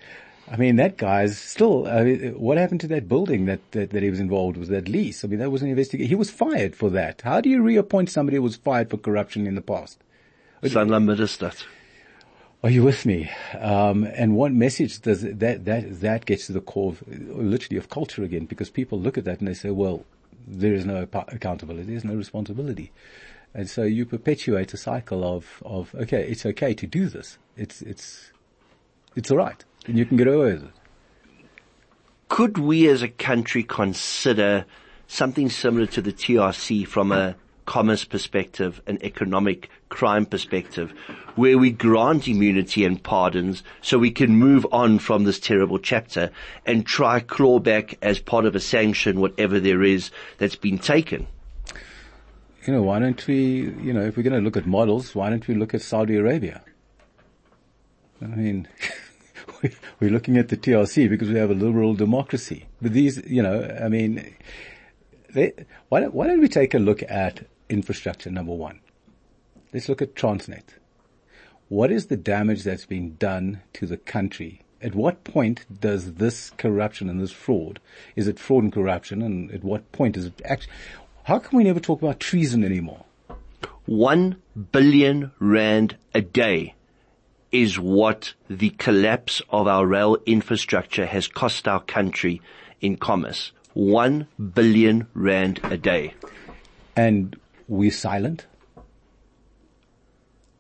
I 0.52 0.58
mean, 0.58 0.78
that 0.78 0.98
guy's 0.98 1.38
still. 1.38 1.88
I 1.88 2.04
mean, 2.04 2.40
what 2.40 2.58
happened 2.58 2.82
to 2.82 2.88
that 2.88 3.08
building 3.08 3.46
that, 3.46 3.60
that, 3.72 3.92
that 3.92 4.02
he 4.02 4.10
was 4.10 4.20
involved 4.20 4.58
with? 4.58 4.70
That 4.70 4.90
lease. 4.90 5.24
I 5.24 5.28
mean, 5.28 5.40
that 5.40 5.52
was 5.52 5.62
an 5.62 5.70
investigation. 5.70 6.10
He 6.10 6.16
was 6.16 6.32
fired 6.32 6.76
for 6.76 6.90
that. 6.90 7.22
How 7.22 7.40
do 7.40 7.50
you 7.50 7.62
reappoint 7.62 8.10
somebody 8.10 8.38
who 8.38 8.44
was 8.44 8.56
fired 8.56 8.90
for 8.90 8.98
corruption 8.98 9.46
in 9.46 9.54
the 9.56 9.62
past? 9.62 10.00
Sanlam 10.64 11.06
Minister. 11.06 11.52
Are 12.62 12.70
you 12.70 12.84
with 12.84 13.06
me? 13.06 13.32
Um, 13.58 14.04
and 14.04 14.36
what 14.36 14.52
message 14.52 15.00
does 15.00 15.22
that 15.22 15.64
that 15.64 16.02
that 16.02 16.26
gets 16.26 16.48
to 16.48 16.52
the 16.52 16.60
core, 16.60 16.92
of, 16.92 17.04
literally, 17.08 17.78
of 17.78 17.90
culture 17.90 18.22
again? 18.22 18.46
Because 18.46 18.70
people 18.70 19.00
look 19.00 19.18
at 19.18 19.24
that 19.24 19.40
and 19.40 19.48
they 19.48 19.54
say, 19.54 19.70
"Well, 19.70 20.04
there 20.46 20.74
is 20.74 20.86
no 20.86 21.08
accountability, 21.14 21.92
there's 21.92 22.04
no 22.04 22.16
responsibility," 22.16 22.92
and 23.54 23.70
so 23.70 23.84
you 23.84 24.06
perpetuate 24.06 24.74
a 24.74 24.78
cycle 24.78 25.24
of 25.24 25.64
of 25.66 25.96
okay, 25.96 26.28
it's 26.28 26.46
okay 26.46 26.74
to 26.74 26.86
do 26.86 27.08
this. 27.08 27.38
It's 27.56 27.82
it's 27.82 28.34
it's 29.16 29.32
all 29.32 29.38
right, 29.38 29.64
and 29.86 29.98
you 29.98 30.06
can 30.06 30.18
get 30.18 30.28
away 30.28 30.54
with 30.54 30.64
it. 30.64 30.72
Could 32.28 32.58
we, 32.58 32.90
as 32.90 33.02
a 33.02 33.08
country, 33.08 33.64
consider 33.64 34.66
something 35.08 35.50
similar 35.50 35.86
to 35.88 36.02
the 36.02 36.12
TRC 36.12 36.86
from 36.86 37.14
a 37.14 37.38
commerce 37.66 38.04
perspective, 38.04 38.82
an 38.86 39.00
economic 39.02 39.70
crime 39.90 40.26
perspective, 40.26 40.92
where 41.36 41.58
we 41.58 41.72
grant 41.72 42.28
immunity 42.28 42.86
and 42.86 43.02
pardons 43.04 43.64
so 43.82 43.98
we 43.98 44.12
can 44.12 44.32
move 44.32 44.66
on 44.72 45.00
from 45.00 45.24
this 45.24 45.40
terrible 45.40 45.80
chapter 45.80 46.32
and 46.66 46.86
try 46.86 47.20
claw 47.20 47.60
back 47.60 47.98
as 48.02 48.20
part 48.20 48.46
of 48.46 48.56
a 48.56 48.60
sanction 48.60 49.20
whatever 49.20 49.60
there 49.60 49.84
is 49.84 50.12
that's 50.38 50.56
been 50.56 50.78
taken. 50.78 51.28
You 52.66 52.74
know, 52.74 52.84
why 52.84 53.00
don't 53.00 53.26
we, 53.26 53.72
you 53.82 53.94
know, 53.94 54.02
if 54.02 54.18
we're 54.18 54.24
going 54.24 54.36
to 54.36 54.42
look 54.42 54.58
at 54.58 54.66
models, 54.66 55.16
why 55.16 55.30
don't 55.30 55.48
we 55.48 55.56
look 55.56 55.74
at 55.74 55.82
Saudi 55.82 56.16
Arabia? 56.16 56.62
I 58.22 58.28
mean, 58.28 58.68
we're 60.00 60.12
looking 60.12 60.38
at 60.38 60.50
the 60.50 60.58
TRC 60.58 61.10
because 61.10 61.30
we 61.30 61.36
have 61.36 61.50
a 61.50 61.56
liberal 61.56 61.94
democracy. 61.94 62.66
But 62.82 62.94
these, 62.94 63.18
you 63.26 63.42
know, 63.42 63.78
I 63.82 63.88
mean, 63.88 64.36
they, 65.34 65.54
why, 65.88 66.02
don't, 66.02 66.14
why 66.14 66.28
don't 66.28 66.42
we 66.42 66.50
take 66.50 66.74
a 66.74 66.80
look 66.80 67.02
at 67.04 67.46
infrastructure, 67.70 68.30
number 68.30 68.54
one. 68.54 68.82
Let's 69.72 69.88
look 69.88 70.02
at 70.02 70.16
Transnet. 70.16 70.64
What 71.68 71.92
is 71.92 72.08
the 72.08 72.18
damage 72.18 72.64
that's 72.64 72.88
been 72.88 73.16
done 73.18 73.62
to 73.74 73.86
the 73.86 73.98
country? 73.98 74.62
At 74.82 74.96
what 74.96 75.24
point 75.24 75.66
does 75.80 76.16
this 76.16 76.50
corruption 76.52 77.08
and 77.08 77.22
this 77.22 77.32
fraud, 77.32 77.80
is 78.16 78.28
it 78.28 78.40
fraud 78.40 78.64
and 78.64 78.74
corruption? 78.74 79.22
And 79.22 79.52
at 79.52 79.64
what 79.64 79.92
point 79.92 80.18
is 80.18 80.26
it 80.26 80.42
actually, 80.44 80.74
how 81.26 81.38
can 81.38 81.56
we 81.56 81.64
never 81.64 81.80
talk 81.80 82.02
about 82.02 82.20
treason 82.20 82.64
anymore? 82.64 83.06
One 83.86 84.38
billion 84.72 85.32
rand 85.38 85.98
a 86.16 86.22
day 86.22 86.74
is 87.52 87.80
what 87.80 88.34
the 88.50 88.72
collapse 88.72 89.40
of 89.52 89.68
our 89.68 89.86
rail 89.86 90.18
infrastructure 90.26 91.06
has 91.06 91.28
cost 91.28 91.68
our 91.68 91.82
country 91.82 92.42
in 92.82 92.98
commerce. 92.98 93.52
One 93.74 94.26
billion 94.56 95.06
rand 95.14 95.60
a 95.64 95.78
day. 95.78 96.16
And 96.96 97.40
we're 97.68 97.92
silent. 97.92 98.48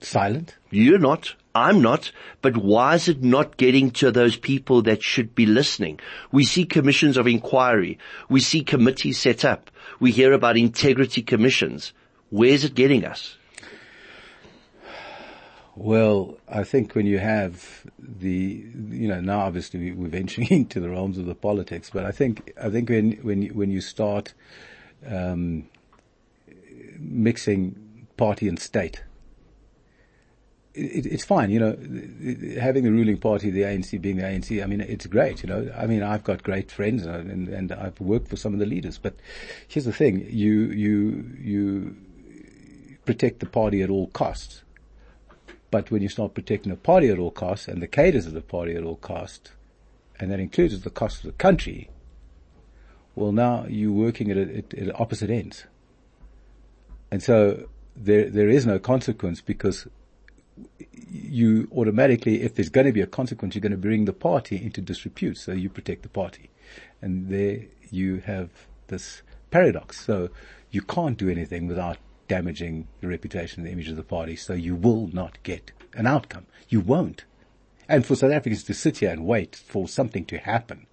Silent? 0.01 0.55
You're 0.69 0.99
not. 0.99 1.35
I'm 1.53 1.81
not. 1.81 2.11
But 2.41 2.57
why 2.57 2.95
is 2.95 3.09
it 3.09 3.23
not 3.23 3.57
getting 3.57 3.91
to 3.91 4.11
those 4.11 4.37
people 4.37 4.81
that 4.83 5.03
should 5.03 5.35
be 5.35 5.45
listening? 5.45 5.99
We 6.31 6.45
see 6.45 6.65
commissions 6.65 7.17
of 7.17 7.27
inquiry. 7.27 7.97
We 8.29 8.39
see 8.39 8.63
committees 8.63 9.19
set 9.19 9.43
up. 9.43 9.69
We 9.99 10.11
hear 10.11 10.31
about 10.31 10.57
integrity 10.57 11.21
commissions. 11.21 11.91
Where's 12.29 12.63
it 12.63 12.75
getting 12.75 13.03
us? 13.03 13.35
Well, 15.75 16.37
I 16.47 16.63
think 16.65 16.93
when 16.93 17.05
you 17.05 17.19
have 17.19 17.85
the, 17.97 18.65
you 18.73 19.07
know, 19.07 19.21
now 19.21 19.39
obviously 19.39 19.91
we're 19.91 20.09
venturing 20.09 20.47
into 20.51 20.79
the 20.79 20.89
realms 20.89 21.17
of 21.17 21.25
the 21.25 21.35
politics, 21.35 21.89
but 21.89 22.05
I 22.05 22.11
think, 22.11 22.53
I 22.61 22.69
think 22.69 22.89
when, 22.89 23.13
when, 23.21 23.47
when 23.47 23.71
you 23.71 23.81
start, 23.81 24.33
um, 25.07 25.69
mixing 26.97 28.07
party 28.17 28.47
and 28.49 28.59
state. 28.59 29.03
It, 30.73 31.05
it's 31.05 31.25
fine, 31.25 31.49
you 31.49 31.59
know, 31.59 31.71
having 32.59 32.83
the 32.83 32.91
ruling 32.91 33.17
party, 33.17 33.49
the 33.49 33.61
ANC 33.61 33.99
being 33.99 34.17
the 34.17 34.23
ANC, 34.23 34.63
I 34.63 34.67
mean, 34.67 34.81
it's 34.81 35.07
great, 35.07 35.41
you 35.41 35.49
know. 35.49 35.71
I 35.75 35.87
mean, 35.87 36.03
I've 36.03 36.23
got 36.23 36.43
great 36.43 36.71
friends 36.71 37.07
uh, 37.07 37.11
and, 37.11 37.47
and 37.47 37.71
I've 37.71 37.99
worked 37.99 38.27
for 38.27 38.35
some 38.35 38.53
of 38.53 38.59
the 38.59 38.65
leaders, 38.65 38.97
but 38.97 39.15
here's 39.67 39.85
the 39.85 39.93
thing, 39.93 40.27
you, 40.29 40.65
you, 40.65 41.37
you 41.41 41.97
protect 43.05 43.39
the 43.39 43.47
party 43.47 43.81
at 43.81 43.89
all 43.89 44.07
costs. 44.07 44.61
But 45.71 45.91
when 45.91 46.01
you 46.01 46.09
start 46.09 46.33
protecting 46.33 46.71
the 46.71 46.77
party 46.77 47.09
at 47.09 47.19
all 47.19 47.31
costs 47.31 47.67
and 47.67 47.81
the 47.81 47.87
cadres 47.87 48.25
of 48.25 48.33
the 48.33 48.41
party 48.41 48.75
at 48.75 48.83
all 48.83 48.95
costs, 48.95 49.51
and 50.19 50.31
that 50.31 50.39
includes 50.39 50.79
the 50.81 50.89
cost 50.89 51.19
of 51.19 51.25
the 51.25 51.37
country, 51.37 51.89
well 53.15 53.31
now 53.31 53.65
you're 53.67 53.91
working 53.91 54.31
at, 54.31 54.37
at, 54.37 54.73
at 54.73 54.99
opposite 54.99 55.29
ends. 55.29 55.65
And 57.11 57.23
so 57.23 57.67
there, 57.95 58.29
there 58.29 58.49
is 58.49 58.65
no 58.65 58.79
consequence 58.79 59.41
because 59.41 59.87
you 61.09 61.67
automatically, 61.75 62.41
if 62.41 62.55
there's 62.55 62.69
going 62.69 62.87
to 62.87 62.93
be 62.93 63.01
a 63.01 63.07
consequence, 63.07 63.55
you're 63.55 63.61
going 63.61 63.71
to 63.71 63.77
bring 63.77 64.05
the 64.05 64.13
party 64.13 64.57
into 64.57 64.81
disrepute. 64.81 65.37
So 65.37 65.51
you 65.51 65.69
protect 65.69 66.03
the 66.03 66.09
party. 66.09 66.49
And 67.01 67.29
there 67.29 67.65
you 67.89 68.17
have 68.25 68.49
this 68.87 69.21
paradox. 69.51 70.05
So 70.05 70.29
you 70.71 70.81
can't 70.81 71.17
do 71.17 71.29
anything 71.29 71.67
without 71.67 71.97
damaging 72.27 72.87
the 73.01 73.07
reputation 73.07 73.61
and 73.61 73.67
the 73.67 73.71
image 73.71 73.89
of 73.89 73.95
the 73.95 74.03
party. 74.03 74.35
So 74.35 74.53
you 74.53 74.75
will 74.75 75.07
not 75.07 75.41
get 75.43 75.71
an 75.93 76.05
outcome. 76.05 76.45
You 76.67 76.81
won't. 76.81 77.25
And 77.87 78.05
for 78.05 78.15
South 78.15 78.31
Africans 78.31 78.63
to 78.65 78.73
sit 78.73 78.99
here 78.99 79.09
and 79.09 79.25
wait 79.25 79.55
for 79.55 79.87
something 79.87 80.25
to 80.25 80.37
happen 80.37 80.85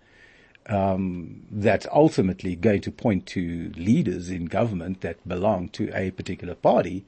um, 0.68 1.42
that's 1.50 1.86
ultimately 1.92 2.56
going 2.56 2.80
to 2.82 2.90
point 2.90 3.26
to 3.26 3.72
leaders 3.76 4.30
in 4.30 4.46
government 4.46 5.00
that 5.02 5.26
belong 5.28 5.68
to 5.70 5.90
a 5.94 6.10
particular 6.10 6.54
party. 6.54 7.04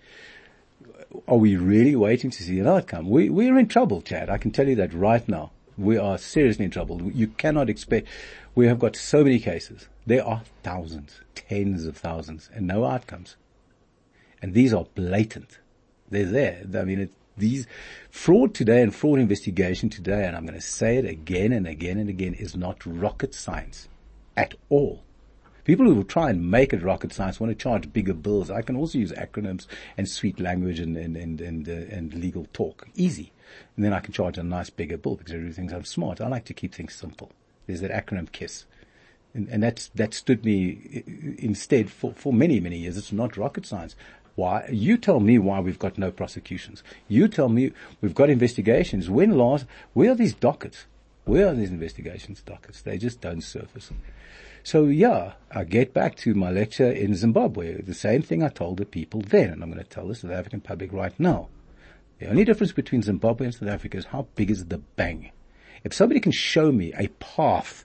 Are 1.26 1.36
we 1.36 1.56
really 1.56 1.96
waiting 1.96 2.30
to 2.30 2.42
see 2.42 2.58
an 2.58 2.66
outcome? 2.66 3.08
We, 3.08 3.30
we're 3.30 3.58
in 3.58 3.68
trouble, 3.68 4.02
Chad. 4.02 4.28
I 4.28 4.38
can 4.38 4.50
tell 4.50 4.68
you 4.68 4.76
that 4.76 4.92
right 4.92 5.26
now. 5.28 5.52
We 5.76 5.96
are 5.96 6.18
seriously 6.18 6.64
in 6.64 6.70
trouble. 6.70 7.00
You 7.12 7.28
cannot 7.28 7.70
expect, 7.70 8.08
we 8.54 8.66
have 8.66 8.78
got 8.78 8.96
so 8.96 9.22
many 9.22 9.38
cases. 9.38 9.88
There 10.06 10.26
are 10.26 10.42
thousands, 10.62 11.20
tens 11.34 11.86
of 11.86 11.96
thousands 11.96 12.50
and 12.52 12.66
no 12.66 12.84
outcomes. 12.84 13.36
And 14.42 14.54
these 14.54 14.74
are 14.74 14.86
blatant. 14.94 15.58
They're 16.10 16.24
there. 16.24 16.64
I 16.74 16.84
mean, 16.84 17.00
it, 17.00 17.12
these 17.36 17.66
fraud 18.10 18.54
today 18.54 18.82
and 18.82 18.94
fraud 18.94 19.18
investigation 19.18 19.88
today, 19.88 20.24
and 20.26 20.36
I'm 20.36 20.44
going 20.44 20.58
to 20.58 20.60
say 20.60 20.96
it 20.96 21.04
again 21.04 21.52
and 21.52 21.66
again 21.66 21.98
and 21.98 22.08
again, 22.08 22.34
is 22.34 22.56
not 22.56 22.84
rocket 22.84 23.34
science 23.34 23.88
at 24.36 24.54
all. 24.68 25.04
People 25.68 25.84
who 25.84 25.94
will 25.94 26.04
try 26.04 26.30
and 26.30 26.50
make 26.50 26.72
it 26.72 26.82
rocket 26.82 27.12
science 27.12 27.38
want 27.38 27.50
to 27.50 27.54
charge 27.54 27.92
bigger 27.92 28.14
bills. 28.14 28.50
I 28.50 28.62
can 28.62 28.74
also 28.74 28.96
use 28.96 29.12
acronyms 29.12 29.66
and 29.98 30.08
sweet 30.08 30.40
language 30.40 30.80
and 30.80 30.96
and 30.96 31.14
and 31.14 31.38
and, 31.42 31.68
uh, 31.68 31.94
and 31.94 32.14
legal 32.14 32.46
talk, 32.54 32.88
easy, 32.94 33.32
and 33.76 33.84
then 33.84 33.92
I 33.92 34.00
can 34.00 34.14
charge 34.14 34.38
a 34.38 34.42
nice 34.42 34.70
bigger 34.70 34.96
bill 34.96 35.16
because 35.16 35.34
everybody 35.34 35.52
thinks 35.52 35.74
I'm 35.74 35.84
smart. 35.84 36.22
I 36.22 36.28
like 36.28 36.46
to 36.46 36.54
keep 36.54 36.74
things 36.74 36.94
simple. 36.94 37.32
There's 37.66 37.82
that 37.82 37.90
acronym 37.90 38.32
KISS. 38.32 38.64
And, 39.34 39.46
and 39.50 39.62
that's, 39.62 39.88
that 39.88 40.14
stood 40.14 40.42
me 40.42 41.04
instead 41.36 41.90
for, 41.90 42.14
for 42.14 42.32
many, 42.32 42.60
many 42.60 42.78
years. 42.78 42.96
It's 42.96 43.12
not 43.12 43.36
rocket 43.36 43.66
science. 43.66 43.94
Why? 44.36 44.66
You 44.72 44.96
tell 44.96 45.20
me 45.20 45.38
why 45.38 45.60
we've 45.60 45.78
got 45.78 45.98
no 45.98 46.10
prosecutions. 46.10 46.82
You 47.08 47.28
tell 47.28 47.50
me 47.50 47.72
we've 48.00 48.14
got 48.14 48.30
investigations. 48.30 49.10
When 49.10 49.36
last, 49.36 49.66
where 49.92 50.12
are 50.12 50.14
these 50.14 50.32
dockets? 50.32 50.86
Where 51.26 51.48
are 51.48 51.54
these 51.54 51.70
investigations 51.70 52.40
dockets? 52.40 52.80
They 52.80 52.96
just 52.96 53.20
don't 53.20 53.42
surface. 53.42 53.90
So 54.62 54.84
yeah, 54.84 55.32
I 55.50 55.64
get 55.64 55.94
back 55.94 56.16
to 56.16 56.34
my 56.34 56.50
lecture 56.50 56.90
in 56.90 57.14
Zimbabwe. 57.14 57.80
The 57.82 57.94
same 57.94 58.22
thing 58.22 58.42
I 58.42 58.48
told 58.48 58.76
the 58.78 58.84
people 58.84 59.22
then, 59.22 59.50
and 59.50 59.62
I'm 59.62 59.70
going 59.70 59.82
to 59.82 59.88
tell 59.88 60.08
the 60.08 60.14
South 60.14 60.30
African 60.30 60.60
public 60.60 60.92
right 60.92 61.18
now. 61.18 61.48
The 62.18 62.28
only 62.28 62.44
difference 62.44 62.72
between 62.72 63.02
Zimbabwe 63.02 63.46
and 63.46 63.54
South 63.54 63.68
Africa 63.68 63.96
is 63.96 64.06
how 64.06 64.26
big 64.34 64.50
is 64.50 64.66
the 64.66 64.78
bang. 64.78 65.30
If 65.84 65.94
somebody 65.94 66.20
can 66.20 66.32
show 66.32 66.72
me 66.72 66.92
a 66.94 67.08
path, 67.20 67.84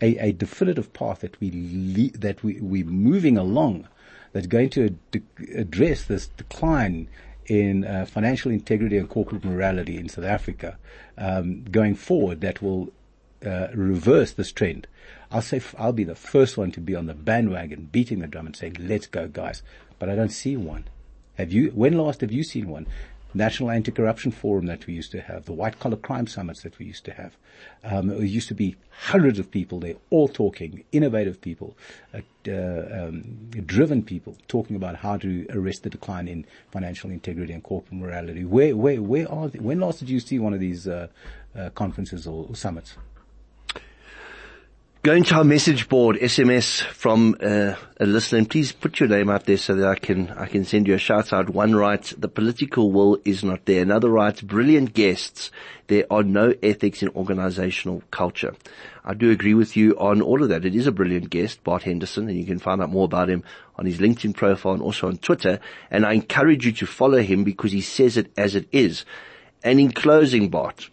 a, 0.00 0.16
a 0.18 0.32
definitive 0.32 0.92
path 0.92 1.20
that 1.20 1.38
we 1.40 1.50
le- 1.50 2.18
that 2.18 2.42
we 2.42 2.60
we're 2.60 2.86
moving 2.86 3.36
along, 3.36 3.86
that's 4.32 4.46
going 4.46 4.70
to 4.70 4.86
ad- 4.86 5.22
address 5.54 6.04
this 6.04 6.28
decline 6.28 7.08
in 7.46 7.84
uh, 7.84 8.06
financial 8.06 8.50
integrity 8.50 8.96
and 8.96 9.08
corporate 9.08 9.44
morality 9.44 9.98
in 9.98 10.08
South 10.08 10.24
Africa 10.24 10.78
um, 11.18 11.62
going 11.64 11.94
forward, 11.94 12.40
that 12.40 12.62
will 12.62 12.90
uh, 13.44 13.68
reverse 13.74 14.32
this 14.32 14.50
trend. 14.50 14.86
I'll 15.34 15.42
say 15.42 15.60
I'll 15.76 15.92
be 15.92 16.04
the 16.04 16.14
first 16.14 16.56
one 16.56 16.70
to 16.70 16.80
be 16.80 16.94
on 16.94 17.06
the 17.06 17.12
bandwagon, 17.12 17.88
beating 17.90 18.20
the 18.20 18.28
drum 18.28 18.46
and 18.46 18.54
saying, 18.54 18.76
"Let's 18.78 19.08
go, 19.08 19.26
guys!" 19.26 19.62
But 19.98 20.08
I 20.08 20.14
don't 20.14 20.30
see 20.30 20.56
one. 20.56 20.84
Have 21.34 21.52
you? 21.52 21.70
When 21.70 21.98
last 21.98 22.20
have 22.20 22.30
you 22.30 22.44
seen 22.44 22.68
one? 22.68 22.86
National 23.36 23.72
Anti-Corruption 23.72 24.30
Forum 24.30 24.66
that 24.66 24.86
we 24.86 24.94
used 24.94 25.10
to 25.10 25.20
have, 25.20 25.46
the 25.46 25.52
white 25.52 25.80
collar 25.80 25.96
crime 25.96 26.28
summits 26.28 26.62
that 26.62 26.78
we 26.78 26.86
used 26.86 27.04
to 27.06 27.12
have. 27.14 27.36
Um, 27.82 28.10
it 28.10 28.26
used 28.26 28.46
to 28.46 28.54
be 28.54 28.76
hundreds 28.90 29.40
of 29.40 29.50
people 29.50 29.80
there, 29.80 29.96
all 30.10 30.28
talking, 30.28 30.84
innovative 30.92 31.40
people, 31.40 31.76
uh, 32.14 32.20
uh, 32.46 33.06
um, 33.08 33.50
driven 33.66 34.04
people, 34.04 34.36
talking 34.46 34.76
about 34.76 34.94
how 34.94 35.16
to 35.16 35.46
arrest 35.50 35.82
the 35.82 35.90
decline 35.90 36.28
in 36.28 36.46
financial 36.70 37.10
integrity 37.10 37.52
and 37.52 37.64
corporate 37.64 37.94
morality. 37.94 38.44
Where, 38.44 38.76
where, 38.76 39.02
where 39.02 39.28
are? 39.28 39.48
They? 39.48 39.58
When 39.58 39.80
last 39.80 39.98
did 39.98 40.10
you 40.10 40.20
see 40.20 40.38
one 40.38 40.54
of 40.54 40.60
these 40.60 40.86
uh, 40.86 41.08
uh 41.56 41.70
conferences 41.70 42.28
or, 42.28 42.46
or 42.48 42.54
summits? 42.54 42.96
Go 45.04 45.22
to 45.22 45.34
our 45.34 45.44
message 45.44 45.90
board, 45.90 46.16
SMS 46.16 46.80
from 46.80 47.36
uh, 47.38 47.74
a 48.00 48.06
listener, 48.06 48.38
and 48.38 48.48
please 48.48 48.72
put 48.72 48.98
your 48.98 49.08
name 49.10 49.28
out 49.28 49.44
there 49.44 49.58
so 49.58 49.74
that 49.74 49.86
I 49.86 49.96
can 49.96 50.30
I 50.30 50.46
can 50.46 50.64
send 50.64 50.88
you 50.88 50.94
a 50.94 50.98
shout 50.98 51.30
out. 51.30 51.50
One 51.50 51.74
writes, 51.74 52.14
the 52.16 52.26
political 52.26 52.90
will 52.90 53.18
is 53.22 53.44
not 53.44 53.66
there. 53.66 53.82
Another 53.82 54.08
writes, 54.08 54.40
brilliant 54.40 54.94
guests. 54.94 55.50
There 55.88 56.06
are 56.10 56.22
no 56.22 56.54
ethics 56.62 57.02
in 57.02 57.10
organizational 57.10 58.02
culture. 58.10 58.54
I 59.04 59.12
do 59.12 59.30
agree 59.30 59.52
with 59.52 59.76
you 59.76 59.94
on 59.98 60.22
all 60.22 60.42
of 60.42 60.48
that. 60.48 60.64
It 60.64 60.74
is 60.74 60.86
a 60.86 60.92
brilliant 60.92 61.28
guest, 61.28 61.62
Bart 61.62 61.82
Henderson, 61.82 62.26
and 62.30 62.38
you 62.38 62.46
can 62.46 62.58
find 62.58 62.80
out 62.80 62.88
more 62.88 63.04
about 63.04 63.28
him 63.28 63.44
on 63.76 63.84
his 63.84 63.98
LinkedIn 63.98 64.34
profile 64.34 64.72
and 64.72 64.82
also 64.82 65.08
on 65.08 65.18
Twitter. 65.18 65.60
And 65.90 66.06
I 66.06 66.14
encourage 66.14 66.64
you 66.64 66.72
to 66.72 66.86
follow 66.86 67.20
him 67.20 67.44
because 67.44 67.72
he 67.72 67.82
says 67.82 68.16
it 68.16 68.32
as 68.38 68.54
it 68.54 68.68
is. 68.72 69.04
And 69.62 69.78
in 69.78 69.92
closing, 69.92 70.48
Bart, 70.48 70.88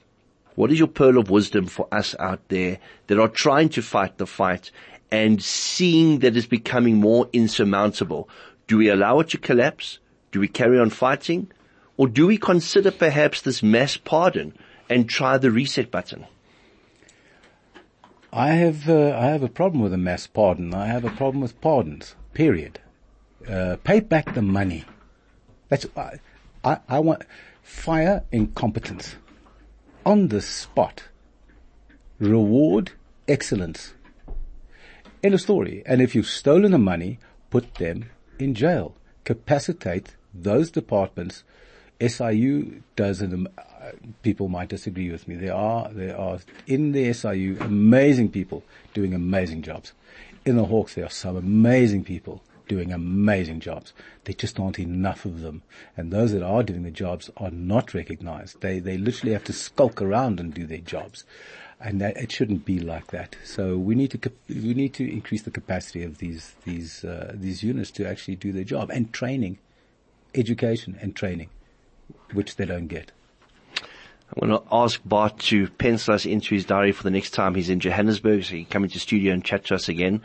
what 0.62 0.72
is 0.72 0.78
your 0.78 0.88
pearl 0.88 1.18
of 1.18 1.32
wisdom 1.32 1.66
for 1.66 1.88
us 1.92 2.14
out 2.20 2.50
there 2.50 2.78
that 3.08 3.18
are 3.18 3.28
trying 3.28 3.68
to 3.68 3.82
fight 3.82 4.20
the 4.20 4.28
fight 4.28 4.70
and 5.10 5.42
seeing 5.42 6.20
that 6.20 6.38
it's 6.38 6.46
becoming 6.46 6.98
more 6.98 7.28
insurmountable? 7.34 8.30
Do 8.68 8.78
we 8.78 8.88
allow 8.88 9.22
it 9.22 9.30
to 9.30 9.40
collapse? 9.40 9.98
Do 10.32 10.40
we 10.40 10.48
carry 10.48 10.78
on 10.78 10.92
fighting? 10.92 11.52
Or 11.98 12.08
do 12.08 12.28
we 12.28 12.38
consider 12.38 12.92
perhaps 12.92 13.42
this 13.42 13.64
mass 13.64 13.98
pardon 13.98 14.54
and 14.88 15.10
try 15.10 15.40
the 15.40 15.50
reset 15.50 15.90
button? 15.90 16.28
I 18.32 18.50
have 18.50 18.88
uh, 18.88 19.18
I 19.18 19.30
have 19.30 19.42
a 19.42 19.50
problem 19.50 19.82
with 19.82 19.94
a 19.96 19.98
mass 19.98 20.28
pardon. 20.28 20.76
I 20.76 20.86
have 20.86 21.04
a 21.04 21.10
problem 21.10 21.42
with 21.42 21.60
pardons. 21.60 22.14
Period. 22.36 22.80
Uh, 23.50 23.78
pay 23.84 24.00
back 24.00 24.36
the 24.36 24.44
money. 24.44 24.86
That's 25.70 25.88
I, 25.98 26.20
I, 26.64 26.78
I 26.88 27.00
want 27.00 27.24
fire 27.64 28.26
incompetence 28.32 29.16
on 30.06 30.30
the 30.30 30.42
spot. 30.42 31.04
Reward 32.20 32.92
excellence. 33.28 33.94
End 35.24 35.34
of 35.34 35.42
story. 35.42 35.84
And 35.86 36.02
if 36.02 36.16
you've 36.16 36.28
stolen 36.28 36.72
the 36.72 36.78
money, 36.78 37.20
put 37.50 37.76
them 37.76 38.10
in 38.40 38.56
jail. 38.56 38.96
Capacitate 39.24 40.16
those 40.34 40.72
departments. 40.72 41.44
SIU 42.00 42.82
does 42.96 43.22
an, 43.22 43.48
uh, 43.58 43.92
people 44.24 44.48
might 44.48 44.70
disagree 44.70 45.12
with 45.12 45.28
me. 45.28 45.36
There 45.36 45.54
are, 45.54 45.90
there 45.90 46.18
are 46.18 46.40
in 46.66 46.94
the 46.94 47.14
SIU 47.14 47.58
amazing 47.60 48.30
people 48.30 48.64
doing 48.94 49.14
amazing 49.14 49.62
jobs. 49.62 49.94
In 50.46 50.56
the 50.56 50.66
Hawks 50.66 50.96
there 50.96 51.06
are 51.06 51.10
some 51.10 51.36
amazing 51.36 52.04
people 52.04 52.42
doing 52.72 52.94
amazing 52.94 53.60
jobs. 53.60 53.92
There 54.24 54.34
just 54.34 54.58
aren't 54.58 54.80
enough 54.80 55.26
of 55.26 55.42
them. 55.42 55.62
And 55.98 56.10
those 56.10 56.32
that 56.32 56.42
are 56.42 56.64
doing 56.64 56.84
the 56.84 56.90
jobs 56.90 57.30
are 57.36 57.52
not 57.52 57.94
recognized. 57.94 58.62
They, 58.62 58.80
they 58.80 58.98
literally 58.98 59.34
have 59.34 59.44
to 59.46 59.54
skulk 59.54 60.02
around 60.02 60.40
and 60.40 60.54
do 60.54 60.66
their 60.66 60.78
jobs. 60.78 61.26
And 61.82 62.00
that, 62.00 62.16
it 62.16 62.32
shouldn't 62.32 62.64
be 62.64 62.80
like 62.80 63.08
that. 63.08 63.36
So 63.44 63.78
we 63.78 63.94
need 63.94 64.12
to, 64.12 64.32
we 64.48 64.74
need 64.74 64.94
to 64.94 65.12
increase 65.12 65.42
the 65.42 65.52
capacity 65.52 66.02
of 66.02 66.20
these, 66.20 66.56
these, 66.64 67.04
uh, 67.04 67.34
these 67.36 67.62
units 67.62 67.92
to 67.92 68.08
actually 68.08 68.38
do 68.38 68.54
their 68.54 68.64
job 68.64 68.90
and 68.90 69.12
training, 69.12 69.60
education 70.34 70.98
and 71.02 71.14
training, 71.14 71.50
which 72.32 72.56
they 72.56 72.64
don't 72.64 72.88
get. 72.88 73.12
I'm 74.34 74.48
going 74.48 74.62
to 74.62 74.66
ask 74.72 75.02
Bart 75.04 75.40
to 75.40 75.68
pencil 75.72 76.14
us 76.14 76.26
into 76.26 76.56
his 76.56 76.64
diary 76.64 76.94
for 76.94 77.04
the 77.04 77.12
next 77.12 77.32
time 77.32 77.54
he's 77.54 77.70
in 77.70 77.82
Johannesburg 77.82 78.46
so 78.46 78.56
he 78.56 78.64
can 78.64 78.72
come 78.72 78.84
into 78.86 78.98
studio 78.98 79.34
and 79.34 79.44
chat 79.44 79.66
to 79.66 79.76
us 79.76 79.90
again 79.90 80.22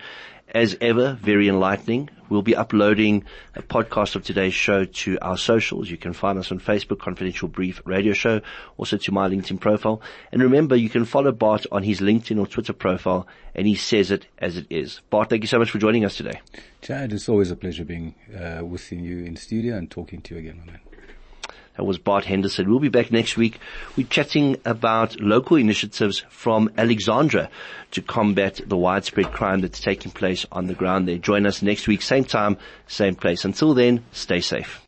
as 0.56 0.74
ever, 0.80 1.12
very 1.20 1.48
enlightening. 1.48 2.08
We'll 2.30 2.40
be 2.40 2.56
uploading 2.56 3.24
a 3.54 3.62
podcast 3.62 4.16
of 4.16 4.24
today's 4.24 4.54
show 4.54 4.86
to 4.86 5.18
our 5.20 5.36
socials. 5.36 5.90
You 5.90 5.98
can 5.98 6.14
find 6.14 6.38
us 6.38 6.50
on 6.50 6.60
Facebook, 6.60 6.98
Confidential 6.98 7.46
Brief 7.46 7.82
Radio 7.84 8.14
Show, 8.14 8.40
also 8.78 8.96
to 8.96 9.12
my 9.12 9.28
LinkedIn 9.28 9.60
profile. 9.60 10.00
And 10.32 10.42
remember, 10.42 10.74
you 10.74 10.88
can 10.88 11.04
follow 11.04 11.30
Bart 11.30 11.66
on 11.70 11.82
his 11.82 12.00
LinkedIn 12.00 12.40
or 12.40 12.46
Twitter 12.46 12.72
profile, 12.72 13.28
and 13.54 13.66
he 13.66 13.74
says 13.74 14.10
it 14.10 14.26
as 14.38 14.56
it 14.56 14.66
is. 14.70 15.02
Bart, 15.10 15.28
thank 15.28 15.42
you 15.42 15.46
so 15.46 15.58
much 15.58 15.70
for 15.70 15.78
joining 15.78 16.06
us 16.06 16.16
today. 16.16 16.40
Chad, 16.80 17.12
it's 17.12 17.28
always 17.28 17.50
a 17.50 17.56
pleasure 17.56 17.84
being 17.84 18.14
uh, 18.34 18.64
with 18.64 18.90
you 18.90 19.24
in 19.24 19.36
studio 19.36 19.76
and 19.76 19.90
talking 19.90 20.22
to 20.22 20.34
you 20.34 20.40
again, 20.40 20.62
my 20.64 20.72
man. 20.72 20.80
That 21.76 21.84
was 21.84 21.98
Bart 21.98 22.24
Henderson. 22.24 22.68
We'll 22.70 22.80
be 22.80 22.88
back 22.88 23.12
next 23.12 23.36
week. 23.36 23.58
We're 23.96 24.06
chatting 24.06 24.56
about 24.64 25.20
local 25.20 25.56
initiatives 25.56 26.24
from 26.28 26.70
Alexandra 26.76 27.50
to 27.92 28.02
combat 28.02 28.60
the 28.66 28.76
widespread 28.76 29.32
crime 29.32 29.60
that's 29.60 29.80
taking 29.80 30.10
place 30.10 30.46
on 30.50 30.66
the 30.66 30.74
ground 30.74 31.06
there. 31.06 31.18
Join 31.18 31.46
us 31.46 31.62
next 31.62 31.86
week, 31.86 32.02
same 32.02 32.24
time, 32.24 32.56
same 32.86 33.14
place. 33.14 33.44
Until 33.44 33.74
then, 33.74 34.04
stay 34.12 34.40
safe. 34.40 34.82